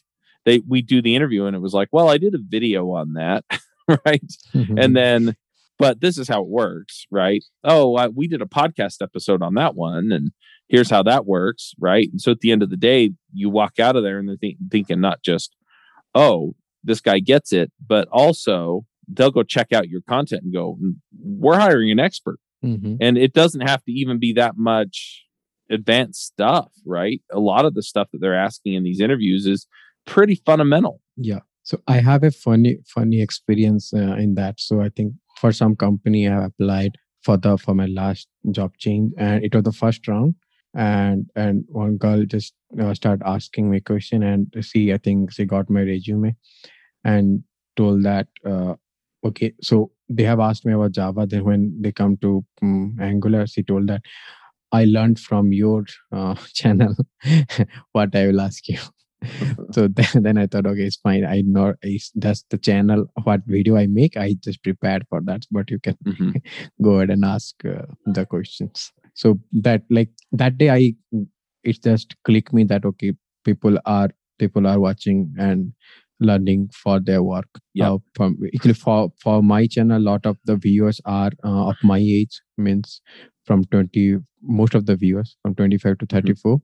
they 0.45 0.61
we 0.67 0.83
do 0.83 1.01
the 1.01 1.15
interview 1.15 1.45
and 1.47 1.55
it 1.55 1.61
was 1.61 1.75
like, 1.75 1.89
well, 1.93 2.09
I 2.09 2.19
did 2.19 2.35
a 2.35 2.39
video 2.41 2.91
on 2.91 3.15
that, 3.15 3.45
right? 3.89 4.33
Mm-hmm. 4.55 4.79
And 4.79 4.97
then 4.97 5.37
but 5.79 6.01
this 6.01 6.19
is 6.19 6.29
how 6.29 6.43
it 6.43 6.49
works, 6.49 7.07
right? 7.11 7.45
Oh, 7.65 7.97
I, 7.97 8.09
we 8.09 8.29
did 8.29 8.43
a 8.43 8.47
podcast 8.47 9.03
episode 9.03 9.43
on 9.43 9.55
that 9.55 9.75
one, 9.75 10.13
and 10.13 10.31
here's 10.69 10.91
how 10.91 11.03
that 11.03 11.27
works, 11.27 11.75
right? 11.79 12.09
And 12.11 12.21
so 12.21 12.33
at 12.33 12.41
the 12.41 12.51
end 12.51 12.63
of 12.63 12.71
the 12.71 12.77
day, 12.77 13.11
you 13.33 13.51
walk 13.51 13.79
out 13.79 13.97
of 13.97 14.03
there 14.03 14.19
and 14.19 14.29
they're 14.29 14.37
th- 14.37 14.57
thinking 14.71 15.01
not 15.01 15.23
just, 15.23 15.55
oh, 16.15 16.55
this 16.83 17.01
guy 17.01 17.19
gets 17.19 17.53
it, 17.53 17.73
but 17.87 18.09
also 18.13 18.85
they'll 19.09 19.31
go 19.31 19.43
check 19.43 19.73
out 19.73 19.89
your 19.89 20.01
content 20.09 20.43
and 20.43 20.53
go, 20.53 20.79
we're 21.21 21.59
hiring 21.59 21.91
an 21.91 21.99
expert. 21.99 22.39
Mm-hmm. 22.65 22.97
And 23.01 23.19
it 23.19 23.33
doesn't 23.33 23.61
have 23.61 23.85
to 23.85 23.93
even 23.93 24.19
be 24.19 24.33
that 24.35 24.55
much 24.57 25.25
advanced 25.71 26.25
stuff, 26.25 26.71
right? 26.87 27.21
A 27.33 27.41
lot 27.41 27.65
of 27.65 27.75
the 27.75 27.83
stuff 27.83 28.09
that 28.13 28.19
they're 28.21 28.35
asking 28.35 28.75
in 28.75 28.85
these 28.85 29.01
interviews 29.01 29.47
is 29.47 29.67
pretty 30.07 30.41
fundamental. 30.47 31.01
Yeah. 31.17 31.41
So 31.63 31.81
I 31.89 32.01
have 32.01 32.23
a 32.23 32.31
funny, 32.31 32.79
funny 32.87 33.23
experience 33.23 33.93
uh, 33.95 34.17
in 34.17 34.35
that. 34.35 34.61
So 34.61 34.83
I 34.83 34.91
think 34.91 35.15
for 35.39 35.53
some 35.53 35.77
company, 35.77 36.29
I 36.29 36.45
applied 36.45 36.97
for 37.23 37.39
the 37.39 37.57
for 37.57 37.75
my 37.75 37.87
last 37.87 38.29
job 38.51 38.73
change, 38.79 39.13
and 39.17 39.43
it 39.43 39.55
was 39.55 39.65
the 39.65 39.73
first 39.73 40.07
round 40.07 40.35
and 40.75 41.31
and 41.37 41.65
one 41.69 41.97
girl 41.97 42.25
just 42.25 42.55
uh, 42.81 42.93
started 42.95 43.23
asking 43.27 43.71
me 43.71 43.81
question 43.81 44.23
and 44.23 44.53
see 44.61 44.93
i 44.93 44.99
think 44.99 45.33
she 45.33 45.45
got 45.45 45.71
my 45.71 45.83
resume 45.83 46.35
and 47.05 47.43
told 47.77 48.03
that 48.03 48.27
uh, 48.47 48.75
okay 49.25 49.53
so 49.63 49.91
they 50.09 50.25
have 50.25 50.41
asked 50.41 50.67
me 50.67 50.73
about 50.73 50.93
java 50.93 51.27
then 51.27 51.45
when 51.45 51.77
they 51.81 51.93
come 51.93 52.17
to 52.19 52.45
um, 52.63 52.97
angular 53.01 53.47
she 53.47 53.63
told 53.63 53.87
that 53.87 54.03
i 54.73 54.85
learned 54.85 55.19
from 55.19 55.53
your 55.53 55.85
uh, 56.13 56.35
channel 56.55 56.95
what 57.93 58.15
i 58.15 58.27
will 58.27 58.41
ask 58.41 58.69
you 58.69 58.79
so 59.73 59.89
then, 59.89 60.23
then 60.23 60.39
I 60.39 60.47
thought, 60.47 60.67
okay, 60.67 60.83
it's 60.83 60.97
fine. 60.97 61.25
I 61.25 61.41
know 61.47 61.73
it's, 61.81 62.11
that's 62.15 62.45
the 62.51 62.59
channel. 62.59 63.07
What 63.23 63.41
video 63.47 63.77
I 63.77 63.87
make, 63.87 64.19
I 64.19 64.37
just 64.45 64.63
prepared 64.63 65.07
for 65.09 65.23
that. 65.23 65.47
But 65.51 65.71
you 65.71 65.79
can 65.79 65.97
Mhm. 66.07 66.43
go 66.83 66.97
ahead 66.99 67.11
and 67.11 67.25
ask 67.25 67.55
uh, 67.65 67.87
the 68.05 68.27
questions. 68.27 68.93
So 69.15 69.39
that 69.53 69.83
like 69.91 70.11
that 70.33 70.59
day, 70.59 70.71
I 70.71 70.95
it 71.63 71.83
just 71.83 72.15
clicked 72.25 72.53
me 72.53 72.65
that 72.65 72.85
okay, 72.85 73.13
people 73.45 73.79
are 73.87 74.09
people 74.39 74.67
are 74.67 74.81
watching 74.81 75.33
and 75.39 75.73
learning 76.21 76.69
for 76.73 77.01
their 77.01 77.23
work. 77.23 77.49
Yeah. 77.75 77.93
Uh, 77.93 77.99
from 78.15 78.37
for 78.77 79.13
for 79.23 79.43
my 79.43 79.67
channel, 79.67 79.99
a 79.99 80.07
lot 80.11 80.27
of 80.27 80.39
the 80.45 80.57
viewers 80.57 81.01
are 81.05 81.31
uh, 81.45 81.69
of 81.69 81.77
my 81.83 81.99
age, 81.99 82.41
means 82.59 83.01
from 83.45 83.65
twenty. 83.65 84.17
Most 84.43 84.75
of 84.75 84.87
the 84.87 84.97
viewers 84.97 85.37
from 85.43 85.55
twenty 85.55 85.79
five 85.79 85.99
to 85.99 86.07
thirty 86.07 86.35
four, 86.35 86.61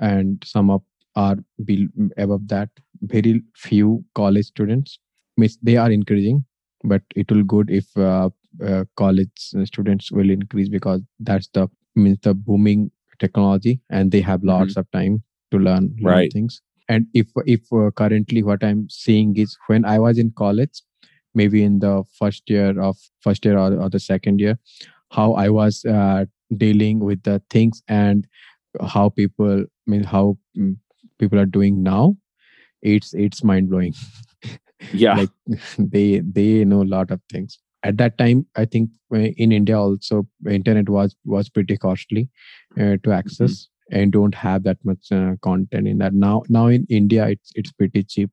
and 0.00 0.42
some 0.44 0.70
of 0.70 0.82
are 1.16 1.36
be 1.64 1.88
above 2.18 2.48
that. 2.48 2.68
Very 3.02 3.42
few 3.56 4.04
college 4.14 4.46
students. 4.46 4.98
Means 5.36 5.58
they 5.62 5.76
are 5.76 5.90
increasing, 5.90 6.44
but 6.84 7.02
it 7.16 7.30
will 7.30 7.42
good 7.42 7.70
if 7.70 7.96
uh, 7.96 8.30
uh, 8.64 8.84
college 8.96 9.30
students 9.64 10.10
will 10.12 10.30
increase 10.30 10.68
because 10.68 11.00
that's 11.20 11.48
the 11.54 11.68
means 11.94 12.18
the 12.22 12.34
booming 12.34 12.90
technology 13.18 13.80
and 13.90 14.10
they 14.10 14.20
have 14.20 14.42
lots 14.42 14.76
of 14.76 14.90
time 14.90 15.22
to 15.50 15.58
learn, 15.58 15.94
learn 16.00 16.10
Right. 16.10 16.32
things 16.32 16.60
and 16.88 17.06
if 17.14 17.28
if 17.46 17.60
uh, 17.72 17.90
currently 17.92 18.42
what 18.42 18.62
i'm 18.64 18.88
seeing 18.90 19.36
is 19.36 19.56
when 19.66 19.84
i 19.84 19.98
was 19.98 20.18
in 20.18 20.30
college 20.32 20.82
maybe 21.34 21.62
in 21.62 21.78
the 21.80 22.02
first 22.18 22.42
year 22.48 22.80
of 22.80 22.96
first 23.20 23.44
year 23.44 23.58
or, 23.58 23.72
or 23.80 23.88
the 23.88 24.00
second 24.00 24.40
year 24.40 24.58
how 25.10 25.32
i 25.34 25.48
was 25.48 25.84
uh, 25.84 26.24
dealing 26.56 27.00
with 27.00 27.22
the 27.22 27.40
things 27.50 27.82
and 27.88 28.26
how 28.88 29.08
people 29.08 29.60
I 29.62 29.90
mean 29.90 30.04
how 30.04 30.36
mm, 30.56 30.76
people 31.18 31.38
are 31.38 31.46
doing 31.46 31.82
now 31.82 32.16
it's 32.82 33.14
it's 33.14 33.44
mind 33.44 33.70
blowing 33.70 33.94
Yeah. 34.92 35.14
like 35.16 35.30
they 35.78 36.20
they 36.20 36.64
know 36.64 36.82
a 36.82 36.90
lot 36.96 37.10
of 37.10 37.20
things 37.30 37.58
at 37.84 37.96
that 37.98 38.16
time 38.18 38.46
i 38.56 38.64
think 38.64 38.90
uh, 39.14 39.18
in 39.44 39.52
india 39.52 39.78
also 39.78 40.26
internet 40.50 40.88
was 40.88 41.16
was 41.24 41.48
pretty 41.48 41.76
costly 41.76 42.28
uh, 42.80 42.96
to 43.04 43.12
access 43.12 43.68
and 43.90 44.12
don't 44.12 44.34
have 44.34 44.62
that 44.64 44.78
much 44.84 45.12
uh, 45.12 45.34
content 45.42 45.86
in 45.86 45.98
that. 45.98 46.14
Now 46.14 46.42
now 46.48 46.68
in 46.68 46.86
india 46.88 47.26
it's 47.28 47.52
it's 47.54 47.72
pretty 47.72 48.02
cheap 48.02 48.30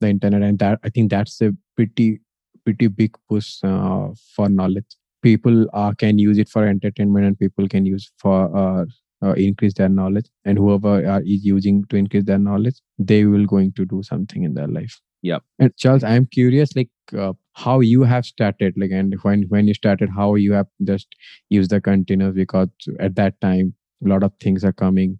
the 0.00 0.08
internet 0.08 0.42
and 0.42 0.58
that 0.58 0.78
i 0.84 0.88
think 0.88 1.10
that's 1.10 1.40
a 1.42 1.52
pretty 1.76 2.20
pretty 2.64 2.86
big 2.86 3.16
push 3.30 3.58
uh, 3.64 4.08
for 4.36 4.48
knowledge. 4.48 4.96
People 5.22 5.66
uh, 5.72 5.92
can 5.92 6.18
use 6.18 6.38
it 6.38 6.50
for 6.50 6.66
entertainment 6.66 7.24
and 7.24 7.38
people 7.38 7.66
can 7.66 7.86
use 7.86 8.12
for 8.18 8.54
uh, 8.54 8.84
uh, 9.24 9.32
increase 9.32 9.72
their 9.74 9.88
knowledge. 9.88 10.26
And 10.44 10.58
whoever 10.58 11.06
are, 11.06 11.22
is 11.22 11.44
using 11.44 11.84
to 11.86 11.96
increase 11.96 12.24
their 12.24 12.38
knowledge 12.38 12.76
they 12.98 13.24
will 13.24 13.46
going 13.46 13.72
to 13.72 13.86
do 13.86 14.02
something 14.02 14.44
in 14.44 14.54
their 14.54 14.68
life 14.68 15.00
Yep. 15.22 15.42
and 15.58 15.76
charles 15.76 16.04
i 16.04 16.14
am 16.14 16.26
curious 16.26 16.74
like 16.76 16.90
uh, 17.16 17.32
how 17.54 17.80
you 17.80 18.02
have 18.04 18.24
started 18.24 18.74
like 18.76 18.90
and 18.92 19.14
when 19.22 19.42
when 19.48 19.66
you 19.66 19.74
started 19.74 20.08
how 20.16 20.34
you 20.36 20.52
have 20.52 20.66
just 20.84 21.08
used 21.48 21.70
the 21.70 21.80
containers 21.80 22.34
because 22.34 22.68
at 23.00 23.16
that 23.16 23.40
time 23.40 23.74
a 24.04 24.08
lot 24.08 24.22
of 24.22 24.32
things 24.40 24.64
are 24.64 24.72
coming 24.72 25.18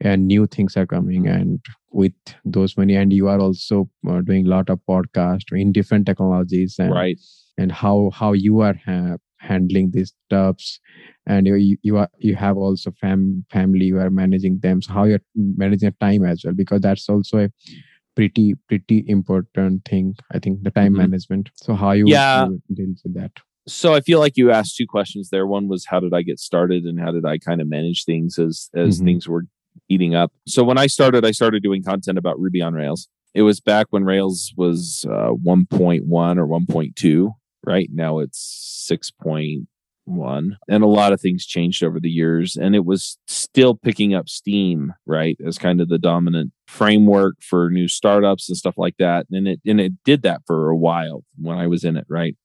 and 0.00 0.26
new 0.26 0.46
things 0.46 0.76
are 0.76 0.86
coming 0.86 1.26
and 1.26 1.60
with 1.92 2.12
those 2.44 2.76
many 2.76 2.94
and 2.94 3.12
you 3.12 3.28
are 3.28 3.40
also 3.40 3.88
uh, 4.08 4.20
doing 4.20 4.46
a 4.46 4.50
lot 4.50 4.68
of 4.70 4.78
podcast 4.88 5.44
in 5.52 5.72
different 5.72 6.06
technologies 6.06 6.76
and 6.78 6.92
right. 6.92 7.18
and 7.56 7.72
how 7.72 8.10
how 8.14 8.32
you 8.32 8.60
are 8.60 8.74
ha- 8.84 9.16
handling 9.40 9.90
these 9.92 10.12
stuffs 10.26 10.78
and 11.26 11.46
you 11.46 11.54
you- 11.54 11.78
you 11.82 11.96
are 11.96 12.08
you 12.18 12.34
have 12.36 12.56
also 12.56 12.90
fam 13.00 13.44
family 13.50 13.86
you 13.86 13.98
are 13.98 14.10
managing 14.10 14.58
them 14.60 14.82
so 14.82 14.92
how 14.92 15.04
you're 15.04 15.24
managing 15.34 15.86
your 15.88 15.96
time 16.00 16.24
as 16.24 16.42
well 16.44 16.54
because 16.54 16.80
that's 16.80 17.08
also 17.08 17.38
a 17.38 17.48
pretty 18.18 18.46
pretty 18.68 18.98
important 19.16 19.84
thing 19.90 20.06
i 20.36 20.38
think 20.44 20.62
the 20.64 20.70
time 20.78 20.92
Mhm. 20.94 21.02
management 21.04 21.50
so 21.64 21.74
how 21.82 21.92
you, 21.98 22.08
Yeah. 22.14 22.46
deal 22.80 22.88
with 23.04 23.14
that 23.20 23.32
so 23.78 23.92
I 23.98 24.00
feel 24.00 24.18
like 24.24 24.38
you 24.40 24.50
asked 24.50 24.76
two 24.76 24.86
questions 24.96 25.28
there. 25.30 25.46
One 25.46 25.68
was 25.72 25.84
how 25.90 26.00
did 26.00 26.14
I 26.18 26.22
get 26.22 26.38
started, 26.40 26.84
and 26.88 26.98
how 26.98 27.10
did 27.16 27.26
I 27.32 27.36
kind 27.48 27.60
of 27.60 27.68
manage 27.68 28.00
things 28.10 28.38
as 28.38 28.54
as 28.84 28.92
Mhm. 28.98 29.04
things 29.08 29.28
were 29.32 29.44
eating 29.90 30.14
up. 30.22 30.30
So 30.54 30.64
when 30.68 30.78
I 30.84 30.86
started, 30.96 31.22
I 31.30 31.32
started 31.40 31.62
doing 31.62 31.82
content 31.82 32.16
about 32.22 32.40
Ruby 32.44 32.62
on 32.68 32.72
Rails. 32.72 33.02
It 33.34 33.42
was 33.42 33.60
back 33.60 33.86
when 33.90 34.04
Rails 34.12 34.54
was 34.56 35.04
uh, 35.16 35.32
1.1 35.52 36.38
or 36.38 36.46
1.2. 36.46 37.32
Right 37.74 37.90
now 37.92 38.20
it's 38.20 38.40
6.1, 40.08 40.56
and 40.68 40.82
a 40.82 40.86
lot 40.86 41.12
of 41.12 41.20
things 41.20 41.46
changed 41.46 41.82
over 41.82 42.00
the 42.00 42.10
years, 42.10 42.56
and 42.56 42.74
it 42.74 42.84
was 42.84 43.18
still 43.26 43.74
picking 43.74 44.14
up 44.14 44.28
steam. 44.28 44.94
Right 45.06 45.36
as 45.46 45.58
kind 45.58 45.80
of 45.80 45.88
the 45.88 45.98
dominant 45.98 46.52
framework 46.66 47.36
for 47.40 47.70
new 47.70 47.88
startups 47.88 48.48
and 48.48 48.56
stuff 48.56 48.74
like 48.76 48.96
that, 48.98 49.26
and 49.30 49.48
it 49.48 49.60
and 49.66 49.80
it 49.80 49.92
did 50.04 50.22
that 50.22 50.42
for 50.46 50.70
a 50.70 50.76
while 50.76 51.24
when 51.36 51.58
I 51.58 51.66
was 51.66 51.84
in 51.84 51.96
it. 51.96 52.06
Right. 52.08 52.36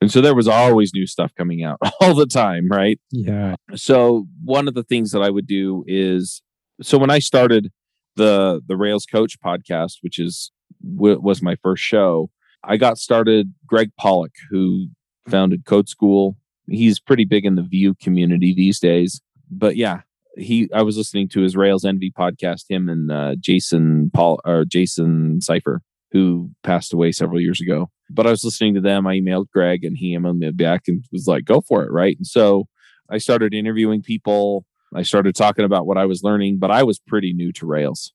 And 0.00 0.10
so 0.10 0.20
there 0.20 0.34
was 0.34 0.48
always 0.48 0.90
new 0.92 1.06
stuff 1.06 1.32
coming 1.38 1.62
out 1.62 1.78
all 2.00 2.14
the 2.14 2.26
time, 2.26 2.68
right? 2.68 2.98
yeah 3.12 3.54
So 3.76 4.26
one 4.42 4.66
of 4.66 4.74
the 4.74 4.82
things 4.82 5.12
that 5.12 5.22
I 5.22 5.30
would 5.30 5.46
do 5.46 5.84
is 5.86 6.42
so 6.80 6.98
when 6.98 7.10
I 7.10 7.20
started 7.20 7.70
the 8.16 8.60
the 8.66 8.76
Rails 8.76 9.06
Coach 9.06 9.38
podcast, 9.40 9.98
which 10.00 10.18
is 10.18 10.50
w- 10.96 11.20
was 11.20 11.40
my 11.40 11.56
first 11.62 11.82
show, 11.82 12.30
I 12.64 12.76
got 12.76 12.98
started 12.98 13.54
Gregg 13.66 13.90
Pollack 13.98 14.34
who 14.50 14.88
founded 15.28 15.64
Code 15.64 15.88
School. 15.88 16.36
He's 16.72 16.98
pretty 16.98 17.24
big 17.24 17.44
in 17.44 17.54
the 17.54 17.62
Vue 17.62 17.94
community 17.94 18.54
these 18.54 18.80
days. 18.80 19.20
But 19.50 19.76
yeah, 19.76 20.00
he 20.36 20.68
I 20.74 20.82
was 20.82 20.96
listening 20.96 21.28
to 21.30 21.40
his 21.42 21.56
Rails 21.56 21.84
Envy 21.84 22.10
podcast 22.10 22.64
him 22.68 22.88
and 22.88 23.12
uh, 23.12 23.34
Jason 23.38 24.10
Paul 24.14 24.40
or 24.44 24.64
Jason 24.64 25.40
Seifer 25.40 25.78
who 26.12 26.50
passed 26.62 26.92
away 26.92 27.10
several 27.10 27.40
years 27.40 27.60
ago. 27.60 27.90
But 28.10 28.26
I 28.26 28.30
was 28.30 28.44
listening 28.44 28.74
to 28.74 28.80
them. 28.80 29.06
I 29.06 29.16
emailed 29.16 29.48
Greg 29.50 29.84
and 29.84 29.96
he 29.96 30.16
emailed 30.16 30.38
me 30.38 30.50
back 30.50 30.82
and 30.86 31.02
was 31.10 31.26
like, 31.26 31.44
go 31.44 31.62
for 31.62 31.82
it. 31.84 31.90
Right. 31.90 32.16
And 32.16 32.26
so 32.26 32.66
I 33.10 33.18
started 33.18 33.54
interviewing 33.54 34.02
people. 34.02 34.66
I 34.94 35.02
started 35.02 35.34
talking 35.34 35.64
about 35.64 35.86
what 35.86 35.96
I 35.96 36.04
was 36.04 36.22
learning, 36.22 36.58
but 36.58 36.70
I 36.70 36.82
was 36.82 36.98
pretty 36.98 37.32
new 37.32 37.50
to 37.52 37.66
Rails. 37.66 38.12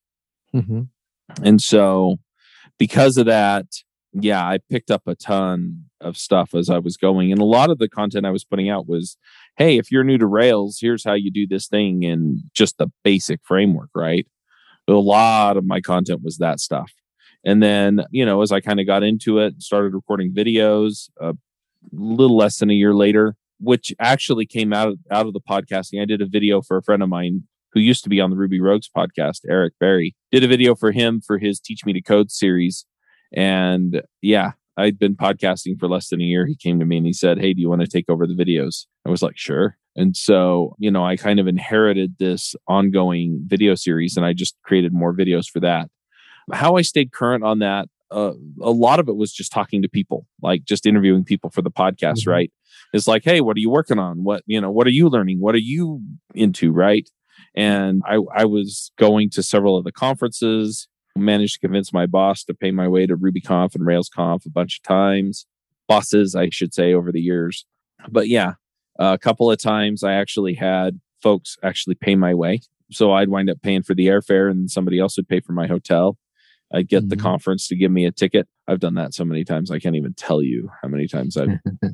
hmm 0.52 0.82
And 1.42 1.60
so 1.60 2.18
because 2.78 3.16
of 3.16 3.26
that, 3.26 3.66
yeah, 4.12 4.44
I 4.44 4.58
picked 4.70 4.92
up 4.92 5.02
a 5.06 5.16
ton 5.16 5.86
of 6.00 6.16
stuff 6.16 6.54
as 6.54 6.70
I 6.70 6.78
was 6.78 6.96
going. 6.96 7.32
And 7.32 7.40
a 7.40 7.44
lot 7.44 7.70
of 7.70 7.78
the 7.78 7.88
content 7.88 8.26
I 8.26 8.30
was 8.30 8.44
putting 8.44 8.70
out 8.70 8.88
was, 8.88 9.16
hey, 9.56 9.78
if 9.78 9.90
you're 9.90 10.04
new 10.04 10.18
to 10.18 10.26
Rails, 10.26 10.78
here's 10.80 11.04
how 11.04 11.14
you 11.14 11.30
do 11.30 11.46
this 11.46 11.66
thing 11.66 12.04
and 12.04 12.40
just 12.54 12.78
the 12.78 12.88
basic 13.04 13.40
framework, 13.44 13.90
right? 13.94 14.26
A 14.88 14.92
lot 14.92 15.56
of 15.56 15.66
my 15.66 15.80
content 15.80 16.22
was 16.22 16.38
that 16.38 16.60
stuff. 16.60 16.92
And 17.44 17.62
then, 17.62 18.04
you 18.10 18.24
know, 18.24 18.42
as 18.42 18.52
I 18.52 18.60
kind 18.60 18.80
of 18.80 18.86
got 18.86 19.02
into 19.02 19.38
it, 19.38 19.60
started 19.62 19.94
recording 19.94 20.32
videos 20.34 21.10
a 21.20 21.34
little 21.92 22.36
less 22.36 22.58
than 22.58 22.70
a 22.70 22.74
year 22.74 22.94
later, 22.94 23.36
which 23.60 23.94
actually 24.00 24.46
came 24.46 24.72
out 24.72 24.88
of, 24.88 24.98
out 25.10 25.26
of 25.26 25.34
the 25.34 25.40
podcasting. 25.40 26.00
I 26.00 26.04
did 26.04 26.22
a 26.22 26.26
video 26.26 26.62
for 26.62 26.76
a 26.76 26.82
friend 26.82 27.02
of 27.02 27.08
mine 27.08 27.44
who 27.72 27.80
used 27.80 28.02
to 28.04 28.08
be 28.08 28.20
on 28.20 28.30
the 28.30 28.36
Ruby 28.36 28.60
Rogues 28.60 28.88
podcast, 28.94 29.40
Eric 29.48 29.74
Berry. 29.78 30.16
Did 30.32 30.42
a 30.42 30.48
video 30.48 30.74
for 30.74 30.90
him 30.90 31.20
for 31.20 31.38
his 31.38 31.60
Teach 31.60 31.84
Me 31.84 31.92
to 31.92 32.00
Code 32.00 32.30
series. 32.30 32.86
And 33.32 34.00
yeah, 34.22 34.52
I'd 34.78 34.98
been 34.98 35.16
podcasting 35.16 35.78
for 35.78 35.88
less 35.88 36.08
than 36.08 36.20
a 36.20 36.24
year. 36.24 36.46
He 36.46 36.54
came 36.56 36.78
to 36.78 36.86
me 36.86 36.96
and 36.98 37.06
he 37.06 37.12
said, 37.12 37.38
Hey, 37.40 37.52
do 37.52 37.60
you 37.60 37.68
want 37.68 37.80
to 37.82 37.86
take 37.88 38.08
over 38.08 38.26
the 38.26 38.34
videos? 38.34 38.86
I 39.06 39.10
was 39.10 39.22
like, 39.22 39.36
Sure. 39.36 39.76
And 39.96 40.16
so, 40.16 40.76
you 40.78 40.90
know, 40.92 41.04
I 41.04 41.16
kind 41.16 41.40
of 41.40 41.48
inherited 41.48 42.14
this 42.18 42.54
ongoing 42.68 43.42
video 43.46 43.74
series 43.74 44.16
and 44.16 44.24
I 44.24 44.32
just 44.32 44.56
created 44.62 44.92
more 44.92 45.12
videos 45.12 45.50
for 45.50 45.58
that. 45.60 45.90
How 46.52 46.76
I 46.76 46.82
stayed 46.82 47.10
current 47.12 47.42
on 47.42 47.58
that, 47.58 47.88
uh, 48.12 48.32
a 48.62 48.70
lot 48.70 49.00
of 49.00 49.08
it 49.08 49.16
was 49.16 49.32
just 49.32 49.50
talking 49.52 49.82
to 49.82 49.88
people, 49.88 50.26
like 50.40 50.64
just 50.64 50.86
interviewing 50.86 51.24
people 51.24 51.50
for 51.50 51.60
the 51.62 51.70
podcast, 51.70 52.20
Mhm. 52.24 52.28
right? 52.28 52.52
It's 52.92 53.08
like, 53.08 53.24
Hey, 53.24 53.40
what 53.40 53.56
are 53.56 53.60
you 53.60 53.70
working 53.70 53.98
on? 53.98 54.22
What, 54.22 54.44
you 54.46 54.60
know, 54.60 54.70
what 54.70 54.86
are 54.86 54.90
you 54.90 55.08
learning? 55.08 55.40
What 55.40 55.54
are 55.56 55.58
you 55.58 56.00
into? 56.34 56.70
Right. 56.72 57.08
And 57.56 58.02
I, 58.06 58.18
I 58.34 58.44
was 58.44 58.92
going 58.98 59.30
to 59.30 59.42
several 59.42 59.76
of 59.76 59.84
the 59.84 59.92
conferences, 59.92 60.86
managed 61.16 61.54
to 61.54 61.60
convince 61.60 61.92
my 61.92 62.06
boss 62.06 62.44
to 62.44 62.54
pay 62.54 62.70
my 62.70 62.86
way 62.88 63.06
to 63.06 63.16
RubyConf 63.16 63.74
and 63.74 63.84
RailsConf 63.86 64.46
a 64.46 64.50
bunch 64.50 64.78
of 64.78 64.82
times. 64.88 65.46
Bosses, 65.88 66.34
I 66.34 66.50
should 66.50 66.74
say, 66.74 66.92
over 66.92 67.10
the 67.10 67.20
years. 67.20 67.64
But 68.08 68.28
yeah, 68.28 68.54
a 68.98 69.18
couple 69.18 69.50
of 69.50 69.60
times 69.60 70.04
I 70.04 70.12
actually 70.14 70.54
had 70.54 71.00
folks 71.22 71.56
actually 71.62 71.94
pay 71.96 72.14
my 72.14 72.34
way. 72.34 72.60
So 72.90 73.12
I'd 73.12 73.28
wind 73.28 73.50
up 73.50 73.60
paying 73.62 73.82
for 73.82 73.94
the 73.94 74.06
airfare 74.06 74.50
and 74.50 74.70
somebody 74.70 74.98
else 74.98 75.16
would 75.16 75.28
pay 75.28 75.40
for 75.40 75.52
my 75.52 75.66
hotel. 75.66 76.16
I'd 76.72 76.88
get 76.88 77.08
the 77.08 77.16
Mhm. 77.16 77.20
conference 77.22 77.66
to 77.68 77.76
give 77.76 77.90
me 77.90 78.04
a 78.04 78.12
ticket. 78.12 78.46
I've 78.66 78.80
done 78.80 78.94
that 78.94 79.14
so 79.14 79.24
many 79.24 79.42
times. 79.44 79.70
I 79.70 79.78
can't 79.78 79.96
even 79.96 80.14
tell 80.14 80.42
you 80.42 80.70
how 80.82 80.88
many 80.88 81.06
times 81.08 81.36
I've 81.36 81.48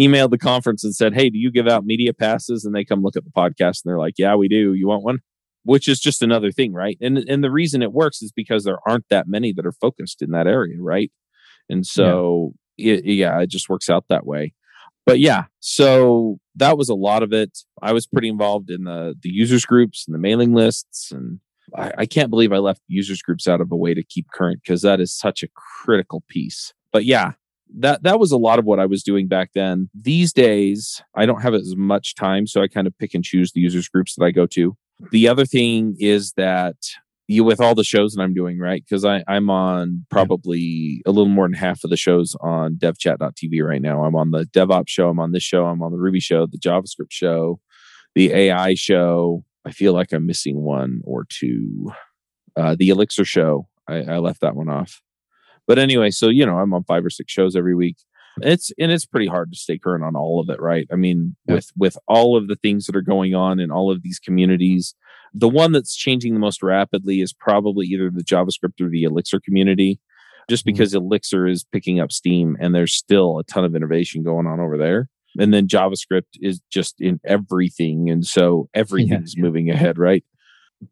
emailed 0.00 0.30
the 0.30 0.38
conference 0.38 0.84
and 0.84 0.94
said, 0.94 1.14
Hey, 1.14 1.30
do 1.30 1.38
you 1.38 1.50
give 1.50 1.66
out 1.66 1.84
media 1.86 2.12
passes? 2.12 2.64
And 2.64 2.74
they 2.74 2.84
come 2.84 3.02
look 3.02 3.16
at 3.16 3.24
the 3.24 3.30
podcast 3.30 3.82
and 3.82 3.90
they're 3.90 3.98
like, 3.98 4.14
Yeah, 4.18 4.34
we 4.34 4.48
do. 4.48 4.74
You 4.74 4.86
want 4.88 5.02
one? 5.04 5.20
Which 5.64 5.88
is 5.88 5.98
just 5.98 6.22
another 6.22 6.52
thing, 6.52 6.72
right? 6.72 6.98
And 7.00 7.18
and 7.18 7.42
the 7.42 7.50
reason 7.50 7.82
it 7.82 7.92
works 7.92 8.22
is 8.22 8.32
because 8.32 8.64
there 8.64 8.78
aren't 8.86 9.08
that 9.08 9.26
many 9.28 9.52
that 9.54 9.66
are 9.66 9.72
focused 9.72 10.22
in 10.22 10.30
that 10.30 10.46
area, 10.46 10.76
right? 10.78 11.10
And 11.68 11.86
so 11.86 12.52
it, 12.76 13.04
yeah, 13.04 13.40
it 13.40 13.48
just 13.48 13.68
works 13.68 13.88
out 13.88 14.04
that 14.08 14.26
way. 14.26 14.52
But 15.06 15.20
yeah, 15.20 15.44
so 15.60 16.38
that 16.56 16.78
was 16.78 16.88
a 16.88 16.94
lot 16.94 17.22
of 17.22 17.32
it. 17.32 17.58
I 17.82 17.92
was 17.92 18.06
pretty 18.06 18.28
involved 18.28 18.70
in 18.70 18.84
the 18.84 19.14
the 19.20 19.30
users 19.30 19.64
groups 19.64 20.04
and 20.06 20.14
the 20.14 20.18
mailing 20.18 20.54
lists 20.54 21.10
and 21.10 21.40
I, 21.76 21.92
I 21.98 22.06
can't 22.06 22.30
believe 22.30 22.52
I 22.52 22.58
left 22.58 22.82
users 22.88 23.22
groups 23.22 23.48
out 23.48 23.60
of 23.60 23.72
a 23.72 23.76
way 23.76 23.94
to 23.94 24.02
keep 24.02 24.30
current 24.32 24.60
because 24.62 24.82
that 24.82 25.00
is 25.00 25.16
such 25.16 25.42
a 25.42 25.48
critical 25.54 26.22
piece. 26.28 26.72
But 26.92 27.04
yeah, 27.04 27.32
that 27.78 28.02
that 28.02 28.18
was 28.18 28.32
a 28.32 28.36
lot 28.36 28.58
of 28.58 28.64
what 28.64 28.78
I 28.78 28.86
was 28.86 29.02
doing 29.02 29.28
back 29.28 29.50
then. 29.54 29.88
These 29.94 30.32
days, 30.32 31.02
I 31.14 31.26
don't 31.26 31.42
have 31.42 31.54
as 31.54 31.74
much 31.76 32.14
time, 32.14 32.46
so 32.46 32.62
I 32.62 32.68
kind 32.68 32.86
of 32.86 32.96
pick 32.98 33.14
and 33.14 33.24
choose 33.24 33.52
the 33.52 33.60
users 33.60 33.88
groups 33.88 34.14
that 34.16 34.24
I 34.24 34.30
go 34.30 34.46
to. 34.46 34.76
The 35.10 35.28
other 35.28 35.44
thing 35.44 35.96
is 35.98 36.32
that 36.32 36.76
you 37.26 37.42
with 37.42 37.60
all 37.60 37.74
the 37.74 37.84
shows 37.84 38.14
that 38.14 38.22
I'm 38.22 38.34
doing, 38.34 38.58
right? 38.58 38.84
Because 38.86 39.04
I'm 39.04 39.50
on 39.50 40.04
probably 40.10 41.02
a 41.06 41.10
little 41.10 41.28
more 41.28 41.46
than 41.46 41.54
half 41.54 41.82
of 41.82 41.90
the 41.90 41.96
shows 41.96 42.36
on 42.40 42.76
devchat.tv 42.76 43.62
right 43.62 43.80
now. 43.80 44.04
I'm 44.04 44.14
on 44.14 44.30
the 44.30 44.44
DevOps 44.44 44.88
show, 44.88 45.08
I'm 45.08 45.18
on 45.18 45.32
this 45.32 45.42
show, 45.42 45.66
I'm 45.66 45.82
on 45.82 45.92
the 45.92 45.98
Ruby 45.98 46.20
show, 46.20 46.46
the 46.46 46.58
JavaScript 46.58 47.10
show, 47.10 47.60
the 48.14 48.32
AI 48.32 48.74
show. 48.74 49.44
I 49.64 49.70
feel 49.70 49.94
like 49.94 50.12
I'm 50.12 50.26
missing 50.26 50.60
one 50.60 51.00
or 51.04 51.26
two. 51.28 51.92
Uh, 52.56 52.76
the 52.78 52.90
Elixir 52.90 53.24
show, 53.24 53.68
I, 53.88 54.02
I 54.02 54.18
left 54.18 54.42
that 54.42 54.54
one 54.54 54.68
off. 54.68 55.00
But 55.66 55.78
anyway, 55.78 56.10
so 56.10 56.28
you 56.28 56.44
know, 56.44 56.58
I'm 56.58 56.74
on 56.74 56.84
five 56.84 57.04
or 57.04 57.10
six 57.10 57.32
shows 57.32 57.56
every 57.56 57.74
week. 57.74 57.96
It's 58.40 58.72
and 58.78 58.90
it's 58.90 59.06
pretty 59.06 59.26
hard 59.26 59.52
to 59.52 59.58
stay 59.58 59.78
current 59.78 60.04
on 60.04 60.16
all 60.16 60.40
of 60.40 60.48
it, 60.48 60.60
right? 60.60 60.86
I 60.92 60.96
mean, 60.96 61.36
yeah. 61.46 61.54
with 61.56 61.70
with 61.76 61.98
all 62.08 62.36
of 62.36 62.48
the 62.48 62.56
things 62.56 62.86
that 62.86 62.96
are 62.96 63.02
going 63.02 63.34
on 63.34 63.60
in 63.60 63.70
all 63.70 63.90
of 63.90 64.02
these 64.02 64.18
communities, 64.18 64.94
the 65.32 65.48
one 65.48 65.72
that's 65.72 65.94
changing 65.94 66.34
the 66.34 66.40
most 66.40 66.62
rapidly 66.62 67.20
is 67.20 67.32
probably 67.32 67.86
either 67.86 68.10
the 68.10 68.24
JavaScript 68.24 68.80
or 68.80 68.88
the 68.88 69.04
Elixir 69.04 69.40
community, 69.40 70.00
just 70.48 70.62
mm-hmm. 70.62 70.72
because 70.72 70.94
mm-hmm. 70.94 71.06
Elixir 71.06 71.46
is 71.46 71.64
picking 71.64 72.00
up 72.00 72.12
steam 72.12 72.56
and 72.60 72.74
there's 72.74 72.94
still 72.94 73.38
a 73.38 73.44
ton 73.44 73.64
of 73.64 73.74
innovation 73.74 74.22
going 74.22 74.46
on 74.46 74.60
over 74.60 74.78
there. 74.78 75.08
And 75.36 75.52
then 75.52 75.66
JavaScript 75.66 76.38
is 76.40 76.60
just 76.70 77.00
in 77.00 77.20
everything. 77.24 78.08
And 78.08 78.24
so 78.24 78.68
everything's 78.74 79.34
yeah, 79.34 79.40
yeah. 79.40 79.44
moving 79.44 79.70
ahead, 79.70 79.98
right? 79.98 80.24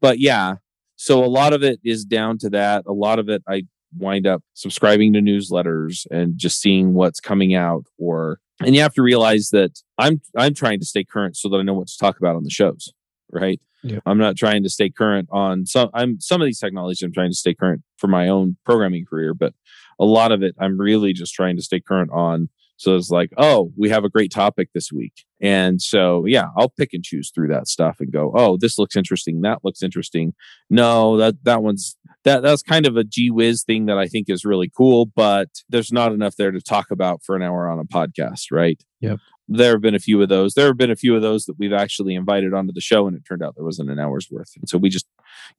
But 0.00 0.18
yeah, 0.18 0.54
so 0.96 1.24
a 1.24 1.26
lot 1.26 1.52
of 1.52 1.62
it 1.62 1.80
is 1.84 2.04
down 2.04 2.38
to 2.38 2.50
that. 2.50 2.84
A 2.86 2.92
lot 2.92 3.18
of 3.18 3.28
it 3.28 3.42
I 3.48 3.62
wind 3.96 4.26
up 4.26 4.42
subscribing 4.54 5.12
to 5.12 5.20
newsletters 5.20 6.06
and 6.10 6.36
just 6.36 6.60
seeing 6.60 6.94
what's 6.94 7.20
coming 7.20 7.54
out 7.54 7.84
or 7.98 8.38
and 8.64 8.74
you 8.74 8.80
have 8.82 8.94
to 8.94 9.02
realize 9.02 9.50
that 9.50 9.80
I'm 9.98 10.20
I'm 10.36 10.54
trying 10.54 10.80
to 10.80 10.86
stay 10.86 11.04
current 11.04 11.36
so 11.36 11.48
that 11.48 11.56
I 11.56 11.62
know 11.62 11.74
what 11.74 11.88
to 11.88 11.98
talk 11.98 12.18
about 12.18 12.36
on 12.36 12.44
the 12.44 12.50
shows, 12.50 12.92
right? 13.30 13.60
Yeah. 13.82 13.98
I'm 14.06 14.18
not 14.18 14.36
trying 14.36 14.62
to 14.62 14.70
stay 14.70 14.90
current 14.90 15.28
on 15.32 15.66
some 15.66 15.90
I'm 15.94 16.20
some 16.20 16.40
of 16.40 16.46
these 16.46 16.60
technologies 16.60 17.02
I'm 17.02 17.12
trying 17.12 17.30
to 17.30 17.36
stay 17.36 17.54
current 17.54 17.82
for 17.98 18.06
my 18.06 18.28
own 18.28 18.56
programming 18.64 19.04
career, 19.04 19.34
but 19.34 19.54
a 19.98 20.04
lot 20.04 20.32
of 20.32 20.42
it 20.42 20.54
I'm 20.60 20.78
really 20.78 21.12
just 21.12 21.34
trying 21.34 21.56
to 21.56 21.62
stay 21.62 21.80
current 21.80 22.10
on 22.12 22.48
so 22.82 22.96
it's 22.96 23.10
like, 23.10 23.30
oh, 23.36 23.70
we 23.76 23.90
have 23.90 24.02
a 24.02 24.08
great 24.08 24.32
topic 24.32 24.70
this 24.74 24.90
week. 24.90 25.12
And 25.40 25.80
so, 25.80 26.26
yeah, 26.26 26.46
I'll 26.56 26.68
pick 26.68 26.92
and 26.92 27.04
choose 27.04 27.30
through 27.30 27.46
that 27.46 27.68
stuff 27.68 27.98
and 28.00 28.12
go, 28.12 28.32
oh, 28.34 28.56
this 28.56 28.76
looks 28.76 28.96
interesting. 28.96 29.42
That 29.42 29.60
looks 29.62 29.84
interesting. 29.84 30.34
No, 30.68 31.16
that, 31.18 31.36
that 31.44 31.62
one's, 31.62 31.96
that, 32.24 32.42
that's 32.42 32.62
kind 32.62 32.86
of 32.86 32.96
a 32.96 33.04
gee 33.04 33.30
whiz 33.30 33.64
thing 33.64 33.86
that 33.86 33.98
I 33.98 34.06
think 34.06 34.28
is 34.28 34.44
really 34.44 34.70
cool, 34.74 35.06
but 35.06 35.48
there's 35.68 35.92
not 35.92 36.12
enough 36.12 36.36
there 36.36 36.50
to 36.50 36.60
talk 36.60 36.90
about 36.90 37.22
for 37.24 37.34
an 37.36 37.42
hour 37.42 37.68
on 37.68 37.78
a 37.78 37.84
podcast, 37.84 38.50
right? 38.50 38.82
Yep. 39.00 39.18
There 39.48 39.72
have 39.72 39.80
been 39.80 39.94
a 39.94 40.00
few 40.00 40.22
of 40.22 40.28
those. 40.28 40.54
There 40.54 40.66
have 40.66 40.76
been 40.76 40.90
a 40.90 40.96
few 40.96 41.16
of 41.16 41.22
those 41.22 41.46
that 41.46 41.58
we've 41.58 41.72
actually 41.72 42.14
invited 42.14 42.54
onto 42.54 42.72
the 42.72 42.80
show, 42.80 43.06
and 43.06 43.16
it 43.16 43.24
turned 43.28 43.42
out 43.42 43.54
there 43.56 43.64
wasn't 43.64 43.90
an 43.90 43.98
hour's 43.98 44.28
worth. 44.30 44.52
And 44.56 44.68
so 44.68 44.78
we 44.78 44.88
just, 44.88 45.06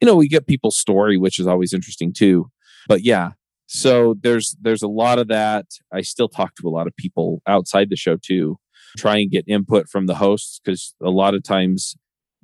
you 0.02 0.06
know, 0.06 0.16
we 0.16 0.28
get 0.28 0.48
people's 0.48 0.78
story, 0.78 1.18
which 1.18 1.38
is 1.38 1.48
always 1.48 1.74
interesting 1.74 2.14
too. 2.14 2.50
But 2.88 3.04
yeah, 3.04 3.32
so 3.68 4.16
there's 4.22 4.56
there's 4.62 4.84
a 4.84 4.88
lot 4.88 5.20
of 5.20 5.28
that. 5.28 5.66
I 5.92 6.02
still 6.02 6.30
talk 6.30 6.56
to 6.56 6.68
a 6.68 6.72
lot 6.72 6.88
of 6.88 6.96
people 6.96 7.42
outside 7.48 7.90
the 7.90 7.96
show 7.96 8.18
too, 8.18 8.58
try 8.98 9.18
and 9.18 9.32
get 9.32 9.46
input 9.48 9.90
from 9.90 10.08
the 10.08 10.16
hosts 10.16 10.60
because 10.64 10.96
a 11.02 11.10
lot 11.10 11.34
of 11.34 11.44
times 11.44 11.96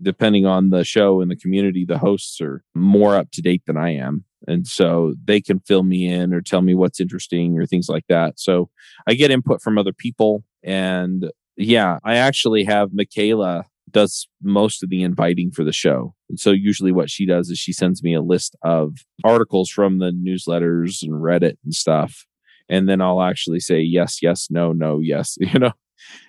depending 0.01 0.45
on 0.45 0.69
the 0.69 0.83
show 0.83 1.21
and 1.21 1.29
the 1.29 1.35
community, 1.35 1.85
the 1.85 1.97
hosts 1.97 2.39
are 2.41 2.63
more 2.73 3.15
up 3.15 3.31
to 3.31 3.41
date 3.41 3.63
than 3.65 3.77
I 3.77 3.95
am. 3.95 4.25
And 4.47 4.65
so 4.65 5.13
they 5.23 5.41
can 5.41 5.59
fill 5.59 5.83
me 5.83 6.07
in 6.07 6.33
or 6.33 6.41
tell 6.41 6.61
me 6.61 6.73
what's 6.73 7.01
interesting 7.01 7.57
or 7.57 7.65
things 7.65 7.89
like 7.89 8.05
that. 8.07 8.39
So 8.39 8.69
I 9.07 9.13
get 9.13 9.31
input 9.31 9.61
from 9.61 9.77
other 9.77 9.93
people. 9.93 10.43
And 10.63 11.29
yeah, 11.57 11.99
I 12.03 12.15
actually 12.15 12.63
have 12.63 12.93
Michaela 12.93 13.65
does 13.91 14.27
most 14.41 14.83
of 14.83 14.89
the 14.89 15.03
inviting 15.03 15.51
for 15.51 15.63
the 15.63 15.73
show. 15.73 16.13
And 16.29 16.39
so 16.39 16.51
usually 16.51 16.91
what 16.91 17.09
she 17.09 17.25
does 17.25 17.49
is 17.49 17.57
she 17.57 17.73
sends 17.73 18.03
me 18.03 18.13
a 18.13 18.21
list 18.21 18.55
of 18.63 18.97
articles 19.23 19.69
from 19.69 19.99
the 19.99 20.11
newsletters 20.11 21.01
and 21.01 21.13
Reddit 21.13 21.57
and 21.63 21.73
stuff. 21.73 22.25
And 22.69 22.87
then 22.87 23.01
I'll 23.01 23.21
actually 23.21 23.59
say 23.59 23.81
yes, 23.81 24.21
yes, 24.21 24.47
no, 24.49 24.73
no, 24.73 24.99
yes, 24.99 25.37
you 25.39 25.59
know. 25.59 25.73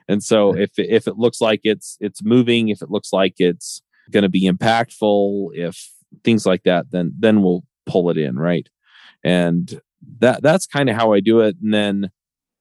And 0.08 0.22
so 0.22 0.56
if 0.56 0.70
if 0.76 1.06
it 1.06 1.16
looks 1.16 1.40
like 1.40 1.60
it's 1.64 1.96
it's 2.00 2.22
moving, 2.22 2.68
if 2.68 2.82
it 2.82 2.90
looks 2.90 3.12
like 3.12 3.34
it's 3.38 3.82
going 4.10 4.22
to 4.22 4.28
be 4.28 4.48
impactful, 4.48 5.50
if 5.54 5.90
things 6.24 6.46
like 6.46 6.64
that, 6.64 6.90
then 6.90 7.12
then 7.18 7.42
we'll 7.42 7.64
pull 7.86 8.10
it 8.10 8.18
in, 8.18 8.38
right? 8.38 8.68
And 9.24 9.80
that 10.18 10.42
that's 10.42 10.66
kind 10.66 10.88
of 10.88 10.96
how 10.96 11.12
I 11.12 11.20
do 11.20 11.40
it. 11.40 11.56
And 11.62 11.72
then 11.72 12.10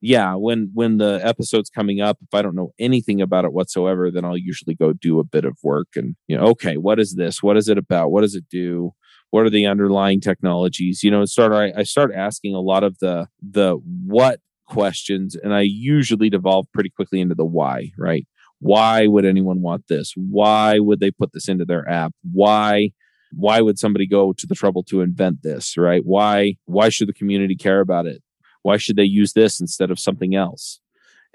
yeah, 0.02 0.36
when 0.36 0.72
when 0.74 0.98
the 0.98 1.20
episode's 1.24 1.70
coming 1.70 2.00
up, 2.00 2.18
if 2.22 2.34
I 2.34 2.42
don't 2.42 2.56
know 2.56 2.74
anything 2.80 3.22
about 3.22 3.46
it 3.46 3.54
whatsoever, 3.54 4.10
then 4.12 4.24
I'll 4.24 4.38
usually 4.38 4.76
go 4.76 4.94
do 4.94 5.20
a 5.20 5.26
bit 5.26 5.46
of 5.46 5.58
work 5.62 5.90
and 5.96 6.16
you 6.28 6.38
know, 6.38 6.46
okay, 6.48 6.78
what 6.78 7.00
is 7.00 7.16
this? 7.16 7.44
What 7.44 7.58
is 7.58 7.68
it 7.68 7.78
about? 7.78 8.12
What 8.12 8.22
does 8.22 8.36
it 8.36 8.46
do? 8.50 8.94
What 9.32 9.46
are 9.46 9.50
the 9.50 9.68
underlying 9.68 10.22
technologies? 10.22 11.04
You 11.04 11.12
know, 11.12 11.26
start 11.26 11.52
I, 11.52 11.74
I 11.78 11.84
start 11.84 12.12
asking 12.16 12.56
a 12.56 12.62
lot 12.62 12.84
of 12.84 12.98
the 13.00 13.28
the 13.42 13.76
what 14.06 14.40
questions, 14.70 15.36
and 15.36 15.54
I 15.54 15.62
usually 15.62 16.30
devolve 16.30 16.68
pretty 16.74 16.90
quickly 16.90 17.20
into 17.20 17.36
the 17.36 17.46
why. 17.46 17.92
Right? 17.98 18.26
Why 18.60 19.08
would 19.08 19.26
anyone 19.26 19.62
want 19.62 19.88
this? 19.88 20.14
Why 20.16 20.80
would 20.80 21.00
they 21.00 21.12
put 21.12 21.34
this 21.34 21.48
into 21.48 21.66
their 21.66 21.88
app? 21.90 22.14
Why? 22.32 22.92
Why 23.32 23.62
would 23.62 23.78
somebody 23.78 24.08
go 24.08 24.34
to 24.34 24.48
the 24.48 24.56
trouble 24.56 24.84
to 24.84 25.02
invent 25.02 25.44
this? 25.44 25.78
Right? 25.78 26.02
Why? 26.06 26.56
Why 26.66 26.90
should 26.90 27.08
the 27.08 27.14
community 27.14 27.56
care 27.56 27.82
about 27.82 28.06
it? 28.06 28.22
Why 28.64 28.78
should 28.78 28.96
they 28.96 29.04
use 29.04 29.34
this 29.34 29.60
instead 29.60 29.92
of 29.92 30.00
something 30.00 30.36
else? 30.36 30.80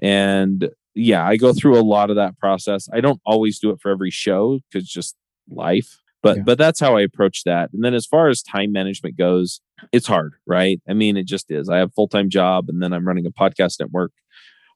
And 0.00 0.70
yeah, 0.94 1.26
I 1.26 1.36
go 1.36 1.52
through 1.52 1.78
a 1.78 1.82
lot 1.82 2.10
of 2.10 2.16
that 2.16 2.38
process. 2.38 2.88
I 2.92 3.00
don't 3.00 3.20
always 3.24 3.58
do 3.58 3.70
it 3.70 3.80
for 3.80 3.90
every 3.90 4.10
show 4.10 4.60
because 4.70 4.88
just 4.88 5.16
life. 5.48 5.98
But 6.24 6.38
yeah. 6.38 6.42
but 6.44 6.56
that's 6.56 6.80
how 6.80 6.96
I 6.96 7.02
approach 7.02 7.44
that. 7.44 7.68
And 7.74 7.84
then 7.84 7.92
as 7.92 8.06
far 8.06 8.28
as 8.28 8.42
time 8.42 8.72
management 8.72 9.18
goes, 9.18 9.60
it's 9.92 10.06
hard, 10.06 10.32
right? 10.46 10.80
I 10.88 10.94
mean, 10.94 11.18
it 11.18 11.26
just 11.26 11.50
is. 11.50 11.68
I 11.68 11.76
have 11.76 11.92
full 11.92 12.08
time 12.08 12.30
job, 12.30 12.70
and 12.70 12.82
then 12.82 12.94
I'm 12.94 13.06
running 13.06 13.26
a 13.26 13.30
podcast 13.30 13.78
network 13.78 14.10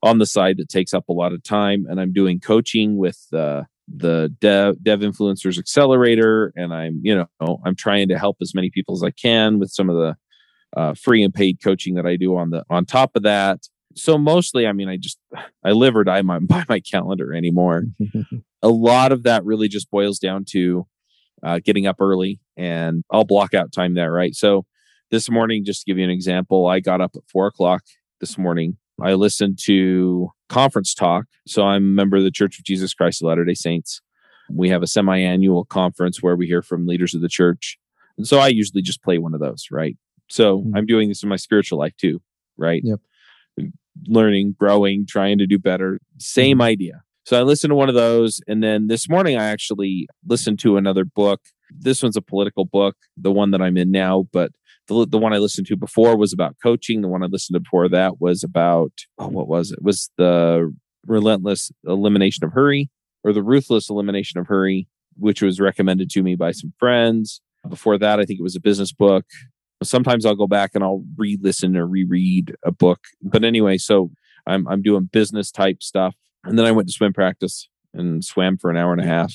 on 0.02 0.18
the 0.18 0.26
side 0.26 0.58
that 0.58 0.68
takes 0.68 0.92
up 0.92 1.08
a 1.08 1.12
lot 1.14 1.32
of 1.32 1.42
time, 1.42 1.86
and 1.88 1.98
I'm 1.98 2.12
doing 2.12 2.38
coaching 2.38 2.98
with 2.98 3.18
uh, 3.32 3.62
the 3.88 4.30
dev 4.40 4.84
dev 4.84 5.00
influencers 5.00 5.58
accelerator, 5.58 6.52
and 6.54 6.74
I'm 6.74 7.00
you 7.02 7.16
know 7.16 7.58
I'm 7.64 7.74
trying 7.74 8.08
to 8.08 8.18
help 8.18 8.36
as 8.42 8.54
many 8.54 8.68
people 8.68 8.94
as 8.94 9.02
I 9.02 9.10
can 9.10 9.58
with 9.58 9.70
some 9.70 9.88
of 9.88 9.96
the 9.96 10.16
uh, 10.76 10.92
free 10.92 11.22
and 11.22 11.32
paid 11.32 11.62
coaching 11.64 11.94
that 11.94 12.04
I 12.04 12.16
do 12.16 12.36
on 12.36 12.50
the 12.50 12.62
on 12.68 12.84
top 12.84 13.12
of 13.16 13.22
that. 13.22 13.60
So 13.94 14.18
mostly, 14.18 14.66
I 14.66 14.72
mean, 14.74 14.90
I 14.90 14.98
just 14.98 15.18
I 15.64 15.70
live 15.70 15.96
or 15.96 16.04
die 16.04 16.20
my, 16.20 16.38
by 16.40 16.66
my 16.68 16.80
calendar 16.80 17.32
anymore. 17.32 17.84
a 18.62 18.68
lot 18.68 19.12
of 19.12 19.22
that 19.22 19.46
really 19.46 19.68
just 19.68 19.90
boils 19.90 20.18
down 20.18 20.44
to 20.50 20.86
uh, 21.42 21.60
getting 21.64 21.86
up 21.86 21.96
early, 22.00 22.40
and 22.56 23.04
I'll 23.10 23.24
block 23.24 23.54
out 23.54 23.72
time 23.72 23.94
there. 23.94 24.12
Right. 24.12 24.34
So 24.34 24.64
this 25.10 25.30
morning, 25.30 25.64
just 25.64 25.80
to 25.80 25.90
give 25.90 25.98
you 25.98 26.04
an 26.04 26.10
example, 26.10 26.66
I 26.66 26.80
got 26.80 27.00
up 27.00 27.12
at 27.16 27.22
four 27.30 27.46
o'clock 27.46 27.82
this 28.20 28.36
morning. 28.36 28.76
I 29.00 29.14
listened 29.14 29.58
to 29.64 30.30
conference 30.48 30.92
talk. 30.92 31.26
So 31.46 31.62
I'm 31.62 31.82
a 31.82 31.94
member 31.94 32.16
of 32.16 32.24
the 32.24 32.30
Church 32.30 32.58
of 32.58 32.64
Jesus 32.64 32.94
Christ 32.94 33.22
of 33.22 33.28
Latter 33.28 33.44
Day 33.44 33.54
Saints. 33.54 34.00
We 34.50 34.70
have 34.70 34.82
a 34.82 34.86
semi-annual 34.86 35.66
conference 35.66 36.22
where 36.22 36.34
we 36.34 36.46
hear 36.46 36.62
from 36.62 36.86
leaders 36.86 37.14
of 37.14 37.20
the 37.20 37.28
church. 37.28 37.78
And 38.16 38.26
so 38.26 38.38
I 38.38 38.48
usually 38.48 38.82
just 38.82 39.02
play 39.02 39.18
one 39.18 39.34
of 39.34 39.40
those, 39.40 39.66
right? 39.70 39.96
So 40.28 40.58
mm-hmm. 40.58 40.76
I'm 40.76 40.86
doing 40.86 41.08
this 41.08 41.22
in 41.22 41.28
my 41.28 41.36
spiritual 41.36 41.78
life 41.78 41.96
too, 41.96 42.20
right? 42.56 42.82
Yep. 42.84 43.00
Learning, 44.06 44.56
growing, 44.58 45.06
trying 45.06 45.38
to 45.38 45.46
do 45.46 45.58
better. 45.58 46.00
Same 46.18 46.56
mm-hmm. 46.56 46.62
idea. 46.62 47.02
So 47.28 47.38
I 47.38 47.42
listened 47.42 47.72
to 47.72 47.74
one 47.74 47.90
of 47.90 47.94
those. 47.94 48.40
And 48.48 48.62
then 48.62 48.86
this 48.86 49.06
morning, 49.06 49.36
I 49.36 49.50
actually 49.50 50.08
listened 50.26 50.58
to 50.60 50.78
another 50.78 51.04
book. 51.04 51.42
This 51.70 52.02
one's 52.02 52.16
a 52.16 52.22
political 52.22 52.64
book, 52.64 52.96
the 53.18 53.30
one 53.30 53.50
that 53.50 53.60
I'm 53.60 53.76
in 53.76 53.90
now, 53.90 54.26
but 54.32 54.52
the, 54.86 55.06
the 55.06 55.18
one 55.18 55.34
I 55.34 55.36
listened 55.36 55.66
to 55.66 55.76
before 55.76 56.16
was 56.16 56.32
about 56.32 56.56
coaching. 56.62 57.02
The 57.02 57.08
one 57.08 57.22
I 57.22 57.26
listened 57.26 57.54
to 57.56 57.60
before 57.60 57.86
that 57.90 58.18
was 58.18 58.42
about, 58.42 58.92
oh, 59.18 59.28
what 59.28 59.46
was 59.46 59.72
it? 59.72 59.74
it 59.74 59.84
was 59.84 60.10
the 60.16 60.74
relentless 61.06 61.70
elimination 61.86 62.46
of 62.46 62.52
hurry 62.54 62.88
or 63.22 63.34
the 63.34 63.42
ruthless 63.42 63.90
elimination 63.90 64.40
of 64.40 64.46
hurry, 64.46 64.88
which 65.18 65.42
was 65.42 65.60
recommended 65.60 66.08
to 66.12 66.22
me 66.22 66.34
by 66.34 66.52
some 66.52 66.72
friends. 66.78 67.42
Before 67.68 67.98
that, 67.98 68.20
I 68.20 68.24
think 68.24 68.40
it 68.40 68.42
was 68.42 68.56
a 68.56 68.60
business 68.60 68.90
book 68.90 69.26
sometimes 69.82 70.26
I'll 70.26 70.34
go 70.34 70.48
back 70.48 70.72
and 70.74 70.82
I'll 70.82 71.04
re-listen 71.16 71.76
or 71.76 71.86
reread 71.86 72.56
a 72.64 72.72
book. 72.72 72.98
But 73.22 73.44
anyway, 73.44 73.78
so 73.78 74.10
I'm 74.44 74.66
I'm 74.66 74.82
doing 74.82 75.08
business 75.12 75.52
type 75.52 75.82
stuff, 75.82 76.16
and 76.44 76.58
then 76.58 76.66
I 76.66 76.72
went 76.72 76.88
to 76.88 76.94
swim 76.94 77.12
practice 77.12 77.68
and 77.94 78.24
swam 78.24 78.58
for 78.58 78.70
an 78.70 78.76
hour 78.76 78.92
and 78.92 79.00
a 79.00 79.06
half. 79.06 79.34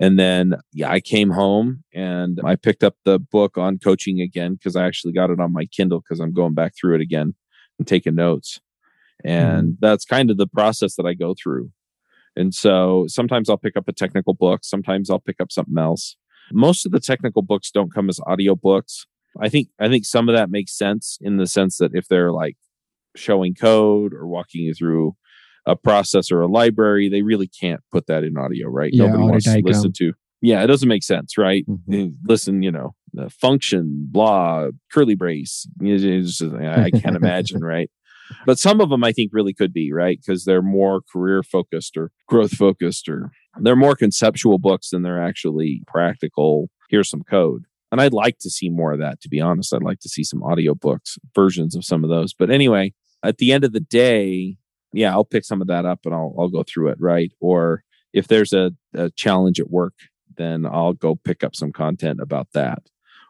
And 0.00 0.18
then 0.18 0.54
yeah, 0.72 0.90
I 0.90 1.00
came 1.00 1.30
home 1.30 1.82
and 1.92 2.40
I 2.44 2.56
picked 2.56 2.84
up 2.84 2.96
the 3.04 3.18
book 3.18 3.58
on 3.58 3.78
coaching 3.78 4.20
again 4.20 4.54
because 4.54 4.76
I 4.76 4.86
actually 4.86 5.12
got 5.12 5.30
it 5.30 5.40
on 5.40 5.52
my 5.52 5.66
Kindle 5.66 6.00
because 6.00 6.20
I'm 6.20 6.32
going 6.32 6.54
back 6.54 6.74
through 6.78 6.96
it 6.96 7.00
again 7.00 7.34
and 7.78 7.88
taking 7.88 8.14
notes. 8.14 8.60
And 9.24 9.72
mm. 9.72 9.76
that's 9.80 10.04
kind 10.04 10.30
of 10.30 10.36
the 10.36 10.46
process 10.46 10.94
that 10.96 11.06
I 11.06 11.14
go 11.14 11.34
through. 11.34 11.72
And 12.36 12.54
so 12.54 13.06
sometimes 13.08 13.50
I'll 13.50 13.58
pick 13.58 13.76
up 13.76 13.88
a 13.88 13.92
technical 13.92 14.34
book, 14.34 14.60
sometimes 14.62 15.10
I'll 15.10 15.18
pick 15.18 15.40
up 15.40 15.50
something 15.50 15.76
else 15.76 16.16
Most 16.52 16.86
of 16.86 16.92
the 16.92 17.00
technical 17.00 17.42
books 17.42 17.72
don't 17.72 17.92
come 17.92 18.08
as 18.08 18.20
audio 18.26 18.54
books. 18.54 19.06
I 19.40 19.48
think 19.48 19.68
I 19.80 19.88
think 19.88 20.04
some 20.04 20.28
of 20.28 20.34
that 20.36 20.50
makes 20.50 20.76
sense 20.76 21.18
in 21.20 21.36
the 21.36 21.46
sense 21.46 21.78
that 21.78 21.94
if 21.94 22.06
they're 22.06 22.32
like 22.32 22.56
showing 23.16 23.54
code 23.54 24.14
or 24.14 24.26
walking 24.26 24.62
you 24.62 24.74
through 24.74 25.16
a 25.68 25.76
process 25.76 26.30
or 26.30 26.40
a 26.40 26.46
library, 26.48 27.08
they 27.08 27.22
really 27.22 27.46
can't 27.48 27.80
put 27.92 28.06
that 28.06 28.24
in 28.24 28.36
audio, 28.38 28.68
right? 28.68 28.90
Yeah, 28.92 29.06
Nobody 29.06 29.22
wants 29.32 29.44
to 29.44 29.50
listen 29.68 29.92
to. 29.98 30.12
Yeah, 30.40 30.62
it 30.62 30.68
doesn't 30.68 30.88
make 30.88 31.02
sense, 31.02 31.36
right? 31.36 31.64
Mhm. 31.68 31.94
Eh, 31.94 32.10
Listen, 32.26 32.62
you 32.62 32.70
know, 32.70 32.94
the 33.12 33.28
function, 33.28 34.06
blah, 34.10 34.68
curly 34.92 35.14
brace. 35.14 35.66
Just- 35.82 36.42
I 36.42 36.90
can't 36.90 37.16
imagine, 37.22 37.60
right? 37.62 37.90
But 38.46 38.58
some 38.58 38.80
of 38.80 38.90
them 38.90 39.02
I 39.04 39.12
think 39.12 39.30
really 39.32 39.54
could 39.54 39.72
be, 39.72 39.92
right? 39.92 40.18
Because 40.20 40.44
they're 40.44 40.62
more 40.62 41.00
career 41.12 41.42
focused 41.42 41.96
or 41.96 42.10
growth 42.28 42.52
focused 42.52 43.08
or 43.08 43.30
they're 43.60 43.74
more 43.76 43.96
conceptual 43.96 44.58
books 44.58 44.90
than 44.90 45.02
they're 45.02 45.22
actually 45.22 45.82
practical. 45.86 46.68
Here's 46.90 47.08
some 47.10 47.22
code. 47.22 47.64
And 47.90 48.00
I'd 48.02 48.12
like 48.12 48.38
to 48.40 48.50
see 48.50 48.68
more 48.68 48.92
of 48.92 48.98
that, 49.00 49.20
to 49.22 49.28
be 49.30 49.40
honest. 49.40 49.72
I'd 49.74 49.82
like 49.82 50.00
to 50.00 50.10
see 50.10 50.22
some 50.22 50.42
audio 50.42 50.74
books, 50.74 51.18
versions 51.34 51.74
of 51.74 51.84
some 51.86 52.04
of 52.04 52.10
those. 52.10 52.34
But 52.34 52.50
anyway, 52.50 52.92
at 53.22 53.38
the 53.38 53.50
end 53.50 53.64
of 53.64 53.72
the 53.72 53.80
day, 53.80 54.58
yeah, 54.92 55.12
I'll 55.12 55.24
pick 55.24 55.44
some 55.44 55.60
of 55.60 55.68
that 55.68 55.84
up 55.84 56.00
and 56.04 56.14
I'll 56.14 56.34
I'll 56.38 56.48
go 56.48 56.62
through 56.62 56.88
it, 56.88 56.98
right? 57.00 57.32
Or 57.40 57.82
if 58.12 58.28
there's 58.28 58.52
a, 58.52 58.72
a 58.94 59.10
challenge 59.10 59.60
at 59.60 59.70
work, 59.70 59.94
then 60.36 60.66
I'll 60.66 60.94
go 60.94 61.16
pick 61.16 61.44
up 61.44 61.54
some 61.54 61.72
content 61.72 62.20
about 62.20 62.48
that. 62.54 62.82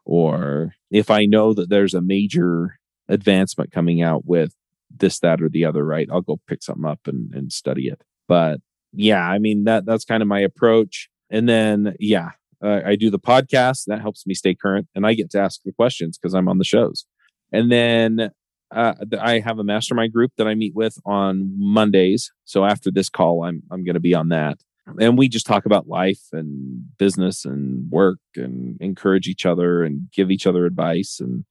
Or 0.04 0.74
if 0.90 1.10
I 1.10 1.26
know 1.26 1.52
that 1.54 1.68
there's 1.68 1.94
a 1.94 2.00
major 2.00 2.78
advancement 3.08 3.72
coming 3.72 4.02
out 4.02 4.24
with 4.24 4.54
this, 4.90 5.18
that, 5.20 5.42
or 5.42 5.48
the 5.48 5.64
other, 5.64 5.84
right? 5.84 6.08
I'll 6.10 6.20
go 6.20 6.40
pick 6.46 6.62
something 6.62 6.86
up 6.86 7.00
and, 7.06 7.34
and 7.34 7.52
study 7.52 7.88
it. 7.88 8.02
But 8.26 8.60
yeah, 8.92 9.26
I 9.26 9.38
mean 9.38 9.64
that 9.64 9.84
that's 9.84 10.04
kind 10.04 10.22
of 10.22 10.28
my 10.28 10.40
approach. 10.40 11.10
And 11.30 11.48
then 11.48 11.94
yeah, 11.98 12.30
uh, 12.62 12.80
I 12.84 12.96
do 12.96 13.10
the 13.10 13.18
podcast 13.18 13.84
that 13.86 14.00
helps 14.00 14.26
me 14.26 14.34
stay 14.34 14.54
current, 14.54 14.88
and 14.94 15.06
I 15.06 15.14
get 15.14 15.30
to 15.30 15.40
ask 15.40 15.60
the 15.64 15.72
questions 15.72 16.18
because 16.18 16.34
I'm 16.34 16.48
on 16.48 16.58
the 16.58 16.64
shows. 16.64 17.04
And 17.52 17.70
then 17.72 18.30
uh, 18.70 18.94
I 19.20 19.40
have 19.40 19.58
a 19.58 19.64
mastermind 19.64 20.12
group 20.12 20.32
that 20.36 20.46
I 20.46 20.54
meet 20.54 20.74
with 20.74 20.98
on 21.06 21.52
Mondays. 21.56 22.30
So 22.44 22.64
after 22.64 22.90
this 22.90 23.08
call, 23.08 23.44
I'm 23.44 23.62
I'm 23.70 23.84
going 23.84 23.94
to 23.94 24.00
be 24.00 24.14
on 24.14 24.28
that, 24.28 24.58
and 25.00 25.16
we 25.18 25.28
just 25.28 25.46
talk 25.46 25.64
about 25.66 25.88
life 25.88 26.20
and 26.32 26.84
business 26.98 27.44
and 27.44 27.90
work 27.90 28.18
and 28.36 28.76
encourage 28.80 29.26
each 29.28 29.46
other 29.46 29.82
and 29.84 30.08
give 30.12 30.30
each 30.30 30.46
other 30.46 30.66
advice 30.66 31.18
and 31.20 31.44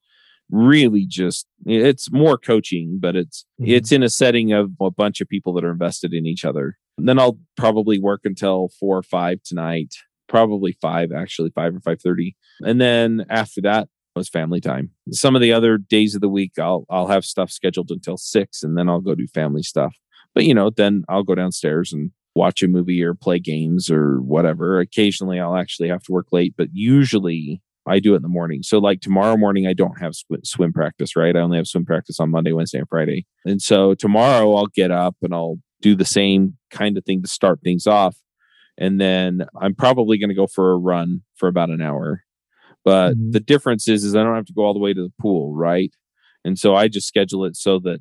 really 0.49 1.05
just 1.05 1.45
it's 1.65 2.09
more 2.09 2.37
coaching 2.37 2.99
but 3.01 3.17
it's 3.17 3.45
Mhm. 3.59 3.67
it's 3.67 3.91
in 3.91 4.01
a 4.01 4.09
setting 4.09 4.53
of 4.53 4.71
a 4.79 4.89
bunch 4.89 5.19
of 5.19 5.27
people 5.27 5.51
that 5.53 5.65
are 5.65 5.71
invested 5.71 6.13
in 6.13 6.25
each 6.25 6.45
other 6.45 6.77
and 6.97 7.05
then 7.09 7.19
i'll 7.19 7.37
probably 7.57 7.99
work 7.99 8.21
until 8.23 8.69
four 8.79 8.97
or 8.97 9.03
five 9.03 9.43
tonight 9.43 9.93
probably 10.29 10.71
five 10.81 11.11
actually 11.11 11.49
five 11.49 11.75
or 11.75 11.81
five 11.81 11.99
thirty 12.01 12.37
and 12.61 12.79
then 12.79 13.25
after 13.29 13.59
that 13.59 13.89
was 14.17 14.29
family 14.29 14.59
time 14.59 14.91
some 15.11 15.35
of 15.35 15.41
the 15.41 15.53
other 15.53 15.77
days 15.77 16.15
of 16.15 16.21
the 16.21 16.29
week 16.29 16.53
i'll 16.59 16.85
i'll 16.89 17.07
have 17.07 17.25
stuff 17.25 17.51
scheduled 17.51 17.91
until 17.91 18.17
six 18.17 18.63
and 18.63 18.77
then 18.77 18.89
i'll 18.89 19.01
go 19.01 19.15
do 19.15 19.27
family 19.27 19.63
stuff 19.63 19.95
but 20.33 20.43
you 20.43 20.53
know 20.53 20.69
then 20.69 21.03
i'll 21.09 21.23
go 21.23 21.35
downstairs 21.35 21.93
and 21.93 22.11
watch 22.35 22.61
a 22.61 22.67
movie 22.67 23.03
or 23.03 23.13
play 23.13 23.39
games 23.39 23.89
or 23.89 24.21
whatever 24.21 24.79
occasionally 24.79 25.39
i'll 25.39 25.57
actually 25.57 25.89
have 25.89 26.03
to 26.03 26.11
work 26.11 26.27
late 26.31 26.53
but 26.57 26.67
usually 26.73 27.61
I 27.87 27.99
do 27.99 28.13
it 28.13 28.17
in 28.17 28.21
the 28.21 28.27
morning. 28.27 28.63
So 28.63 28.79
like 28.79 29.01
tomorrow 29.01 29.37
morning, 29.37 29.65
I 29.65 29.73
don't 29.73 29.99
have 29.99 30.13
sw- 30.13 30.43
swim 30.43 30.73
practice, 30.73 31.15
right? 31.15 31.35
I 31.35 31.39
only 31.39 31.57
have 31.57 31.67
swim 31.67 31.85
practice 31.85 32.19
on 32.19 32.29
Monday, 32.29 32.51
Wednesday, 32.51 32.79
and 32.79 32.89
Friday. 32.89 33.25
And 33.45 33.61
so 33.61 33.93
tomorrow 33.93 34.53
I'll 34.55 34.67
get 34.67 34.91
up 34.91 35.15
and 35.21 35.33
I'll 35.33 35.57
do 35.81 35.95
the 35.95 36.05
same 36.05 36.57
kind 36.69 36.97
of 36.97 37.05
thing 37.05 37.21
to 37.21 37.27
start 37.27 37.61
things 37.63 37.87
off. 37.87 38.17
And 38.77 38.99
then 38.99 39.47
I'm 39.59 39.73
probably 39.73 40.17
going 40.17 40.29
to 40.29 40.35
go 40.35 40.47
for 40.47 40.71
a 40.71 40.77
run 40.77 41.21
for 41.35 41.47
about 41.47 41.69
an 41.69 41.81
hour. 41.81 42.23
But 42.87 43.15
Mhm. 43.15 43.33
the 43.33 43.41
difference 43.41 43.87
is, 43.89 44.03
is 44.05 44.15
I 44.15 44.23
don't 44.23 44.35
have 44.35 44.45
to 44.45 44.53
go 44.53 44.63
all 44.63 44.73
the 44.73 44.79
way 44.79 44.93
to 44.93 45.01
the 45.01 45.13
pool, 45.21 45.53
right? 45.53 45.91
And 46.45 46.57
so 46.57 46.75
I 46.75 46.87
just 46.87 47.07
schedule 47.07 47.43
it 47.45 47.57
so 47.57 47.79
that 47.79 47.99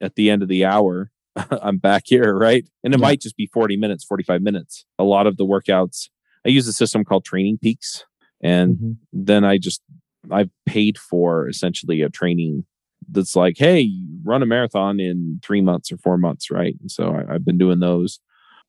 at 0.00 0.14
the 0.14 0.30
end 0.30 0.42
of 0.42 0.48
the 0.48 0.64
hour, 0.64 1.10
I'm 1.50 1.78
back 1.78 2.04
here, 2.06 2.36
right? 2.36 2.64
And 2.84 2.94
it 2.94 2.98
Yeah. 2.98 3.02
might 3.08 3.20
just 3.20 3.36
be 3.36 3.46
40 3.52 3.76
minutes, 3.76 4.04
45 4.04 4.42
minutes. 4.42 4.84
A 4.98 5.04
lot 5.04 5.26
of 5.26 5.38
the 5.38 5.44
workouts, 5.44 6.08
I 6.46 6.50
use 6.50 6.68
a 6.68 6.72
system 6.72 7.04
called 7.04 7.24
Training 7.24 7.58
Peaks. 7.60 8.04
And 8.40 8.78
Mhm. 8.80 8.96
then 9.12 9.44
I 9.44 9.58
just 9.58 9.82
I've 10.30 10.50
paid 10.66 10.98
for 10.98 11.48
essentially 11.48 12.02
a 12.02 12.08
training 12.10 12.64
that's 13.10 13.34
like, 13.34 13.56
hey, 13.58 13.90
run 14.24 14.42
a 14.42 14.46
marathon 14.46 15.00
in 15.00 15.40
three 15.44 15.62
months 15.62 15.90
or 15.90 15.98
four 15.98 16.18
months, 16.18 16.50
right? 16.50 16.76
And 16.80 16.90
so 16.90 17.10
I, 17.14 17.34
I've 17.34 17.44
been 17.44 17.58
doing 17.58 17.80
those, 17.80 18.20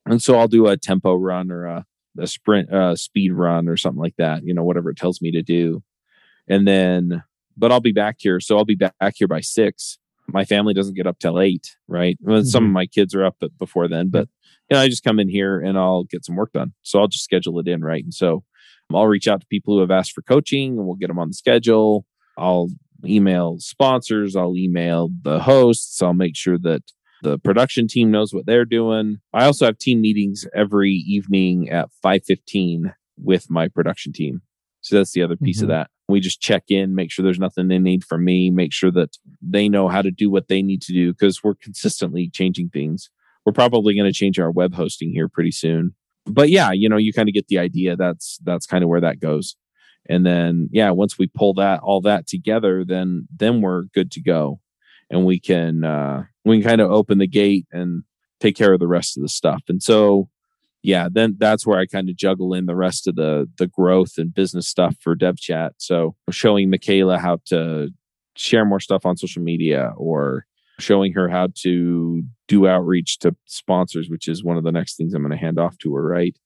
and 0.05 0.21
so 0.21 0.37
I'll 0.39 0.47
do 0.47 0.67
a 0.67 0.77
tempo 0.77 1.15
run 1.15 1.51
or 1.51 1.65
a, 1.65 1.85
a 2.17 2.27
sprint, 2.27 2.71
uh, 2.71 2.95
speed 2.95 3.33
run 3.33 3.67
or 3.67 3.77
something 3.77 4.01
like 4.01 4.15
that, 4.17 4.43
you 4.43 4.53
know, 4.53 4.63
whatever 4.63 4.89
it 4.89 4.97
tells 4.97 5.21
me 5.21 5.31
to 5.31 5.41
do, 5.41 5.83
and 6.47 6.67
then 6.67 7.23
but 7.57 7.71
I'll 7.73 7.81
be 7.81 7.91
back 7.91 8.15
here, 8.19 8.39
so 8.39 8.57
I'll 8.57 8.65
be 8.65 8.75
back 8.75 8.93
here 9.15 9.27
by 9.27 9.41
six. 9.41 9.99
My 10.27 10.45
family 10.45 10.73
doesn't 10.73 10.95
get 10.95 11.07
up 11.07 11.19
till 11.19 11.39
eight, 11.39 11.75
right? 11.87 12.17
Well, 12.21 12.43
Some 12.43 12.65
of 12.65 12.71
my 12.71 12.85
kids 12.85 13.13
are 13.13 13.25
up 13.25 13.35
before 13.57 13.87
then, 13.87 14.09
but 14.09 14.29
you 14.69 14.75
know, 14.75 14.81
I 14.81 14.87
just 14.87 15.03
come 15.03 15.19
in 15.19 15.27
here 15.27 15.59
and 15.59 15.77
I'll 15.77 16.03
get 16.03 16.23
some 16.23 16.35
work 16.35 16.53
done. 16.53 16.73
So 16.83 16.99
I'll 16.99 17.07
just 17.07 17.23
schedule 17.23 17.59
it 17.59 17.67
in, 17.67 17.83
right? 17.83 18.03
And 18.03 18.13
so 18.13 18.43
I'll 18.93 19.07
reach 19.07 19.27
out 19.27 19.41
to 19.41 19.47
people 19.47 19.73
who 19.75 19.81
have 19.81 19.91
asked 19.91 20.13
for 20.13 20.21
coaching 20.21 20.77
and 20.77 20.85
we'll 20.85 20.95
get 20.95 21.07
them 21.07 21.19
on 21.19 21.29
the 21.29 21.33
schedule. 21.33 22.05
I'll 22.37 22.69
email 23.05 23.57
sponsors, 23.59 24.35
I'll 24.35 24.55
email 24.55 25.09
the 25.23 25.39
hosts, 25.39 26.01
I'll 26.01 26.13
make 26.13 26.35
sure 26.35 26.57
that 26.59 26.83
the 27.23 27.37
production 27.39 27.87
team 27.87 28.11
knows 28.11 28.33
what 28.33 28.45
they're 28.45 28.65
doing. 28.65 29.17
I 29.33 29.45
also 29.45 29.65
have 29.65 29.77
team 29.77 30.01
meetings 30.01 30.45
every 30.53 30.91
evening 30.91 31.69
at 31.69 31.89
5:15 32.03 32.93
with 33.17 33.49
my 33.49 33.67
production 33.67 34.13
team. 34.13 34.41
So 34.81 34.95
that's 34.95 35.11
the 35.11 35.21
other 35.21 35.35
piece 35.35 35.61
of 35.61 35.65
Mhm. 35.67 35.71
that. 35.71 35.89
We 36.07 36.19
just 36.21 36.41
check 36.41 36.63
in, 36.69 36.95
make 36.95 37.11
sure 37.11 37.23
there's 37.23 37.39
nothing 37.39 37.67
they 37.67 37.79
need 37.79 38.03
from 38.03 38.23
me, 38.23 38.49
make 38.49 38.73
sure 38.73 38.91
that 38.91 39.17
they 39.41 39.67
know 39.69 39.89
how 39.89 40.01
to 40.01 40.11
do 40.11 40.29
what 40.29 40.47
they 40.47 40.61
need 40.61 40.81
to 40.83 40.93
do 40.93 41.11
because 41.13 41.43
we're 41.43 41.55
consistently 41.55 42.29
changing 42.29 42.69
things. 42.69 43.09
We're 43.45 43.53
probably 43.53 43.93
going 43.95 44.11
to 44.11 44.17
change 44.17 44.39
our 44.39 44.51
web 44.51 44.73
hosting 44.73 45.11
here 45.11 45.27
pretty 45.27 45.51
soon 45.51 45.95
but 46.25 46.49
yeah, 46.49 46.71
you 46.71 46.87
know, 46.87 46.97
you 46.97 47.11
kind 47.11 47.27
of 47.27 47.33
get 47.33 47.47
the 47.47 47.57
idea. 47.57 47.95
That's 47.95 48.37
that's 48.43 48.65
kind 48.67 48.83
of 48.83 48.89
where 48.89 49.01
that 49.01 49.19
goes. 49.19 49.55
And 50.07 50.25
then 50.25 50.69
yeah, 50.71 50.91
once 50.91 51.17
we 51.17 51.27
pull 51.27 51.53
that 51.55 51.79
all 51.81 52.01
that 52.01 52.27
together, 52.27 52.85
then 52.85 53.27
then 53.35 53.61
we're 53.61 53.83
good 53.95 54.11
to 54.11 54.21
go, 54.21 54.59
and 55.09 55.25
we 55.25 55.39
can 55.39 55.83
uh, 55.83 56.23
we 56.45 56.59
can 56.59 56.67
kind 56.69 56.81
of 56.81 56.91
open 56.91 57.17
the 57.17 57.27
gate 57.27 57.67
and 57.71 58.03
take 58.39 58.55
care 58.55 58.73
of 58.73 58.79
the 58.79 58.87
rest 58.87 59.17
of 59.17 59.23
the 59.23 59.29
stuff. 59.29 59.63
And 59.67 59.81
so 59.81 60.29
yeah, 60.81 61.09
then 61.11 61.35
that's 61.37 61.67
where 61.67 61.77
I 61.77 61.85
kind 61.85 62.09
of 62.09 62.15
juggle 62.15 62.53
in 62.53 62.65
the 62.65 62.75
rest 62.75 63.07
of 63.07 63.15
the 63.15 63.49
the 63.57 63.67
growth 63.67 64.13
and 64.17 64.33
business 64.33 64.67
stuff 64.67 64.95
for 65.01 65.15
DevChat. 65.15 65.71
So 65.77 66.15
showing 66.31 66.69
Michaela 66.69 67.19
how 67.19 67.39
to 67.47 67.89
share 68.35 68.63
more 68.65 68.79
stuff 68.79 69.05
on 69.05 69.17
social 69.17 69.41
media 69.43 69.93
or 69.97 70.45
showing 70.79 71.11
her 71.11 71.27
how 71.27 71.49
to 71.63 72.23
do 72.47 72.67
outreach 72.67 73.19
to 73.19 73.35
sponsors, 73.45 74.09
which 74.09 74.29
is 74.29 74.43
one 74.43 74.55
of 74.55 74.63
the 74.63 74.71
next 74.71 74.95
things 74.95 75.13
I'm 75.13 75.21
going 75.21 75.31
to 75.31 75.37
hand 75.37 75.59
off 75.59 75.77
to 75.79 75.93
her, 75.95 76.03
right? 76.03 76.37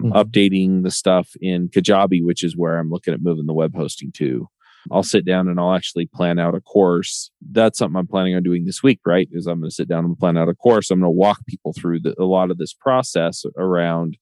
Mhm. 0.00 0.12
Updating 0.12 0.82
the 0.82 0.90
stuff 0.90 1.36
in 1.42 1.68
Kajabi, 1.68 2.24
which 2.24 2.42
is 2.42 2.56
where 2.56 2.78
I'm 2.78 2.88
looking 2.88 3.12
at 3.12 3.20
moving 3.20 3.44
the 3.44 3.52
web 3.52 3.76
hosting 3.76 4.10
to. 4.12 4.48
I'll 4.90 5.02
sit 5.02 5.24
down 5.24 5.48
and 5.48 5.60
I'll 5.60 5.74
actually 5.74 6.06
plan 6.06 6.38
out 6.38 6.54
a 6.54 6.60
course. 6.60 7.30
That's 7.50 7.78
something 7.78 7.96
I'm 7.96 8.06
planning 8.06 8.34
on 8.34 8.42
doing 8.42 8.64
this 8.64 8.82
week, 8.82 9.00
right? 9.06 9.28
Is 9.32 9.46
I'm 9.46 9.60
going 9.60 9.70
to 9.70 9.74
sit 9.74 9.88
down 9.88 10.04
and 10.04 10.18
plan 10.18 10.36
out 10.36 10.48
a 10.48 10.54
course. 10.54 10.90
I'm 10.90 11.00
going 11.00 11.06
to 11.06 11.10
walk 11.10 11.46
people 11.46 11.72
through 11.72 12.00
the, 12.00 12.14
a 12.18 12.24
lot 12.24 12.50
of 12.50 12.58
this 12.58 12.74
process 12.74 13.44
around 13.56 14.16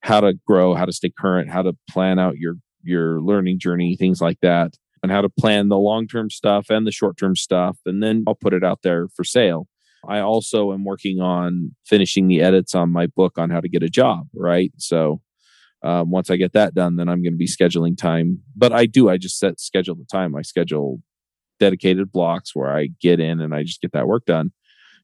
how 0.00 0.20
to 0.20 0.34
grow, 0.46 0.74
how 0.74 0.84
to 0.84 0.92
stay 0.92 1.12
current, 1.16 1.50
how 1.50 1.62
to 1.62 1.76
plan 1.88 2.18
out 2.18 2.36
your 2.38 2.54
your 2.82 3.20
learning 3.20 3.58
journey, 3.58 3.94
things 3.94 4.20
like 4.20 4.40
that, 4.40 4.74
and 5.02 5.12
how 5.12 5.20
to 5.20 5.28
plan 5.28 5.68
the 5.68 5.78
long 5.78 6.08
term 6.08 6.30
stuff 6.30 6.70
and 6.70 6.86
the 6.86 6.92
short 6.92 7.16
term 7.16 7.36
stuff. 7.36 7.78
And 7.86 8.02
then 8.02 8.24
I'll 8.26 8.34
put 8.34 8.54
it 8.54 8.64
out 8.64 8.80
there 8.82 9.08
for 9.14 9.24
sale. 9.24 9.68
I 10.08 10.20
also 10.20 10.72
am 10.72 10.84
working 10.84 11.20
on 11.20 11.74
finishing 11.84 12.26
the 12.28 12.40
edits 12.40 12.74
on 12.74 12.90
my 12.90 13.06
book 13.06 13.38
on 13.38 13.50
how 13.50 13.60
to 13.60 13.68
get 13.68 13.82
a 13.82 13.90
job, 13.90 14.28
right? 14.34 14.72
So 14.78 15.20
um, 15.82 16.10
once 16.10 16.30
I 16.30 16.36
get 16.36 16.52
that 16.52 16.74
done, 16.74 16.96
then 16.96 17.08
I'm 17.08 17.22
going 17.22 17.32
to 17.32 17.38
be 17.38 17.46
scheduling 17.46 17.96
time. 17.96 18.40
But 18.56 18.72
I 18.72 18.86
do, 18.86 19.08
I 19.08 19.16
just 19.16 19.38
set 19.38 19.60
schedule 19.60 19.94
the 19.94 20.04
time. 20.04 20.34
I 20.34 20.42
schedule 20.42 21.00
dedicated 21.58 22.10
blocks 22.10 22.54
where 22.54 22.74
I 22.74 22.88
get 23.00 23.20
in 23.20 23.40
and 23.40 23.54
I 23.54 23.62
just 23.62 23.80
get 23.80 23.92
that 23.92 24.08
work 24.08 24.24
done. 24.26 24.52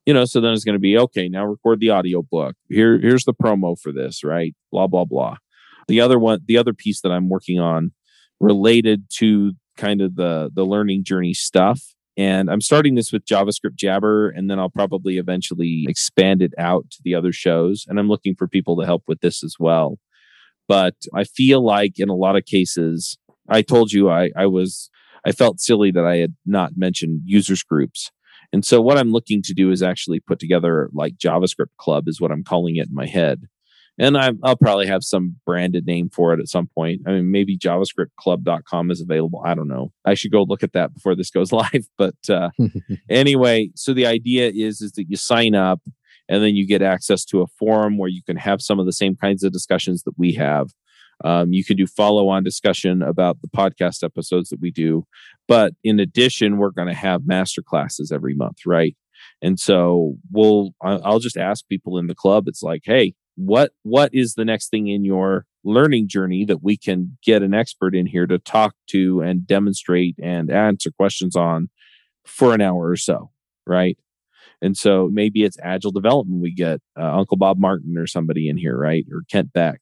You 0.04 0.14
know, 0.14 0.24
so 0.24 0.40
then 0.40 0.52
it's 0.52 0.64
going 0.64 0.74
to 0.74 0.80
be 0.80 0.96
okay. 0.98 1.28
Now 1.28 1.44
record 1.44 1.80
the 1.80 1.90
audio 1.90 2.22
book. 2.22 2.54
Here, 2.68 2.98
here's 2.98 3.24
the 3.24 3.34
promo 3.34 3.76
for 3.78 3.92
this, 3.92 4.22
right? 4.22 4.54
Blah 4.70 4.86
blah 4.86 5.04
blah. 5.04 5.36
The 5.88 6.00
other 6.00 6.18
one, 6.18 6.40
the 6.46 6.58
other 6.58 6.72
piece 6.72 7.00
that 7.00 7.10
I'm 7.10 7.28
working 7.28 7.58
on, 7.58 7.92
related 8.40 9.04
to 9.18 9.52
kind 9.76 10.00
of 10.00 10.14
the 10.14 10.50
the 10.54 10.64
learning 10.64 11.04
journey 11.04 11.34
stuff, 11.34 11.80
and 12.16 12.48
I'm 12.50 12.60
starting 12.60 12.94
this 12.94 13.12
with 13.12 13.26
JavaScript 13.26 13.74
Jabber, 13.74 14.30
and 14.30 14.48
then 14.48 14.58
I'll 14.58 14.70
probably 14.70 15.18
eventually 15.18 15.84
expand 15.88 16.40
it 16.40 16.54
out 16.56 16.90
to 16.92 16.98
the 17.04 17.14
other 17.14 17.32
shows. 17.32 17.84
And 17.88 17.98
I'm 17.98 18.08
looking 18.08 18.34
for 18.34 18.46
people 18.48 18.76
to 18.80 18.86
help 18.86 19.02
with 19.06 19.20
this 19.20 19.44
as 19.44 19.56
well. 19.58 19.98
But 20.68 20.94
I 21.14 21.24
feel 21.24 21.64
like 21.64 21.98
in 21.98 22.08
a 22.08 22.14
lot 22.14 22.36
of 22.36 22.44
cases, 22.44 23.18
I 23.48 23.62
told 23.62 23.92
you 23.92 24.10
I, 24.10 24.30
I 24.36 24.46
was 24.46 24.90
I 25.26 25.32
felt 25.32 25.60
silly 25.60 25.90
that 25.90 26.04
I 26.04 26.16
had 26.16 26.34
not 26.44 26.72
mentioned 26.76 27.22
users 27.24 27.62
groups. 27.62 28.10
And 28.52 28.64
so 28.64 28.80
what 28.80 28.96
I'm 28.96 29.10
looking 29.10 29.42
to 29.42 29.54
do 29.54 29.72
is 29.72 29.82
actually 29.82 30.20
put 30.20 30.38
together 30.38 30.88
like 30.92 31.16
JavaScript 31.16 31.76
club 31.78 32.06
is 32.06 32.20
what 32.20 32.30
I'm 32.30 32.44
calling 32.44 32.76
it 32.76 32.88
in 32.88 32.94
my 32.94 33.06
head. 33.06 33.48
and 33.98 34.16
i 34.16 34.30
will 34.30 34.56
probably 34.56 34.86
have 34.86 35.02
some 35.02 35.36
branded 35.44 35.86
name 35.86 36.10
for 36.10 36.32
it 36.32 36.38
at 36.38 36.48
some 36.48 36.68
point. 36.68 37.00
I 37.06 37.12
mean, 37.12 37.30
maybe 37.32 37.58
JavaScriptClub.com 37.58 38.90
is 38.90 39.00
available. 39.00 39.42
I 39.44 39.54
don't 39.54 39.68
know. 39.68 39.90
I 40.04 40.14
should 40.14 40.30
go 40.30 40.42
look 40.42 40.62
at 40.62 40.74
that 40.74 40.94
before 40.94 41.16
this 41.16 41.30
goes 41.30 41.50
live. 41.64 41.88
But 41.98 42.16
uh, 42.28 42.50
anyway, 43.10 43.70
so 43.74 43.94
the 43.94 44.06
idea 44.06 44.50
is 44.54 44.80
is 44.80 44.92
that 44.92 45.06
you 45.08 45.16
sign 45.16 45.54
up, 45.54 45.80
and 46.28 46.42
then 46.42 46.56
you 46.56 46.66
get 46.66 46.82
access 46.82 47.24
to 47.26 47.42
a 47.42 47.46
forum 47.46 47.98
where 47.98 48.08
you 48.08 48.22
can 48.22 48.36
have 48.36 48.60
some 48.60 48.78
of 48.78 48.86
the 48.86 48.92
same 48.92 49.16
kinds 49.16 49.44
of 49.44 49.52
discussions 49.52 50.02
that 50.04 50.18
we 50.18 50.32
have. 50.34 50.70
Um, 51.24 51.52
you 51.52 51.64
can 51.64 51.76
do 51.76 51.86
follow 51.86 52.28
on 52.28 52.44
discussion 52.44 53.00
about 53.02 53.40
the 53.40 53.48
podcast 53.48 54.02
episodes 54.02 54.50
that 54.50 54.60
we 54.60 54.70
do. 54.70 55.06
But 55.48 55.72
in 55.82 55.98
addition, 55.98 56.58
we're 56.58 56.70
going 56.70 56.88
to 56.88 56.94
have 56.94 57.26
master 57.26 57.62
classes 57.62 58.12
every 58.12 58.34
month, 58.34 58.58
right? 58.66 58.94
And 59.40 59.58
so 59.58 60.16
we'll, 60.30 60.72
I'll 60.82 61.20
just 61.20 61.38
ask 61.38 61.66
people 61.68 61.96
in 61.96 62.06
the 62.06 62.14
club. 62.14 62.48
It's 62.48 62.62
like, 62.62 62.82
hey, 62.84 63.14
what 63.36 63.72
what 63.82 64.10
is 64.12 64.34
the 64.34 64.44
next 64.44 64.70
thing 64.70 64.88
in 64.88 65.04
your 65.04 65.46
learning 65.62 66.08
journey 66.08 66.44
that 66.44 66.62
we 66.62 66.76
can 66.76 67.16
get 67.22 67.42
an 67.42 67.54
expert 67.54 67.94
in 67.94 68.06
here 68.06 68.26
to 68.26 68.38
talk 68.38 68.74
to 68.88 69.20
and 69.20 69.46
demonstrate 69.46 70.16
and 70.22 70.50
answer 70.50 70.90
questions 70.90 71.36
on 71.36 71.68
for 72.24 72.54
an 72.54 72.60
hour 72.60 72.88
or 72.88 72.96
so 72.96 73.30
right 73.66 73.98
and 74.62 74.76
so 74.76 75.08
maybe 75.12 75.44
it's 75.44 75.58
agile 75.62 75.92
development 75.92 76.42
we 76.42 76.52
get 76.52 76.80
uh, 76.98 77.16
uncle 77.16 77.36
bob 77.36 77.58
martin 77.58 77.96
or 77.96 78.06
somebody 78.06 78.48
in 78.48 78.56
here 78.56 78.78
right 78.78 79.06
or 79.12 79.22
kent 79.30 79.52
beck. 79.52 79.80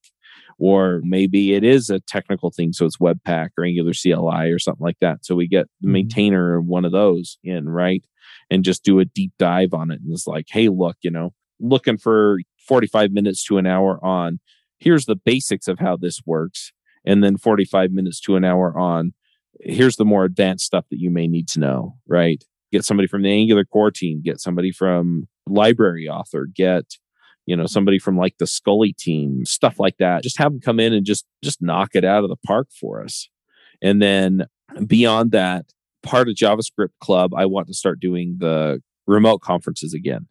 Or 0.57 1.01
maybe 1.03 1.55
it 1.55 1.65
is 1.65 1.91
a 1.91 1.99
technical 2.01 2.51
thing 2.51 2.73
so 2.73 2.87
it's 2.87 2.99
webpack 2.99 3.51
or 3.59 3.65
angular 3.65 3.93
cli 3.93 4.51
or 4.51 4.59
something 4.61 4.85
like 4.85 4.99
that. 5.01 5.25
So 5.25 5.35
we 5.35 5.49
get 5.49 5.67
the 5.81 5.87
mm-hmm. 5.87 5.93
maintainer 5.93 6.61
one 6.61 6.85
of 6.85 6.93
those 6.93 7.39
in 7.43 7.69
right 7.69 8.05
and 8.51 8.65
just 8.65 8.85
do 8.85 8.99
a 9.01 9.05
deep 9.05 9.33
dive 9.39 9.75
on 9.75 9.91
it 9.91 10.01
and 10.01 10.13
it's 10.13 10.27
like 10.27 10.47
hey 10.49 10.69
look 10.69 10.97
you 11.03 11.11
know 11.11 11.33
looking 11.61 11.99
for 11.99 12.39
45 12.67 13.13
minutes 13.13 13.45
to 13.45 13.59
an 13.59 13.67
hour 13.67 14.05
on 14.05 14.41
here's 14.79 15.07
the 15.07 15.17
basics 15.17 15.69
of 15.69 15.79
how 15.79 15.97
this 15.97 16.21
works 16.27 16.73
and 17.05 17.23
then 17.23 17.37
45 17.37 17.93
minutes 17.93 18.21
to 18.21 18.37
an 18.37 18.45
hour 18.45 18.77
on 18.77 19.13
here's 19.61 19.97
the 19.97 20.05
more 20.05 20.25
advanced 20.25 20.65
stuff 20.65 20.85
that 20.91 20.99
you 20.99 21.11
may 21.11 21.27
need 21.27 21.49
to 21.49 21.61
know 21.61 21.97
right 22.07 22.45
get 22.75 22.85
somebody 22.85 23.07
from 23.07 23.23
the 23.23 23.31
angular 23.31 23.65
core 23.65 23.91
team 23.91 24.21
get 24.25 24.41
somebody 24.41 24.73
from 24.73 25.29
library 25.47 26.09
author 26.09 26.49
get 26.53 26.85
you 27.47 27.55
know 27.57 27.67
somebody 27.67 27.99
from 27.99 28.17
like 28.17 28.37
the 28.39 28.47
scully 28.47 28.93
team 28.93 29.45
stuff 29.45 29.79
like 29.79 29.97
that 29.99 30.23
just 30.25 30.39
have 30.39 30.51
them 30.51 30.61
come 30.61 30.81
in 30.81 30.93
and 30.93 31.07
just 31.07 31.25
just 31.43 31.63
knock 31.63 31.91
it 31.95 32.05
out 32.05 32.25
of 32.25 32.31
the 32.31 32.37
park 32.45 32.67
for 32.81 33.03
us 33.03 33.29
and 33.81 34.03
then 34.03 34.45
beyond 34.87 35.31
that 35.31 35.67
part 36.03 36.29
of 36.29 36.35
javascript 36.35 36.89
club 37.01 37.33
i 37.37 37.47
want 37.47 37.69
to 37.69 37.75
start 37.75 38.01
doing 38.01 38.37
the 38.41 38.83
remote 39.07 39.41
conferences 39.41 39.95
again 39.95 40.27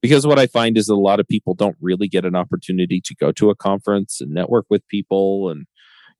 because 0.00 0.26
what 0.26 0.38
I 0.38 0.46
find 0.46 0.76
is 0.76 0.86
that 0.86 0.94
a 0.94 0.96
lot 0.96 1.20
of 1.20 1.28
people 1.28 1.54
don't 1.54 1.76
really 1.80 2.08
get 2.08 2.24
an 2.24 2.34
opportunity 2.34 3.00
to 3.00 3.14
go 3.14 3.32
to 3.32 3.50
a 3.50 3.54
conference 3.54 4.20
and 4.20 4.32
network 4.32 4.66
with 4.68 4.86
people 4.88 5.48
and, 5.48 5.66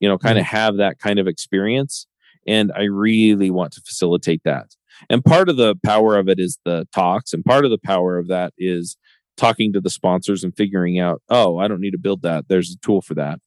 you 0.00 0.08
know, 0.08 0.16
kind 0.16 0.38
of 0.38 0.44
mm-hmm. 0.44 0.56
have 0.56 0.76
that 0.76 0.98
kind 0.98 1.18
of 1.18 1.26
experience. 1.26 2.06
And 2.46 2.72
I 2.74 2.84
really 2.84 3.50
want 3.50 3.72
to 3.72 3.82
facilitate 3.82 4.42
that. 4.44 4.68
And 5.10 5.24
part 5.24 5.48
of 5.48 5.56
the 5.56 5.74
power 5.84 6.16
of 6.16 6.28
it 6.28 6.38
is 6.38 6.58
the 6.64 6.86
talks, 6.94 7.32
and 7.32 7.44
part 7.44 7.64
of 7.64 7.70
the 7.70 7.78
power 7.78 8.18
of 8.18 8.28
that 8.28 8.52
is 8.58 8.96
talking 9.36 9.72
to 9.72 9.80
the 9.80 9.90
sponsors 9.90 10.44
and 10.44 10.56
figuring 10.56 10.98
out, 10.98 11.20
oh, 11.28 11.58
I 11.58 11.66
don't 11.68 11.80
need 11.80 11.90
to 11.90 11.98
build 11.98 12.22
that. 12.22 12.46
There's 12.48 12.70
a 12.70 12.86
tool 12.86 13.02
for 13.02 13.14
that. 13.14 13.40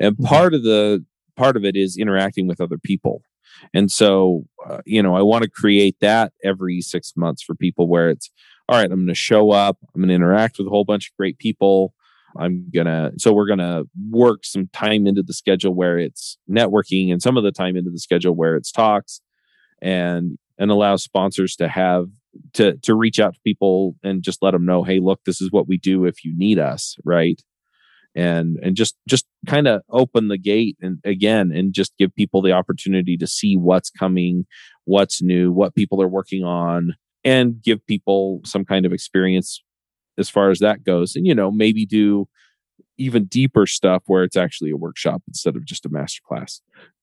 And 0.00 0.16
mm-hmm. 0.16 0.24
part 0.24 0.54
of 0.54 0.62
the 0.64 1.04
part 1.36 1.56
of 1.56 1.64
it 1.64 1.76
is 1.76 1.96
interacting 1.96 2.48
with 2.48 2.60
other 2.60 2.78
people. 2.78 3.22
And 3.72 3.90
so, 3.90 4.44
uh, 4.68 4.80
you 4.84 5.02
know, 5.02 5.14
I 5.14 5.22
want 5.22 5.44
to 5.44 5.50
create 5.50 5.96
that 6.00 6.32
every 6.44 6.80
six 6.80 7.12
months 7.16 7.42
for 7.42 7.54
people 7.54 7.88
where 7.88 8.10
it's, 8.10 8.30
all 8.68 8.76
right, 8.76 8.90
I'm 8.90 8.98
going 8.98 9.06
to 9.06 9.14
show 9.14 9.52
up. 9.52 9.78
I'm 9.94 10.00
going 10.00 10.08
to 10.08 10.14
interact 10.14 10.58
with 10.58 10.66
a 10.66 10.70
whole 10.70 10.84
bunch 10.84 11.08
of 11.08 11.16
great 11.16 11.38
people. 11.38 11.94
I'm 12.36 12.68
going 12.74 12.86
to, 12.86 13.12
so 13.18 13.32
we're 13.32 13.46
going 13.46 13.60
to 13.60 13.88
work 14.10 14.44
some 14.44 14.68
time 14.72 15.06
into 15.06 15.22
the 15.22 15.32
schedule 15.32 15.74
where 15.74 15.98
it's 15.98 16.38
networking 16.50 17.10
and 17.10 17.22
some 17.22 17.36
of 17.36 17.44
the 17.44 17.52
time 17.52 17.76
into 17.76 17.90
the 17.90 17.98
schedule 17.98 18.34
where 18.34 18.56
it's 18.56 18.72
talks 18.72 19.20
and, 19.80 20.38
and 20.58 20.70
allow 20.70 20.96
sponsors 20.96 21.56
to 21.56 21.68
have, 21.68 22.06
to, 22.54 22.76
to 22.78 22.94
reach 22.94 23.20
out 23.20 23.34
to 23.34 23.40
people 23.44 23.96
and 24.02 24.22
just 24.22 24.42
let 24.42 24.52
them 24.52 24.66
know, 24.66 24.82
Hey, 24.82 24.98
look, 25.00 25.20
this 25.24 25.40
is 25.40 25.50
what 25.50 25.68
we 25.68 25.78
do 25.78 26.04
if 26.04 26.24
you 26.24 26.36
need 26.36 26.58
us. 26.58 26.96
Right. 27.04 27.40
And, 28.14 28.58
and 28.62 28.74
just, 28.74 28.96
just 29.08 29.26
kind 29.46 29.68
of 29.68 29.82
open 29.90 30.28
the 30.28 30.38
gate 30.38 30.76
and 30.80 30.98
again, 31.04 31.52
and 31.52 31.72
just 31.72 31.96
give 31.98 32.14
people 32.14 32.42
the 32.42 32.52
opportunity 32.52 33.16
to 33.16 33.26
see 33.26 33.56
what's 33.56 33.90
coming, 33.90 34.46
what's 34.84 35.22
new, 35.22 35.52
what 35.52 35.74
people 35.74 36.02
are 36.02 36.08
working 36.08 36.42
on, 36.42 36.94
and 37.22 37.62
give 37.62 37.86
people 37.86 38.40
some 38.44 38.64
kind 38.64 38.86
of 38.86 38.92
experience 38.92 39.62
as 40.16 40.28
far 40.28 40.50
as 40.50 40.58
that 40.58 40.82
goes. 40.82 41.14
And, 41.14 41.26
you 41.26 41.34
know, 41.34 41.50
maybe 41.50 41.86
do 41.86 42.26
even 42.96 43.26
deeper 43.26 43.66
stuff 43.66 44.02
where 44.06 44.24
it's 44.24 44.36
actually 44.36 44.70
a 44.70 44.76
workshop 44.76 45.22
instead 45.28 45.54
of 45.54 45.64
just 45.64 45.86
a 45.86 45.90
master 45.90 46.20
class 46.26 46.60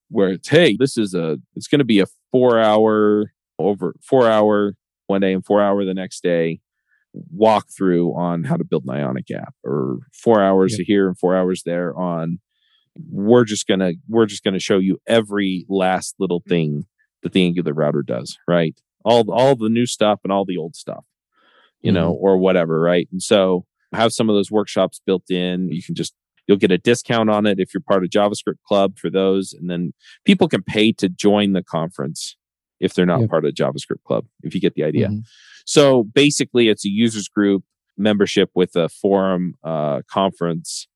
where 0.08 0.28
it's, 0.30 0.48
hey, 0.48 0.76
this 0.78 0.98
is 0.98 1.14
a, 1.14 1.38
it's 1.54 1.68
going 1.68 1.78
to 1.78 1.84
be 1.84 2.00
a 2.00 2.06
four 2.30 2.58
hour 2.58 3.32
over 3.58 3.94
four 4.02 4.28
hour 4.28 4.74
one 5.06 5.20
day 5.20 5.32
and 5.32 5.44
four 5.44 5.62
hour 5.62 5.84
the 5.84 5.94
next 5.94 6.22
day 6.22 6.60
walk 7.12 7.66
through 7.74 8.14
on 8.14 8.44
how 8.44 8.56
to 8.56 8.64
build 8.64 8.84
an 8.84 8.90
ionic 8.90 9.30
app 9.30 9.54
or 9.64 9.98
four 10.12 10.42
hours 10.42 10.76
here 10.76 11.08
and 11.08 11.18
four 11.18 11.34
hours 11.34 11.62
there 11.64 11.96
on 11.96 12.38
we're 13.10 13.44
just 13.44 13.66
gonna 13.66 13.92
we're 14.08 14.26
just 14.26 14.44
gonna 14.44 14.58
show 14.58 14.78
you 14.78 14.98
every 15.06 15.64
last 15.68 16.14
little 16.18 16.42
thing 16.46 16.84
that 17.22 17.32
the 17.32 17.44
angular 17.44 17.72
router 17.72 18.02
does 18.02 18.38
right 18.46 18.78
all 19.06 19.30
all 19.30 19.54
the 19.54 19.68
new 19.68 19.86
stuff 19.86 20.20
and 20.24 20.32
all 20.32 20.44
the 20.44 20.56
old 20.56 20.74
stuff, 20.74 21.04
you 21.80 21.90
mm-hmm. 21.90 22.00
know, 22.00 22.10
or 22.10 22.36
whatever, 22.36 22.80
right? 22.80 23.08
And 23.12 23.22
so 23.22 23.64
have 23.92 24.12
some 24.12 24.28
of 24.28 24.34
those 24.34 24.50
workshops 24.50 25.00
built 25.06 25.30
in. 25.30 25.70
You 25.70 25.82
can 25.82 25.94
just 25.94 26.12
you'll 26.46 26.58
get 26.58 26.72
a 26.72 26.78
discount 26.78 27.30
on 27.30 27.46
it 27.46 27.60
if 27.60 27.72
you're 27.72 27.80
part 27.80 28.04
of 28.04 28.10
JavaScript 28.10 28.60
Club 28.66 28.98
for 28.98 29.08
those, 29.08 29.52
and 29.52 29.70
then 29.70 29.94
people 30.24 30.48
can 30.48 30.62
pay 30.62 30.92
to 30.92 31.08
join 31.08 31.52
the 31.52 31.62
conference 31.62 32.35
if 32.80 32.94
they're 32.94 33.06
not 33.06 33.20
yep. 33.20 33.30
part 33.30 33.44
of 33.44 33.54
the 33.54 33.62
JavaScript 33.62 34.02
Club. 34.06 34.26
If 34.42 34.54
you 34.54 34.60
get 34.60 34.74
the 34.74 34.84
idea. 34.84 35.08
Mm-hmm. 35.08 35.20
So 35.64 36.04
basically, 36.04 36.68
it's 36.68 36.84
a 36.84 36.90
users 36.90 37.28
group 37.28 37.64
membership 37.96 38.50
with 38.54 38.76
a 38.76 38.88
forum 38.88 39.54
uh, 39.64 40.02
conference. 40.10 40.86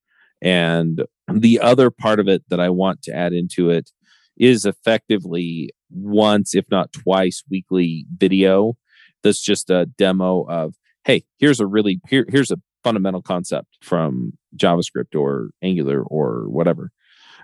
And 0.43 1.05
the 1.33 1.61
other 1.61 1.91
part 1.91 2.21
of 2.21 2.29
it 2.29 2.43
that 2.49 2.61
I 2.61 2.71
want 2.71 3.03
to 3.03 3.15
add 3.15 3.33
into 3.33 3.71
it 3.71 3.91
is 4.37 4.65
effectively 4.65 5.71
once, 5.91 6.55
if 6.55 6.65
not 6.71 6.93
twice, 6.93 7.43
weekly 7.51 8.07
video 8.17 8.77
that's 9.23 9.43
just 9.43 9.71
a 9.71 9.87
demo 9.99 10.47
of, 10.49 10.75
hey, 11.05 11.25
here's 11.39 11.61
a 11.61 11.67
really 11.67 12.01
here, 12.09 12.27
here's 12.29 12.51
a 12.51 12.59
fundamental 12.83 13.23
concept 13.23 13.69
from 13.83 14.33
JavaScript 14.57 15.15
or 15.15 15.51
Angular 15.63 16.03
or 16.03 16.49
whatever. 16.49 16.91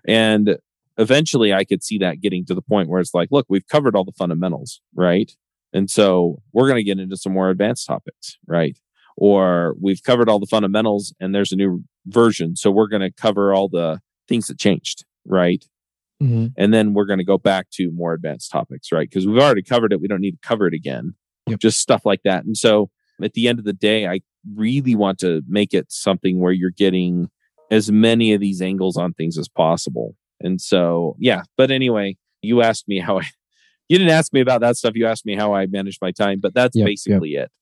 And 0.06 0.56
eventually 0.98 1.52
I 1.52 1.64
could 1.64 1.82
see 1.82 1.98
that 1.98 2.20
getting 2.20 2.44
to 2.46 2.54
the 2.54 2.62
point 2.62 2.88
where 2.88 3.00
it's 3.00 3.14
like, 3.14 3.28
look, 3.30 3.46
we've 3.48 3.66
covered 3.68 3.94
all 3.96 4.04
the 4.04 4.12
fundamentals, 4.12 4.80
right? 4.94 5.30
And 5.72 5.90
so 5.90 6.42
we're 6.52 6.68
going 6.68 6.76
to 6.76 6.84
get 6.84 6.98
into 6.98 7.16
some 7.16 7.32
more 7.32 7.50
advanced 7.50 7.86
topics, 7.86 8.38
right? 8.46 8.78
Or 9.16 9.74
we've 9.80 10.02
covered 10.02 10.28
all 10.28 10.38
the 10.38 10.46
fundamentals 10.46 11.14
and 11.20 11.34
there's 11.34 11.52
a 11.52 11.56
new 11.56 11.84
version. 12.06 12.56
So 12.56 12.70
we're 12.70 12.86
going 12.86 13.02
to 13.02 13.10
cover 13.10 13.52
all 13.52 13.68
the 13.68 14.00
things 14.28 14.46
that 14.46 14.58
changed, 14.58 15.04
right? 15.26 15.64
Mm-hmm. 16.22 16.46
And 16.56 16.72
then 16.72 16.94
we're 16.94 17.04
going 17.04 17.18
to 17.18 17.24
go 17.24 17.38
back 17.38 17.68
to 17.74 17.90
more 17.92 18.14
advanced 18.14 18.50
topics, 18.50 18.90
right? 18.90 19.08
Because 19.08 19.26
we've 19.26 19.42
already 19.42 19.62
covered 19.62 19.92
it. 19.92 20.00
We 20.00 20.08
don't 20.08 20.20
need 20.20 20.32
to 20.40 20.48
cover 20.48 20.66
it 20.66 20.74
again. 20.74 21.14
Yep. 21.46 21.60
Just 21.60 21.80
stuff 21.80 22.06
like 22.06 22.22
that. 22.24 22.44
And 22.44 22.56
so 22.56 22.90
at 23.22 23.34
the 23.34 23.48
end 23.48 23.58
of 23.58 23.64
the 23.64 23.72
day, 23.72 24.06
I 24.06 24.20
really 24.54 24.94
want 24.94 25.18
to 25.20 25.42
make 25.46 25.74
it 25.74 25.86
something 25.90 26.40
where 26.40 26.52
you're 26.52 26.70
getting 26.70 27.28
as 27.70 27.90
many 27.90 28.32
of 28.32 28.40
these 28.40 28.62
angles 28.62 28.96
on 28.96 29.12
things 29.12 29.36
as 29.38 29.48
possible. 29.48 30.14
And 30.40 30.60
so, 30.60 31.16
yeah. 31.18 31.42
But 31.56 31.70
anyway, 31.70 32.16
you 32.42 32.62
asked 32.62 32.88
me 32.88 33.00
how 33.00 33.18
I, 33.18 33.24
you 33.88 33.98
didn't 33.98 34.12
ask 34.12 34.32
me 34.32 34.40
about 34.40 34.60
that 34.60 34.76
stuff. 34.76 34.94
You 34.94 35.06
asked 35.06 35.26
me 35.26 35.36
how 35.36 35.54
I 35.54 35.66
manage 35.66 35.98
my 36.00 36.12
time, 36.12 36.40
but 36.40 36.54
that's 36.54 36.76
yep, 36.76 36.86
basically 36.86 37.30
yep. 37.30 37.46
it. 37.46 37.52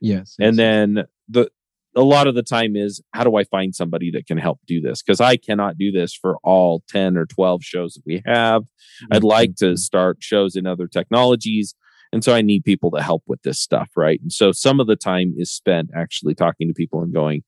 Yes. 0.00 0.36
And 0.38 0.56
yes. 0.56 0.56
then 0.56 1.04
the, 1.28 1.50
a 1.96 2.02
lot 2.02 2.26
of 2.26 2.34
the 2.34 2.42
time 2.42 2.76
is 2.76 3.02
how 3.12 3.24
do 3.24 3.36
I 3.36 3.44
find 3.44 3.74
somebody 3.74 4.10
that 4.12 4.26
can 4.26 4.38
help 4.38 4.60
do 4.66 4.80
this? 4.80 5.02
Because 5.02 5.20
I 5.20 5.36
cannot 5.36 5.76
do 5.76 5.90
this 5.90 6.14
for 6.14 6.36
all 6.44 6.82
10 6.88 7.16
or 7.16 7.26
12 7.26 7.62
shows 7.64 7.94
that 7.94 8.02
we 8.06 8.22
have. 8.26 8.62
Mm-hmm. 8.62 9.14
I'd 9.14 9.24
like 9.24 9.56
to 9.56 9.76
start 9.76 10.18
shows 10.20 10.56
in 10.56 10.66
other 10.66 10.86
technologies. 10.86 11.74
And 12.12 12.24
so 12.24 12.34
I 12.34 12.42
need 12.42 12.64
people 12.64 12.90
to 12.92 13.02
help 13.02 13.22
with 13.26 13.42
this 13.42 13.58
stuff, 13.58 13.90
right? 13.96 14.20
And 14.20 14.32
so 14.32 14.52
some 14.52 14.80
of 14.80 14.86
the 14.86 14.96
time 14.96 15.34
is 15.36 15.52
spent 15.52 15.90
actually 15.94 16.34
talking 16.34 16.68
to 16.68 16.74
people 16.74 17.02
and 17.02 17.12
going, 17.12 17.42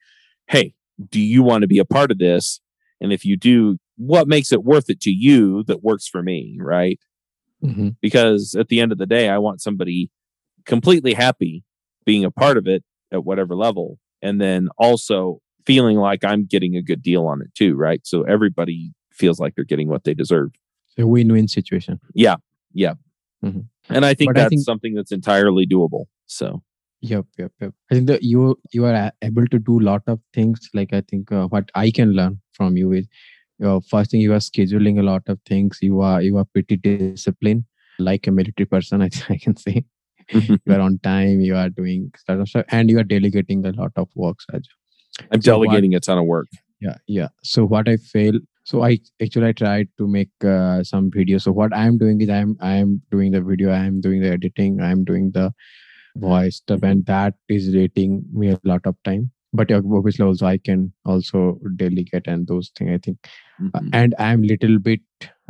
Hey, 0.49 0.75
do 1.09 1.21
you 1.21 1.43
want 1.43 1.63
to 1.63 1.69
be 1.69 1.79
a 1.79 1.85
part 1.85 2.11
of 2.11 2.19
this? 2.19 2.61
And 3.01 3.13
if 3.13 3.25
you 3.25 3.37
do, 3.37 3.79
what 4.07 4.29
makes 4.29 4.53
it 4.53 4.65
worth 4.65 4.91
it 4.91 5.01
to 5.01 5.11
you 5.11 5.63
that 5.65 5.83
works 5.83 6.07
for 6.09 6.23
me, 6.23 6.57
right? 6.61 6.99
Mm-hmm. 7.65 7.91
Because 8.01 8.55
at 8.59 8.69
the 8.69 8.81
end 8.81 8.93
of 8.93 8.99
the 8.99 9.07
day, 9.07 9.29
I 9.29 9.39
want 9.39 9.61
somebody 9.61 10.11
completely 10.67 11.15
happy 11.15 11.65
being 12.05 12.25
a 12.25 12.31
part 12.31 12.57
of 12.57 12.67
it 12.67 12.85
at 13.13 13.25
whatever 13.25 13.55
level 13.55 13.99
and 14.21 14.41
then 14.41 14.69
also 14.79 15.41
feeling 15.67 15.97
like 15.97 16.25
I'm 16.25 16.45
getting 16.45 16.77
a 16.77 16.83
good 16.83 17.03
deal 17.03 17.27
on 17.27 17.41
it 17.41 17.55
too, 17.55 17.75
right? 17.77 18.01
So 18.05 18.23
everybody 18.23 18.93
feels 19.13 19.39
like 19.39 19.55
they're 19.55 19.65
getting 19.65 19.89
what 19.89 20.05
they 20.05 20.15
deserve. 20.15 20.51
A 20.99 21.07
win-win 21.07 21.49
situation. 21.49 22.01
Yeah, 22.15 22.37
yeah. 22.73 22.95
Mm-hmm. 23.45 23.61
And 23.89 24.05
I 24.05 24.15
think 24.15 24.31
but 24.31 24.37
that's 24.37 24.47
I 24.47 24.49
think, 24.51 24.63
something 24.63 24.95
that's 24.95 25.13
entirely 25.13 25.67
doable. 25.67 26.05
So 26.27 26.63
Yep, 27.03 27.27
yep, 27.37 27.53
yep. 27.61 27.75
I 27.91 27.95
think 27.97 28.07
that 28.07 28.23
you 28.23 28.57
you 28.71 28.85
are 28.85 29.11
able 29.23 29.47
to 29.49 29.59
do 29.59 29.81
a 29.81 29.83
lot 29.83 30.03
of 30.07 30.21
things. 30.33 30.71
Like 30.73 30.93
I 30.93 31.01
think 31.01 31.33
uh, 31.33 31.47
what 31.49 31.69
I 31.75 31.91
can 31.91 32.13
learn 32.13 32.41
from 32.53 32.77
you 32.77 32.93
is, 32.93 33.09
uh, 33.63 33.81
first 33.89 34.11
thing 34.11 34.21
you 34.21 34.33
are 34.33 34.39
scheduling 34.39 34.99
a 34.99 35.03
lot 35.03 35.23
of 35.29 35.39
things. 35.47 35.79
You 35.81 36.01
are 36.01 36.21
you 36.23 36.39
are 36.39 36.45
pretty 36.45 36.77
disciplined, 36.77 37.65
like 37.99 38.27
a 38.27 38.31
military 38.31 38.67
person. 38.67 39.03
I, 39.03 39.11
I 39.29 39.37
can 39.37 39.57
say 39.57 39.85
you 40.31 40.59
are 40.71 40.81
on 40.81 40.99
time. 41.01 41.41
You 41.41 41.57
are 41.57 41.69
doing 41.69 42.13
of 42.29 42.49
stuff, 42.49 42.65
and 42.69 42.91
you 42.91 42.99
are 42.99 43.05
delegating 43.05 43.65
a 43.67 43.73
lot 43.73 43.93
of 43.97 44.09
works 44.15 44.47
as. 44.53 44.63
I'm 45.31 45.43
so 45.43 45.53
delegating 45.53 45.93
what, 45.93 45.99
a 45.99 46.01
ton 46.01 46.19
of 46.19 46.25
work. 46.25 46.49
Yeah, 46.81 46.97
yeah. 47.07 47.29
So 47.43 47.65
what 47.65 47.89
I 47.89 47.97
fail. 47.97 48.35
So 48.65 48.85
I 48.85 48.99
actually 49.21 49.49
I 49.49 49.53
tried 49.53 49.89
to 49.99 50.07
make 50.07 50.31
uh, 50.45 50.85
some 50.85 51.11
videos. 51.11 51.43
So 51.43 51.53
what 51.53 51.75
I 51.75 51.85
am 51.85 51.99
doing 51.99 52.21
is 52.21 52.31
I 52.31 52.37
am 52.37 52.57
I 52.61 52.75
am 52.75 53.03
doing 53.11 53.33
the 53.33 53.43
video. 53.43 53.71
I 53.71 53.85
am 53.85 54.01
doing 54.01 54.21
the 54.21 54.31
editing. 54.31 54.81
I 54.81 54.91
am 54.91 55.05
doing 55.05 55.33
the 55.33 55.53
voice 56.17 56.57
stuff 56.57 56.83
and 56.83 57.07
that 57.07 57.35
is 57.49 57.75
rating 57.75 58.25
me 58.33 58.51
a 58.51 58.61
lot 58.65 58.87
of 58.87 58.97
time 59.05 59.31
but 59.53 59.71
your 59.71 59.83
obviously 59.97 60.25
also 60.25 60.47
i 60.47 60.57
can 60.57 60.93
also 61.05 61.59
delegate 61.77 62.27
and 62.27 62.47
those 62.47 62.71
things 62.77 62.91
i 62.95 62.99
think 62.99 63.19
uh, 63.25 63.79
mm-hmm. 63.79 63.89
and 63.93 64.15
i'm 64.19 64.43
little 64.43 64.79
bit 64.79 65.01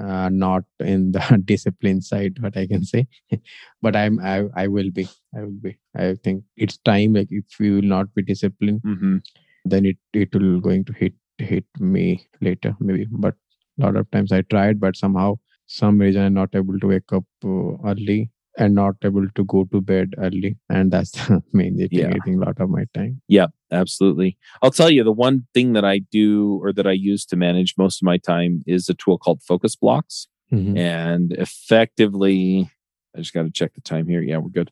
uh, 0.03 0.29
not 0.29 0.65
in 0.81 1.13
the 1.13 1.43
discipline 1.45 2.01
side 2.01 2.37
what 2.41 2.57
i 2.57 2.67
can 2.67 2.85
say 2.85 3.07
but 3.83 3.97
i'm 3.97 4.19
I, 4.21 4.45
I 4.55 4.67
will 4.67 4.91
be 4.91 5.09
i 5.37 5.41
will 5.41 5.61
be 5.63 5.77
i 5.97 6.15
think 6.25 6.45
it's 6.57 6.79
time 6.79 7.15
like 7.15 7.29
if 7.31 7.61
you 7.61 7.77
will 7.77 7.91
not 7.97 8.13
be 8.15 8.23
disciplined 8.23 8.83
mm-hmm. 8.83 9.17
then 9.65 9.87
it 9.87 9.97
it 10.13 10.35
will 10.35 10.61
going 10.61 10.85
to 10.87 10.93
hit 10.93 11.15
hit 11.39 11.65
me 11.79 12.27
later 12.41 12.77
maybe 12.81 13.07
but 13.11 13.35
a 13.81 13.85
lot 13.85 13.97
of 13.97 14.11
times 14.11 14.33
i 14.33 14.43
tried 14.43 14.81
but 14.81 14.97
somehow 14.97 15.35
some 15.67 15.99
reason 15.99 16.23
i'm 16.23 16.35
not 16.35 16.55
able 16.55 16.79
to 16.79 16.87
wake 16.89 17.13
up 17.13 17.25
uh, 17.45 17.73
early 17.91 18.31
and 18.59 18.75
not 18.75 18.95
able 19.03 19.27
to 19.35 19.45
go 19.45 19.65
to 19.73 19.81
bed 19.81 20.15
early 20.19 20.57
and 20.69 20.91
that's 20.91 21.11
the 21.29 21.43
main 21.53 21.77
thing 21.77 21.89
yeah. 21.91 22.13
a 22.27 22.31
lot 22.37 22.61
of 22.61 22.69
my 22.69 22.85
time 22.95 23.21
yeah 23.29 23.47
absolutely 23.71 24.37
i'll 24.63 24.71
tell 24.71 24.91
you 24.91 25.03
the 25.03 25.13
one 25.13 25.47
thing 25.55 25.73
that 25.73 25.85
i 25.85 25.99
do 26.11 26.59
or 26.63 26.73
that 26.73 26.87
i 26.87 26.93
use 26.93 27.25
to 27.25 27.37
manage 27.37 27.75
most 27.79 28.03
of 28.03 28.07
my 28.07 28.19
time 28.19 28.63
is 28.67 28.89
a 28.89 28.95
tool 28.95 29.19
called 29.19 29.43
focus 29.43 29.77
blocks 29.77 30.29
mm-hmm. 30.53 30.77
and 30.77 31.33
effectively 31.33 32.71
i 33.17 33.21
just 33.21 33.33
got 33.33 33.43
to 33.43 33.51
check 33.51 33.75
the 33.75 33.81
time 33.81 34.07
here 34.07 34.23
yeah 34.23 34.37
we're 34.37 34.49
good 34.49 34.71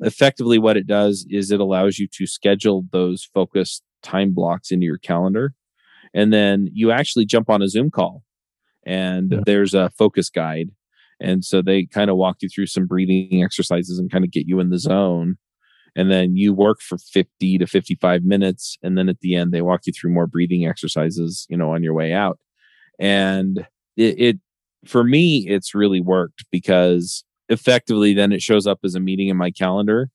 effectively 0.00 0.58
what 0.58 0.76
it 0.76 0.86
does 0.86 1.26
is 1.30 1.50
it 1.50 1.60
allows 1.60 1.98
you 1.98 2.08
to 2.10 2.26
schedule 2.26 2.84
those 2.90 3.28
focus 3.34 3.82
time 4.02 4.32
blocks 4.32 4.70
into 4.70 4.86
your 4.86 4.98
calendar 4.98 5.52
and 6.14 6.32
then 6.32 6.68
you 6.72 6.90
actually 6.90 7.24
jump 7.24 7.48
on 7.50 7.62
a 7.62 7.68
zoom 7.68 7.90
call 7.90 8.24
and 8.84 9.30
yeah. 9.32 9.40
there's 9.44 9.74
a 9.74 9.90
focus 9.90 10.30
guide 10.30 10.70
and 11.20 11.44
so 11.44 11.60
they 11.62 11.84
kind 11.86 12.10
of 12.10 12.16
walk 12.16 12.38
you 12.40 12.48
through 12.48 12.66
some 12.66 12.86
breathing 12.86 13.42
exercises 13.44 13.98
and 13.98 14.10
kind 14.10 14.24
of 14.24 14.30
get 14.30 14.46
you 14.46 14.60
in 14.60 14.70
the 14.70 14.78
zone. 14.78 15.36
And 15.96 16.10
then 16.10 16.36
you 16.36 16.54
work 16.54 16.80
for 16.80 16.98
50 16.98 17.58
to 17.58 17.66
55 17.66 18.22
minutes. 18.22 18.78
And 18.82 18.96
then 18.96 19.08
at 19.08 19.20
the 19.20 19.34
end, 19.34 19.52
they 19.52 19.60
walk 19.60 19.82
you 19.86 19.92
through 19.92 20.12
more 20.12 20.26
breathing 20.26 20.66
exercises, 20.66 21.46
you 21.50 21.56
know, 21.56 21.74
on 21.74 21.82
your 21.82 21.94
way 21.94 22.12
out. 22.12 22.38
And 22.98 23.66
it, 23.96 24.20
it 24.20 24.38
for 24.86 25.02
me, 25.02 25.46
it's 25.48 25.74
really 25.74 26.00
worked 26.00 26.44
because 26.50 27.24
effectively 27.48 28.14
then 28.14 28.32
it 28.32 28.40
shows 28.40 28.66
up 28.66 28.78
as 28.84 28.94
a 28.94 29.00
meeting 29.00 29.28
in 29.28 29.36
my 29.36 29.50
calendar. 29.50 30.08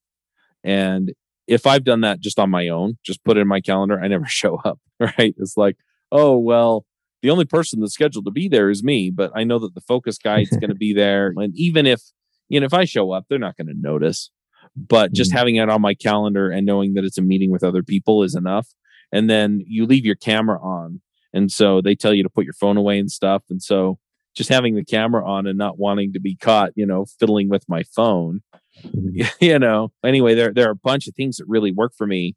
And 0.64 1.12
if 1.46 1.66
I've 1.66 1.84
done 1.84 2.00
that 2.00 2.20
just 2.20 2.38
on 2.38 2.50
my 2.50 2.68
own, 2.68 2.98
just 3.04 3.22
put 3.22 3.36
it 3.36 3.40
in 3.40 3.48
my 3.48 3.60
calendar, 3.60 4.00
I 4.00 4.08
never 4.08 4.24
show 4.26 4.56
up, 4.64 4.80
right? 5.00 5.34
It's 5.38 5.56
like, 5.56 5.76
oh, 6.10 6.38
well, 6.38 6.85
the 7.22 7.30
only 7.30 7.44
person 7.44 7.80
that's 7.80 7.94
scheduled 7.94 8.24
to 8.26 8.30
be 8.30 8.48
there 8.48 8.70
is 8.70 8.84
me, 8.84 9.10
but 9.10 9.30
I 9.34 9.44
know 9.44 9.58
that 9.58 9.74
the 9.74 9.80
focus 9.80 10.18
guide's 10.18 10.56
going 10.56 10.70
to 10.70 10.74
be 10.74 10.92
there. 10.92 11.32
And 11.36 11.52
even 11.56 11.86
if, 11.86 12.00
you 12.48 12.60
know, 12.60 12.66
if 12.66 12.74
I 12.74 12.84
show 12.84 13.12
up, 13.12 13.26
they're 13.28 13.38
not 13.38 13.56
going 13.56 13.68
to 13.68 13.74
notice. 13.78 14.30
But 14.76 15.12
just 15.12 15.30
mm-hmm. 15.30 15.38
having 15.38 15.56
it 15.56 15.70
on 15.70 15.80
my 15.80 15.94
calendar 15.94 16.50
and 16.50 16.66
knowing 16.66 16.94
that 16.94 17.04
it's 17.04 17.18
a 17.18 17.22
meeting 17.22 17.50
with 17.50 17.64
other 17.64 17.82
people 17.82 18.22
is 18.22 18.34
enough. 18.34 18.68
And 19.12 19.30
then 19.30 19.62
you 19.66 19.86
leave 19.86 20.04
your 20.04 20.16
camera 20.16 20.60
on. 20.60 21.00
And 21.32 21.50
so 21.50 21.80
they 21.80 21.94
tell 21.94 22.12
you 22.12 22.22
to 22.22 22.30
put 22.30 22.44
your 22.44 22.54
phone 22.54 22.76
away 22.76 22.98
and 22.98 23.10
stuff. 23.10 23.44
And 23.48 23.62
so 23.62 23.98
just 24.34 24.50
having 24.50 24.74
the 24.74 24.84
camera 24.84 25.26
on 25.26 25.46
and 25.46 25.56
not 25.56 25.78
wanting 25.78 26.12
to 26.12 26.20
be 26.20 26.36
caught, 26.36 26.72
you 26.74 26.84
know, 26.84 27.06
fiddling 27.18 27.48
with 27.48 27.64
my 27.68 27.82
phone, 27.84 28.40
mm-hmm. 28.84 29.22
you 29.44 29.58
know, 29.58 29.92
anyway, 30.04 30.34
there, 30.34 30.52
there 30.52 30.68
are 30.68 30.72
a 30.72 30.76
bunch 30.76 31.06
of 31.06 31.14
things 31.14 31.36
that 31.36 31.46
really 31.48 31.72
work 31.72 31.92
for 31.96 32.06
me 32.06 32.36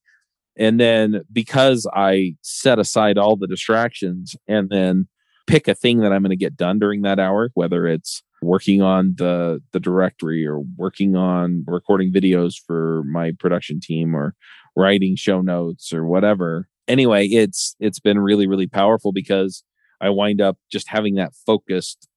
and 0.59 0.79
then 0.79 1.21
because 1.31 1.87
I 1.93 2.35
set 2.41 2.79
aside 2.79 3.17
all 3.17 3.37
the 3.37 3.47
distractions 3.47 4.35
and 4.47 4.69
then 4.69 5.07
pick 5.47 5.67
a 5.67 5.73
thing 5.73 5.99
that 6.01 6.11
I'm 6.11 6.21
going 6.21 6.29
to 6.31 6.35
get 6.35 6.57
done 6.57 6.77
during 6.77 7.01
that 7.03 7.17
hour, 7.17 7.49
whether 7.53 7.87
it's 7.87 8.21
working 8.41 8.81
on 8.81 9.15
the 9.17 9.61
the 9.71 9.79
directory 9.79 10.45
or 10.45 10.59
working 10.77 11.15
on 11.15 11.63
recording 11.65 12.11
videos 12.11 12.55
for 12.67 13.03
my 13.05 13.31
production 13.39 13.79
team 13.81 14.15
or 14.15 14.35
writing 14.75 15.15
show 15.15 15.41
notes 15.41 15.93
or 15.93 16.05
whatever. 16.05 16.67
Anyway, 16.87 17.27
it's 17.27 17.75
it's 17.79 17.99
been 17.99 18.19
really 18.19 18.45
really 18.45 18.67
powerful 18.67 19.13
because 19.13 19.63
I 20.01 20.09
wind 20.09 20.41
up 20.41 20.57
just 20.71 20.89
having 20.89 21.15
that 21.15 21.33
focused 21.45 22.07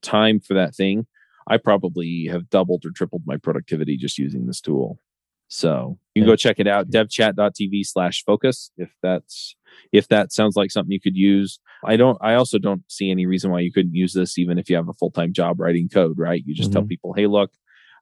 time 0.00 0.40
for 0.40 0.54
that 0.54 0.74
thing. 0.74 1.06
I 1.48 1.56
probably 1.56 2.28
have 2.30 2.50
doubled 2.50 2.84
or 2.84 2.90
tripled 2.90 3.22
my 3.26 3.36
productivity 3.36 3.96
just 3.96 4.18
using 4.18 4.46
this 4.46 4.60
tool. 4.60 5.00
So 5.48 5.98
you 6.20 6.24
can 6.24 6.32
go 6.32 6.36
check 6.36 6.58
it 6.58 6.66
out, 6.66 6.90
devchat.tv 6.90 7.84
slash 7.84 8.24
focus 8.24 8.70
if 8.76 8.90
that's 9.02 9.56
if 9.92 10.08
that 10.08 10.32
sounds 10.32 10.56
like 10.56 10.70
something 10.70 10.92
you 10.92 11.00
could 11.00 11.16
use. 11.16 11.60
I 11.84 11.96
don't 11.96 12.18
I 12.20 12.34
also 12.34 12.58
don't 12.58 12.82
see 12.88 13.10
any 13.10 13.26
reason 13.26 13.50
why 13.50 13.60
you 13.60 13.72
couldn't 13.72 13.94
use 13.94 14.12
this 14.12 14.38
even 14.38 14.58
if 14.58 14.68
you 14.68 14.76
have 14.76 14.88
a 14.88 14.94
full-time 14.94 15.32
job 15.32 15.60
writing 15.60 15.88
code, 15.88 16.18
right? 16.18 16.42
You 16.44 16.54
just 16.54 16.70
mm-hmm. 16.70 16.80
tell 16.80 16.86
people, 16.86 17.14
hey, 17.14 17.26
look, 17.26 17.50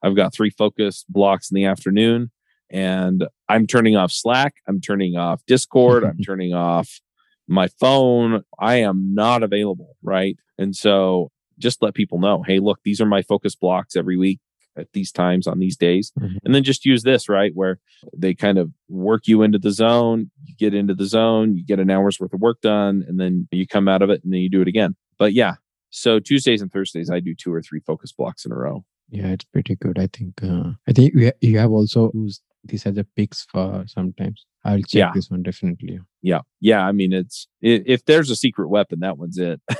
I've 0.02 0.16
got 0.16 0.34
three 0.34 0.50
focus 0.50 1.04
blocks 1.08 1.50
in 1.50 1.54
the 1.54 1.64
afternoon 1.64 2.30
and 2.70 3.26
I'm 3.48 3.66
turning 3.66 3.96
off 3.96 4.12
Slack, 4.12 4.54
I'm 4.66 4.80
turning 4.80 5.16
off 5.16 5.42
Discord, 5.46 6.04
I'm 6.04 6.18
turning 6.24 6.54
off 6.54 7.00
my 7.46 7.68
phone. 7.80 8.42
I 8.58 8.76
am 8.76 9.14
not 9.14 9.42
available, 9.42 9.96
right? 10.02 10.36
And 10.58 10.76
so 10.76 11.30
just 11.58 11.82
let 11.82 11.94
people 11.94 12.18
know, 12.18 12.42
hey, 12.46 12.58
look, 12.58 12.78
these 12.84 13.00
are 13.00 13.06
my 13.06 13.22
focus 13.22 13.54
blocks 13.54 13.96
every 13.96 14.16
week 14.16 14.40
at 14.78 14.92
these 14.92 15.12
times 15.12 15.46
on 15.46 15.58
these 15.58 15.76
days. 15.76 16.12
Mm-hmm. 16.18 16.36
And 16.44 16.54
then 16.54 16.62
just 16.62 16.84
use 16.84 17.02
this, 17.02 17.28
right? 17.28 17.52
Where 17.54 17.78
they 18.16 18.34
kind 18.34 18.58
of 18.58 18.70
work 18.88 19.26
you 19.26 19.42
into 19.42 19.58
the 19.58 19.70
zone, 19.70 20.30
you 20.44 20.54
get 20.56 20.74
into 20.74 20.94
the 20.94 21.06
zone, 21.06 21.56
you 21.56 21.64
get 21.64 21.80
an 21.80 21.90
hour's 21.90 22.20
worth 22.20 22.32
of 22.32 22.40
work 22.40 22.60
done, 22.60 23.04
and 23.06 23.20
then 23.20 23.48
you 23.50 23.66
come 23.66 23.88
out 23.88 24.02
of 24.02 24.10
it 24.10 24.22
and 24.24 24.32
then 24.32 24.40
you 24.40 24.50
do 24.50 24.62
it 24.62 24.68
again. 24.68 24.96
But 25.18 25.32
yeah, 25.32 25.54
so 25.90 26.20
Tuesdays 26.20 26.62
and 26.62 26.72
Thursdays, 26.72 27.10
I 27.10 27.20
do 27.20 27.34
two 27.34 27.52
or 27.52 27.62
three 27.62 27.80
focus 27.80 28.12
blocks 28.12 28.44
in 28.44 28.52
a 28.52 28.56
row. 28.56 28.84
Yeah, 29.10 29.28
it's 29.28 29.44
pretty 29.44 29.74
good. 29.76 29.98
I 29.98 30.08
think. 30.12 30.42
Uh, 30.42 30.72
I 30.86 30.92
think 30.92 31.14
you 31.40 31.58
have 31.58 31.70
also 31.70 32.10
used 32.14 32.42
these 32.64 32.84
as 32.84 32.98
a 32.98 33.04
picks 33.04 33.46
for 33.50 33.84
sometimes. 33.86 34.44
I'll 34.64 34.78
check 34.78 34.92
yeah. 34.92 35.12
this 35.14 35.30
one 35.30 35.42
definitely. 35.42 36.00
Yeah, 36.20 36.40
yeah. 36.60 36.84
I 36.84 36.92
mean, 36.92 37.12
it's 37.12 37.48
if 37.62 38.04
there's 38.04 38.30
a 38.30 38.36
secret 38.36 38.68
weapon, 38.68 39.00
that 39.00 39.16
one's 39.16 39.38
it. 39.38 39.60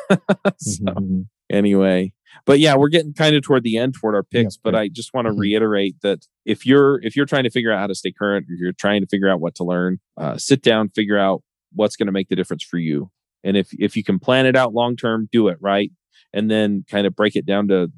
so, 0.59 0.85
mm-hmm. 0.85 1.23
Anyway, 1.51 2.13
but 2.45 2.61
yeah, 2.61 2.77
we're 2.77 2.89
getting 2.89 3.15
kind 3.15 3.37
of 3.37 3.43
toward 3.43 3.63
the 3.63 3.77
end 3.77 3.95
toward 3.95 4.15
our 4.15 4.23
picks. 4.23 4.57
Yeah, 4.57 4.61
but 4.65 4.75
I 4.75 4.89
just 4.89 5.13
want 5.15 5.27
to 5.27 5.33
mm-hmm. 5.33 5.41
reiterate 5.41 5.97
that 6.03 6.27
if 6.45 6.67
you're 6.67 7.01
if 7.03 7.17
you're 7.17 7.27
trying 7.27 7.45
to 7.45 7.51
figure 7.51 7.73
out 7.73 7.81
how 7.81 7.87
to 7.87 7.95
stay 7.95 8.13
current, 8.13 8.47
or 8.49 8.55
you're 8.55 8.73
trying 8.73 9.01
to 9.01 9.07
figure 9.07 9.29
out 9.29 9.41
what 9.41 9.55
to 9.57 9.65
learn, 9.65 9.99
uh, 10.17 10.37
sit 10.39 10.63
down, 10.63 10.89
figure 10.89 11.19
out 11.19 11.43
what's 11.75 11.97
going 11.97 12.07
to 12.07 12.13
make 12.13 12.29
the 12.29 12.37
difference 12.37 12.63
for 12.63 12.79
you. 12.79 13.11
And 13.45 13.57
if 13.57 13.69
if 13.79 13.97
you 13.97 14.05
can 14.05 14.19
plan 14.19 14.47
it 14.47 14.57
out 14.57 14.75
long 14.75 14.97
term, 14.97 15.29
do 15.31 15.49
it 15.49 15.59
right, 15.61 15.91
and 16.33 16.51
then 16.51 16.85
kind 16.91 17.07
of 17.07 17.15
break 17.15 17.37
it 17.37 17.47
down 17.47 17.69
to. 17.69 17.91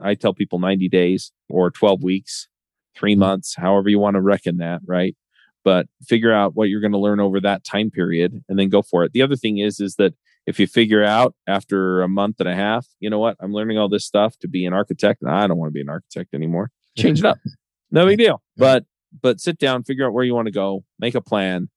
I 0.00 0.14
tell 0.14 0.34
people 0.34 0.60
90 0.60 0.88
days 0.88 1.32
or 1.48 1.70
12 1.70 2.02
weeks, 2.02 2.48
three 2.96 3.14
mm-hmm. 3.14 3.20
months, 3.20 3.56
however 3.56 3.88
you 3.88 3.98
want 3.98 4.14
to 4.14 4.20
reckon 4.20 4.58
that, 4.58 4.82
right? 4.86 5.16
But 5.64 5.86
figure 6.06 6.32
out 6.32 6.54
what 6.54 6.68
you're 6.68 6.80
going 6.80 6.92
to 6.92 6.98
learn 6.98 7.18
over 7.18 7.40
that 7.40 7.64
time 7.64 7.90
period, 7.90 8.44
and 8.48 8.58
then 8.58 8.68
go 8.68 8.82
for 8.82 9.04
it. 9.04 9.12
The 9.12 9.22
other 9.22 9.36
thing 9.36 9.58
is, 9.58 9.80
is 9.80 9.96
that 9.96 10.14
if 10.50 10.58
you 10.58 10.66
figure 10.66 11.04
out 11.04 11.34
after 11.46 12.02
a 12.02 12.08
month 12.08 12.40
and 12.40 12.48
a 12.48 12.56
half, 12.56 12.86
you 12.98 13.08
know 13.08 13.20
what, 13.20 13.36
I'm 13.40 13.52
learning 13.52 13.78
all 13.78 13.88
this 13.88 14.04
stuff 14.04 14.36
to 14.40 14.48
be 14.48 14.66
an 14.66 14.72
architect, 14.72 15.22
and 15.22 15.30
I 15.30 15.46
don't 15.46 15.56
want 15.56 15.68
to 15.70 15.72
be 15.72 15.80
an 15.80 15.88
architect 15.88 16.34
anymore. 16.34 16.72
Change 16.98 17.20
it 17.20 17.24
up. 17.24 17.38
No 17.92 18.06
big 18.06 18.18
deal. 18.18 18.40
But 18.56 18.84
but 19.20 19.40
sit 19.40 19.58
down, 19.58 19.82
figure 19.82 20.06
out 20.06 20.12
where 20.12 20.22
you 20.22 20.32
want 20.32 20.46
to 20.46 20.52
go, 20.52 20.84
make 21.00 21.16
a 21.16 21.20
plan, 21.20 21.70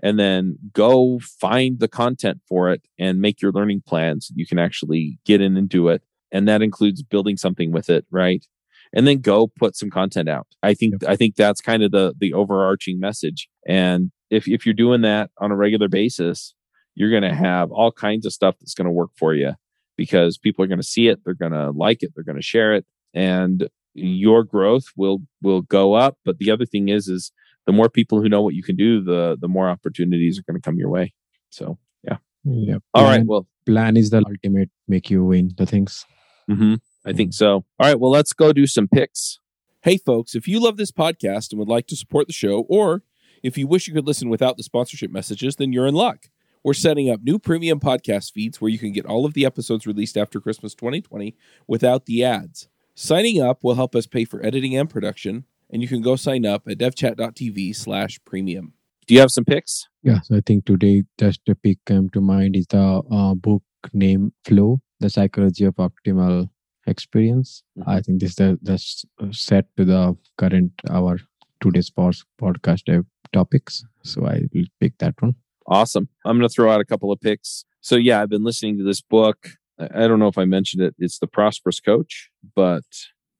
and 0.00 0.16
then 0.16 0.58
go 0.72 1.18
find 1.18 1.80
the 1.80 1.88
content 1.88 2.40
for 2.48 2.70
it 2.70 2.82
and 3.00 3.20
make 3.20 3.42
your 3.42 3.50
learning 3.50 3.82
plans. 3.84 4.30
You 4.36 4.46
can 4.46 4.60
actually 4.60 5.18
get 5.24 5.40
in 5.40 5.56
and 5.56 5.68
do 5.68 5.88
it. 5.88 6.04
And 6.30 6.46
that 6.46 6.62
includes 6.62 7.02
building 7.02 7.36
something 7.36 7.72
with 7.72 7.90
it, 7.90 8.06
right? 8.12 8.46
And 8.92 9.08
then 9.08 9.18
go 9.18 9.48
put 9.48 9.74
some 9.74 9.90
content 9.90 10.28
out. 10.28 10.46
I 10.62 10.74
think. 10.74 11.02
I 11.04 11.16
think 11.16 11.34
that's 11.34 11.60
kind 11.60 11.82
of 11.82 11.90
the 11.90 12.14
the 12.16 12.32
overarching 12.32 13.00
message. 13.00 13.48
And 13.66 14.12
if 14.30 14.46
if 14.46 14.64
you're 14.64 14.72
doing 14.72 15.00
that 15.00 15.30
on 15.38 15.50
a 15.50 15.56
regular 15.56 15.88
basis, 15.88 16.54
you're 16.96 17.10
going 17.10 17.22
to 17.22 17.34
have 17.34 17.70
all 17.70 17.92
kinds 17.92 18.26
of 18.26 18.32
stuff 18.32 18.56
that's 18.58 18.74
going 18.74 18.86
to 18.86 18.90
work 18.90 19.10
for 19.16 19.34
you 19.34 19.52
because 19.96 20.36
people 20.36 20.64
are 20.64 20.68
going 20.68 20.80
to 20.80 20.86
see 20.86 21.06
it, 21.06 21.20
they're 21.24 21.34
going 21.34 21.52
to 21.52 21.70
like 21.70 22.02
it, 22.02 22.10
they're 22.14 22.24
going 22.24 22.36
to 22.36 22.42
share 22.42 22.74
it, 22.74 22.84
and 23.14 23.68
your 23.94 24.42
growth 24.42 24.86
will 24.96 25.22
will 25.42 25.62
go 25.62 25.94
up. 25.94 26.18
But 26.24 26.38
the 26.38 26.50
other 26.50 26.66
thing 26.66 26.88
is, 26.88 27.06
is 27.06 27.30
the 27.66 27.72
more 27.72 27.88
people 27.88 28.20
who 28.20 28.28
know 28.28 28.42
what 28.42 28.54
you 28.54 28.62
can 28.62 28.76
do, 28.76 29.02
the 29.02 29.36
the 29.40 29.48
more 29.48 29.68
opportunities 29.68 30.38
are 30.38 30.50
going 30.50 30.60
to 30.60 30.64
come 30.64 30.78
your 30.78 30.90
way. 30.90 31.12
So 31.50 31.78
yeah, 32.02 32.16
yeah. 32.44 32.78
All 32.94 33.04
right. 33.04 33.24
Well, 33.24 33.46
plan 33.66 33.96
is 33.96 34.10
the 34.10 34.22
ultimate 34.26 34.70
make 34.88 35.10
you 35.10 35.24
win 35.24 35.52
the 35.56 35.66
things. 35.66 36.04
Mm-hmm. 36.50 36.74
I 37.04 37.12
think 37.12 37.34
so. 37.34 37.64
All 37.78 37.86
right. 37.86 37.98
Well, 37.98 38.10
let's 38.10 38.32
go 38.32 38.52
do 38.52 38.66
some 38.66 38.88
picks. 38.88 39.38
Hey, 39.82 39.98
folks, 39.98 40.34
if 40.34 40.48
you 40.48 40.58
love 40.60 40.76
this 40.76 40.90
podcast 40.90 41.52
and 41.52 41.58
would 41.58 41.68
like 41.68 41.86
to 41.88 41.96
support 41.96 42.26
the 42.26 42.32
show, 42.32 42.66
or 42.68 43.02
if 43.42 43.56
you 43.56 43.68
wish 43.68 43.86
you 43.86 43.94
could 43.94 44.06
listen 44.06 44.28
without 44.28 44.56
the 44.56 44.64
sponsorship 44.64 45.12
messages, 45.12 45.56
then 45.56 45.72
you're 45.72 45.86
in 45.86 45.94
luck. 45.94 46.26
We're 46.66 46.74
setting 46.74 47.08
up 47.08 47.22
new 47.22 47.38
premium 47.38 47.78
podcast 47.78 48.32
feeds 48.32 48.60
where 48.60 48.68
you 48.68 48.76
can 48.76 48.90
get 48.90 49.06
all 49.06 49.24
of 49.24 49.34
the 49.34 49.46
episodes 49.46 49.86
released 49.86 50.16
after 50.16 50.40
Christmas 50.40 50.74
2020 50.74 51.36
without 51.68 52.06
the 52.06 52.24
ads. 52.24 52.66
Signing 52.92 53.40
up 53.40 53.62
will 53.62 53.76
help 53.76 53.94
us 53.94 54.08
pay 54.08 54.24
for 54.24 54.44
editing 54.44 54.76
and 54.76 54.90
production, 54.90 55.44
and 55.70 55.80
you 55.80 55.86
can 55.86 56.02
go 56.02 56.16
sign 56.16 56.44
up 56.44 56.66
at 56.66 56.78
devchat.tv 56.78 57.76
slash 57.76 58.18
premium. 58.24 58.72
Do 59.06 59.14
you 59.14 59.20
have 59.20 59.30
some 59.30 59.44
picks? 59.44 59.86
Yeah, 60.02 60.22
so 60.22 60.34
I 60.34 60.40
think 60.44 60.64
today 60.64 61.04
just 61.20 61.38
a 61.48 61.54
pick 61.54 61.84
came 61.84 62.08
to 62.08 62.20
mind 62.20 62.56
is 62.56 62.66
the 62.66 63.00
uh, 63.12 63.34
book 63.34 63.62
name 63.92 64.32
Flow, 64.44 64.80
The 64.98 65.08
Psychology 65.08 65.66
of 65.66 65.76
Optimal 65.76 66.50
Experience. 66.88 67.62
Mm-hmm. 67.78 67.90
I 67.90 68.00
think 68.00 68.20
this 68.20 68.30
is 68.30 68.34
the, 68.34 68.58
the 68.64 69.32
set 69.32 69.66
to 69.76 69.84
the 69.84 70.16
current 70.36 70.72
our 70.90 71.20
today's 71.60 71.92
podcast 71.92 73.04
topics. 73.32 73.84
So 74.02 74.26
I 74.26 74.40
will 74.52 74.66
pick 74.80 74.98
that 74.98 75.14
one. 75.20 75.36
Awesome. 75.68 76.08
I'm 76.24 76.38
going 76.38 76.48
to 76.48 76.52
throw 76.52 76.70
out 76.70 76.80
a 76.80 76.84
couple 76.84 77.10
of 77.12 77.20
picks. 77.20 77.64
So 77.80 77.96
yeah, 77.96 78.20
I've 78.20 78.30
been 78.30 78.44
listening 78.44 78.78
to 78.78 78.84
this 78.84 79.00
book. 79.00 79.48
I 79.78 80.06
don't 80.06 80.18
know 80.18 80.28
if 80.28 80.38
I 80.38 80.44
mentioned 80.44 80.82
it. 80.82 80.94
It's 80.98 81.18
The 81.18 81.26
Prosperous 81.26 81.80
Coach, 81.80 82.30
but 82.54 82.84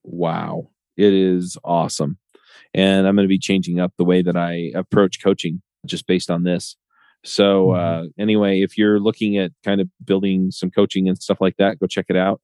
wow, 0.05 0.70
it 0.97 1.14
is 1.14 1.57
awesome. 1.64 2.18
And 2.74 3.07
I'm 3.07 3.16
going 3.16 3.24
to 3.24 3.29
be 3.29 3.39
changing 3.39 3.81
up 3.81 3.93
the 3.97 4.05
way 4.05 4.22
that 4.22 4.37
I 4.37 4.70
approach 4.74 5.22
coaching 5.22 5.62
just 5.87 6.07
based 6.07 6.31
on 6.31 6.43
this. 6.43 6.77
So, 7.24 7.68
mm-hmm. 7.68 8.05
uh, 8.05 8.09
anyway, 8.18 8.61
if 8.61 8.77
you're 8.77 9.01
looking 9.01 9.39
at 9.39 9.53
kind 9.64 9.81
of 9.81 9.89
building 10.05 10.51
some 10.51 10.70
coaching 10.70 11.09
and 11.09 11.16
stuff 11.16 11.39
like 11.41 11.57
that, 11.57 11.79
go 11.79 11.87
check 11.87 12.07
it 12.09 12.16
out. 12.16 12.41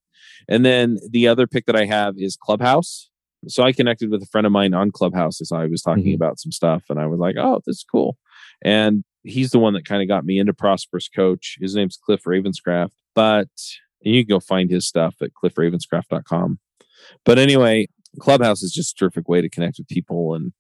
And 0.49 0.65
then 0.65 0.99
the 1.11 1.29
other 1.29 1.47
pick 1.47 1.67
that 1.67 1.77
I 1.77 1.85
have 1.85 2.15
is 2.17 2.37
Clubhouse. 2.37 3.11
So 3.49 3.63
I 3.63 3.73
connected 3.73 4.11
with 4.11 4.23
a 4.23 4.27
friend 4.27 4.47
of 4.47 4.53
mine 4.53 4.73
on 4.73 4.91
Clubhouse 4.91 5.41
as 5.41 5.51
I 5.53 5.67
was 5.67 5.83
talking 5.83 6.05
mm-hmm. 6.05 6.15
about 6.15 6.39
some 6.39 6.53
stuff, 6.53 6.85
and 6.89 7.01
I 7.01 7.07
was 7.07 7.19
like, 7.19 7.35
"Oh, 7.37 7.61
this 7.67 7.79
is 7.79 7.85
cool." 7.91 8.17
And 8.63 9.05
he's 9.23 9.51
the 9.51 9.59
one 9.59 9.75
that 9.75 9.85
kind 9.85 10.03
of 10.03 10.09
got 10.09 10.25
me 10.25 10.39
into 10.39 10.55
Prosperous 10.55 11.09
Coach. 11.09 11.59
His 11.61 11.75
name's 11.75 11.97
Cliff 11.97 12.23
Ravenscraft, 12.25 12.93
but 13.15 13.49
you 14.01 14.23
can 14.25 14.37
go 14.37 14.41
find 14.41 14.71
his 14.71 14.87
stuff 14.87 15.17
at 15.21 15.31
cliffravenscraft.com. 15.43 16.59
But 17.25 17.39
anyway, 17.39 17.89
Clubhouse 18.21 18.63
is 18.63 18.73
just 18.73 18.95
a 18.95 18.99
terrific 18.99 19.29
way 19.29 19.41
to 19.41 19.49
connect 19.49 19.79
with 19.79 19.89
people 19.89 20.35
and 20.35 20.53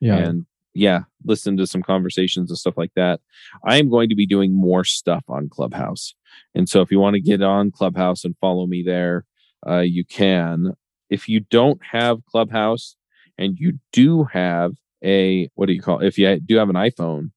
yeah. 0.00 0.16
and 0.16 0.46
yeah, 0.74 1.00
listen 1.24 1.56
to 1.56 1.66
some 1.66 1.82
conversations 1.82 2.50
and 2.50 2.58
stuff 2.58 2.76
like 2.76 2.92
that. 2.94 3.20
I 3.64 3.78
am 3.78 3.90
going 3.90 4.08
to 4.10 4.14
be 4.14 4.26
doing 4.26 4.54
more 4.54 4.84
stuff 4.84 5.24
on 5.28 5.48
Clubhouse. 5.48 6.14
And 6.54 6.68
so 6.68 6.82
if 6.82 6.90
you 6.92 7.00
want 7.00 7.14
to 7.14 7.20
get 7.20 7.42
on 7.42 7.72
Clubhouse 7.72 8.24
and 8.24 8.36
follow 8.40 8.66
me 8.66 8.84
there, 8.86 9.24
uh, 9.66 9.80
you 9.80 10.04
can. 10.04 10.74
If 11.10 11.28
you 11.28 11.40
don't 11.40 11.80
have 11.90 12.24
Clubhouse 12.26 12.94
and 13.38 13.58
you 13.58 13.80
do 13.92 14.24
have 14.24 14.72
a, 15.02 15.48
what 15.54 15.66
do 15.66 15.72
you 15.72 15.80
call 15.80 16.00
it? 16.00 16.06
If 16.06 16.18
you 16.18 16.38
do 16.38 16.56
have 16.58 16.68
an 16.68 16.76
iPhone, 16.76 17.30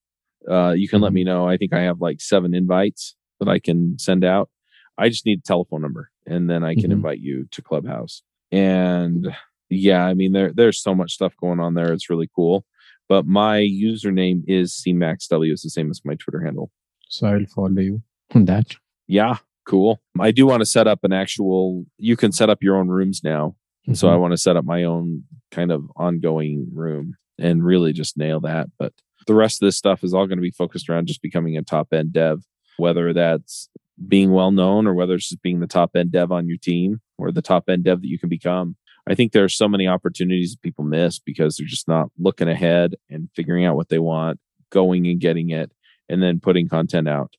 uh, 0.50 0.72
you 0.72 0.88
can 0.88 0.98
mm-hmm. 0.98 1.04
let 1.04 1.14
me 1.14 1.24
know. 1.24 1.48
I 1.48 1.58
think 1.58 1.74
I 1.74 1.82
have 1.82 2.02
like 2.02 2.22
seven 2.22 2.54
invites 2.54 3.16
that 3.40 3.50
I 3.50 3.60
can 3.60 3.98
send 4.00 4.24
out. 4.24 4.50
I 4.98 5.10
just 5.10 5.26
need 5.26 5.40
a 5.40 5.48
telephone 5.48 5.82
number 5.82 6.12
and 6.26 6.50
then 6.50 6.64
I 6.64 6.74
can 6.74 6.84
mm-hmm. 6.84 6.92
invite 6.94 7.20
you 7.20 7.48
to 7.52 7.62
Clubhouse. 7.62 8.24
And 8.52 9.36
yeah, 9.70 10.06
I 10.06 10.14
mean, 10.14 10.34
there 10.34 10.52
there's 10.54 10.82
so 10.82 10.94
much 10.94 11.14
stuff 11.14 11.34
going 11.38 11.60
on 11.60 11.74
there. 11.74 11.94
It's 11.94 12.10
really 12.10 12.30
cool. 12.36 12.66
But 13.08 13.26
my 13.26 13.60
username 13.60 14.44
is 14.48 14.82
CMaxW. 14.86 15.52
It's 15.52 15.64
the 15.64 15.70
same 15.70 15.90
as 15.90 16.02
my 16.06 16.16
Twitter 16.16 16.42
handle. 16.42 16.72
So 17.10 17.28
I'll 17.28 17.46
follow 17.46 17.70
you 17.82 18.04
on 18.34 18.46
that. 18.46 18.76
Yeah, 19.08 19.38
cool. 19.66 20.02
I 20.20 20.32
do 20.32 20.46
want 20.46 20.62
to 20.62 20.66
set 20.66 20.88
up 20.88 21.00
an 21.04 21.12
actual, 21.12 21.86
you 21.98 22.16
can 22.16 22.32
set 22.32 22.50
up 22.50 22.64
your 22.64 22.78
own 22.78 22.88
rooms 22.88 23.22
now. 23.24 23.56
Mm-hmm. 23.84 23.96
So 23.96 24.10
I 24.10 24.16
want 24.16 24.32
to 24.32 24.38
set 24.38 24.56
up 24.56 24.64
my 24.64 24.84
own 24.84 25.24
kind 25.52 25.72
of 25.72 25.84
ongoing 25.98 26.70
room 26.74 27.16
and 27.38 27.66
really 27.66 27.92
just 27.92 28.18
nail 28.18 28.40
that. 28.42 28.68
But 28.80 28.94
the 29.28 29.36
rest 29.36 29.62
of 29.62 29.68
this 29.68 29.78
stuff 29.78 30.04
is 30.04 30.14
all 30.14 30.28
going 30.28 30.38
to 30.38 30.44
be 30.44 30.52
focused 30.52 30.90
around 30.90 31.08
just 31.08 31.22
becoming 31.22 31.58
a 31.58 31.62
top 31.62 31.94
end 31.94 32.14
dev, 32.14 32.44
whether 32.78 33.14
that's 33.14 33.70
being 34.08 34.32
well 34.32 34.52
known 34.52 34.88
or 34.88 34.94
whether 34.94 35.16
it's 35.16 35.30
just 35.30 35.42
being 35.42 35.60
the 35.60 35.68
top 35.68 35.92
end 35.96 36.12
dev 36.12 36.32
on 36.32 36.48
your 36.48 36.58
team 36.58 37.02
or 37.18 37.32
the 37.32 37.42
top 37.42 37.70
end 37.70 37.84
dev 37.84 38.02
that 38.02 38.08
you 38.08 38.20
can 38.20 38.30
become. 38.30 38.76
I 39.10 39.16
think 39.16 39.32
there 39.32 39.44
are 39.44 39.50
so 39.50 39.68
many 39.68 39.88
opportunities 39.88 40.52
that 40.52 40.62
people 40.62 40.84
miss 40.84 41.20
because 41.20 41.56
they're 41.56 41.68
just 41.68 41.88
not 41.88 42.10
looking 42.20 42.48
ahead 42.48 42.96
and 43.10 43.30
figuring 43.36 43.66
out 43.66 43.76
what 43.76 43.90
they 43.90 44.00
want, 44.00 44.40
going 44.70 45.08
and 45.08 45.20
getting 45.20 45.50
it, 45.50 45.72
and 46.08 46.22
then 46.22 46.40
putting 46.40 46.70
content 46.70 47.08
out. 47.08 47.36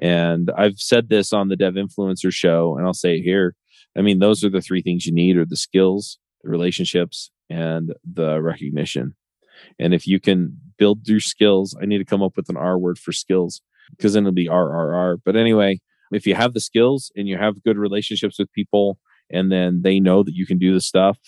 And 0.00 0.50
I've 0.56 0.78
said 0.78 1.08
this 1.08 1.32
on 1.32 1.48
the 1.48 1.56
Dev 1.56 1.74
Influencer 1.74 2.32
show, 2.32 2.76
and 2.76 2.86
I'll 2.86 2.94
say 2.94 3.16
it 3.16 3.22
here. 3.22 3.54
I 3.96 4.02
mean, 4.02 4.18
those 4.18 4.44
are 4.44 4.50
the 4.50 4.60
three 4.60 4.82
things 4.82 5.06
you 5.06 5.12
need 5.12 5.36
are 5.36 5.44
the 5.44 5.56
skills, 5.56 6.18
the 6.42 6.50
relationships, 6.50 7.30
and 7.50 7.94
the 8.04 8.40
recognition. 8.40 9.16
And 9.78 9.94
if 9.94 10.06
you 10.06 10.20
can 10.20 10.58
build 10.78 11.06
your 11.08 11.20
skills, 11.20 11.76
I 11.80 11.86
need 11.86 11.98
to 11.98 12.04
come 12.04 12.22
up 12.22 12.36
with 12.36 12.48
an 12.48 12.56
R 12.56 12.78
word 12.78 12.98
for 12.98 13.12
skills 13.12 13.60
because 13.96 14.14
then 14.14 14.24
it'll 14.24 14.32
be 14.32 14.48
RRR. 14.48 15.18
But 15.24 15.36
anyway, 15.36 15.80
if 16.12 16.26
you 16.26 16.34
have 16.34 16.54
the 16.54 16.60
skills 16.60 17.10
and 17.16 17.28
you 17.28 17.36
have 17.36 17.62
good 17.62 17.76
relationships 17.76 18.38
with 18.38 18.52
people 18.52 18.98
and 19.30 19.52
then 19.52 19.82
they 19.82 20.00
know 20.00 20.22
that 20.22 20.34
you 20.34 20.46
can 20.46 20.58
do 20.58 20.72
the 20.72 20.80
stuff, 20.80 21.18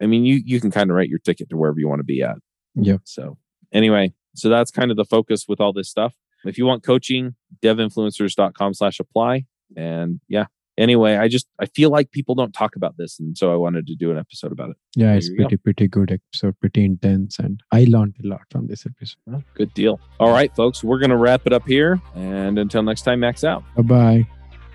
I 0.00 0.06
mean, 0.06 0.24
you, 0.24 0.40
you 0.44 0.60
can 0.60 0.70
kind 0.70 0.90
of 0.90 0.96
write 0.96 1.08
your 1.08 1.18
ticket 1.18 1.48
to 1.50 1.56
wherever 1.56 1.78
you 1.78 1.88
want 1.88 2.00
to 2.00 2.04
be 2.04 2.22
at. 2.22 2.36
Yeah. 2.74 2.98
So 3.04 3.38
anyway, 3.72 4.12
so 4.34 4.48
that's 4.48 4.70
kind 4.70 4.90
of 4.90 4.96
the 4.96 5.04
focus 5.04 5.46
with 5.48 5.60
all 5.60 5.72
this 5.72 5.88
stuff. 5.88 6.14
If 6.44 6.58
you 6.58 6.66
want 6.66 6.82
coaching, 6.82 7.36
devinfluencers.com 7.62 8.74
slash 8.74 8.98
apply. 8.98 9.46
And 9.76 10.20
yeah, 10.28 10.46
anyway, 10.82 11.16
I 11.16 11.28
just 11.28 11.46
I 11.60 11.66
feel 11.66 11.90
like 11.90 12.10
people 12.10 12.34
don't 12.34 12.52
talk 12.52 12.76
about 12.76 12.96
this, 12.98 13.20
and 13.20 13.38
so 13.38 13.52
I 13.52 13.56
wanted 13.56 13.86
to 13.86 13.94
do 13.94 14.10
an 14.10 14.18
episode 14.18 14.52
about 14.52 14.70
it. 14.70 14.76
Yeah, 14.96 15.14
it's 15.14 15.28
pretty 15.28 15.56
go. 15.56 15.62
pretty 15.62 15.88
good 15.88 16.10
episode, 16.10 16.58
pretty 16.60 16.84
intense, 16.84 17.38
and 17.38 17.62
I 17.70 17.84
learned 17.84 18.16
a 18.22 18.26
lot 18.26 18.42
from 18.50 18.66
this 18.66 18.84
episode. 18.84 19.16
Well, 19.26 19.44
good 19.54 19.72
deal. 19.74 20.00
All 20.18 20.30
right, 20.30 20.54
folks, 20.54 20.82
we're 20.82 20.98
gonna 20.98 21.16
wrap 21.16 21.46
it 21.46 21.52
up 21.52 21.66
here, 21.66 22.00
and 22.14 22.58
until 22.58 22.82
next 22.82 23.02
time, 23.02 23.20
max 23.20 23.44
out. 23.44 23.62
Bye 23.76 23.82
bye. 23.82 24.26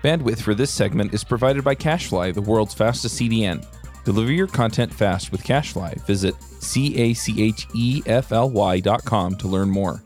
Bandwidth 0.02 0.40
for 0.40 0.54
this 0.54 0.70
segment 0.70 1.12
is 1.12 1.24
provided 1.24 1.64
by 1.64 1.74
CacheFly, 1.74 2.32
the 2.32 2.42
world's 2.42 2.74
fastest 2.74 3.20
CDN. 3.20 3.66
Deliver 4.04 4.32
your 4.32 4.46
content 4.46 4.94
fast 4.94 5.32
with 5.32 5.42
CacheFly. 5.42 6.06
Visit 6.06 6.34
c 6.60 6.96
a 6.96 7.14
c 7.14 7.42
h 7.42 7.66
e 7.74 8.02
f 8.06 8.32
l 8.32 8.48
y 8.50 8.80
dot 8.80 9.04
com 9.04 9.34
to 9.36 9.48
learn 9.48 9.68
more. 9.68 10.02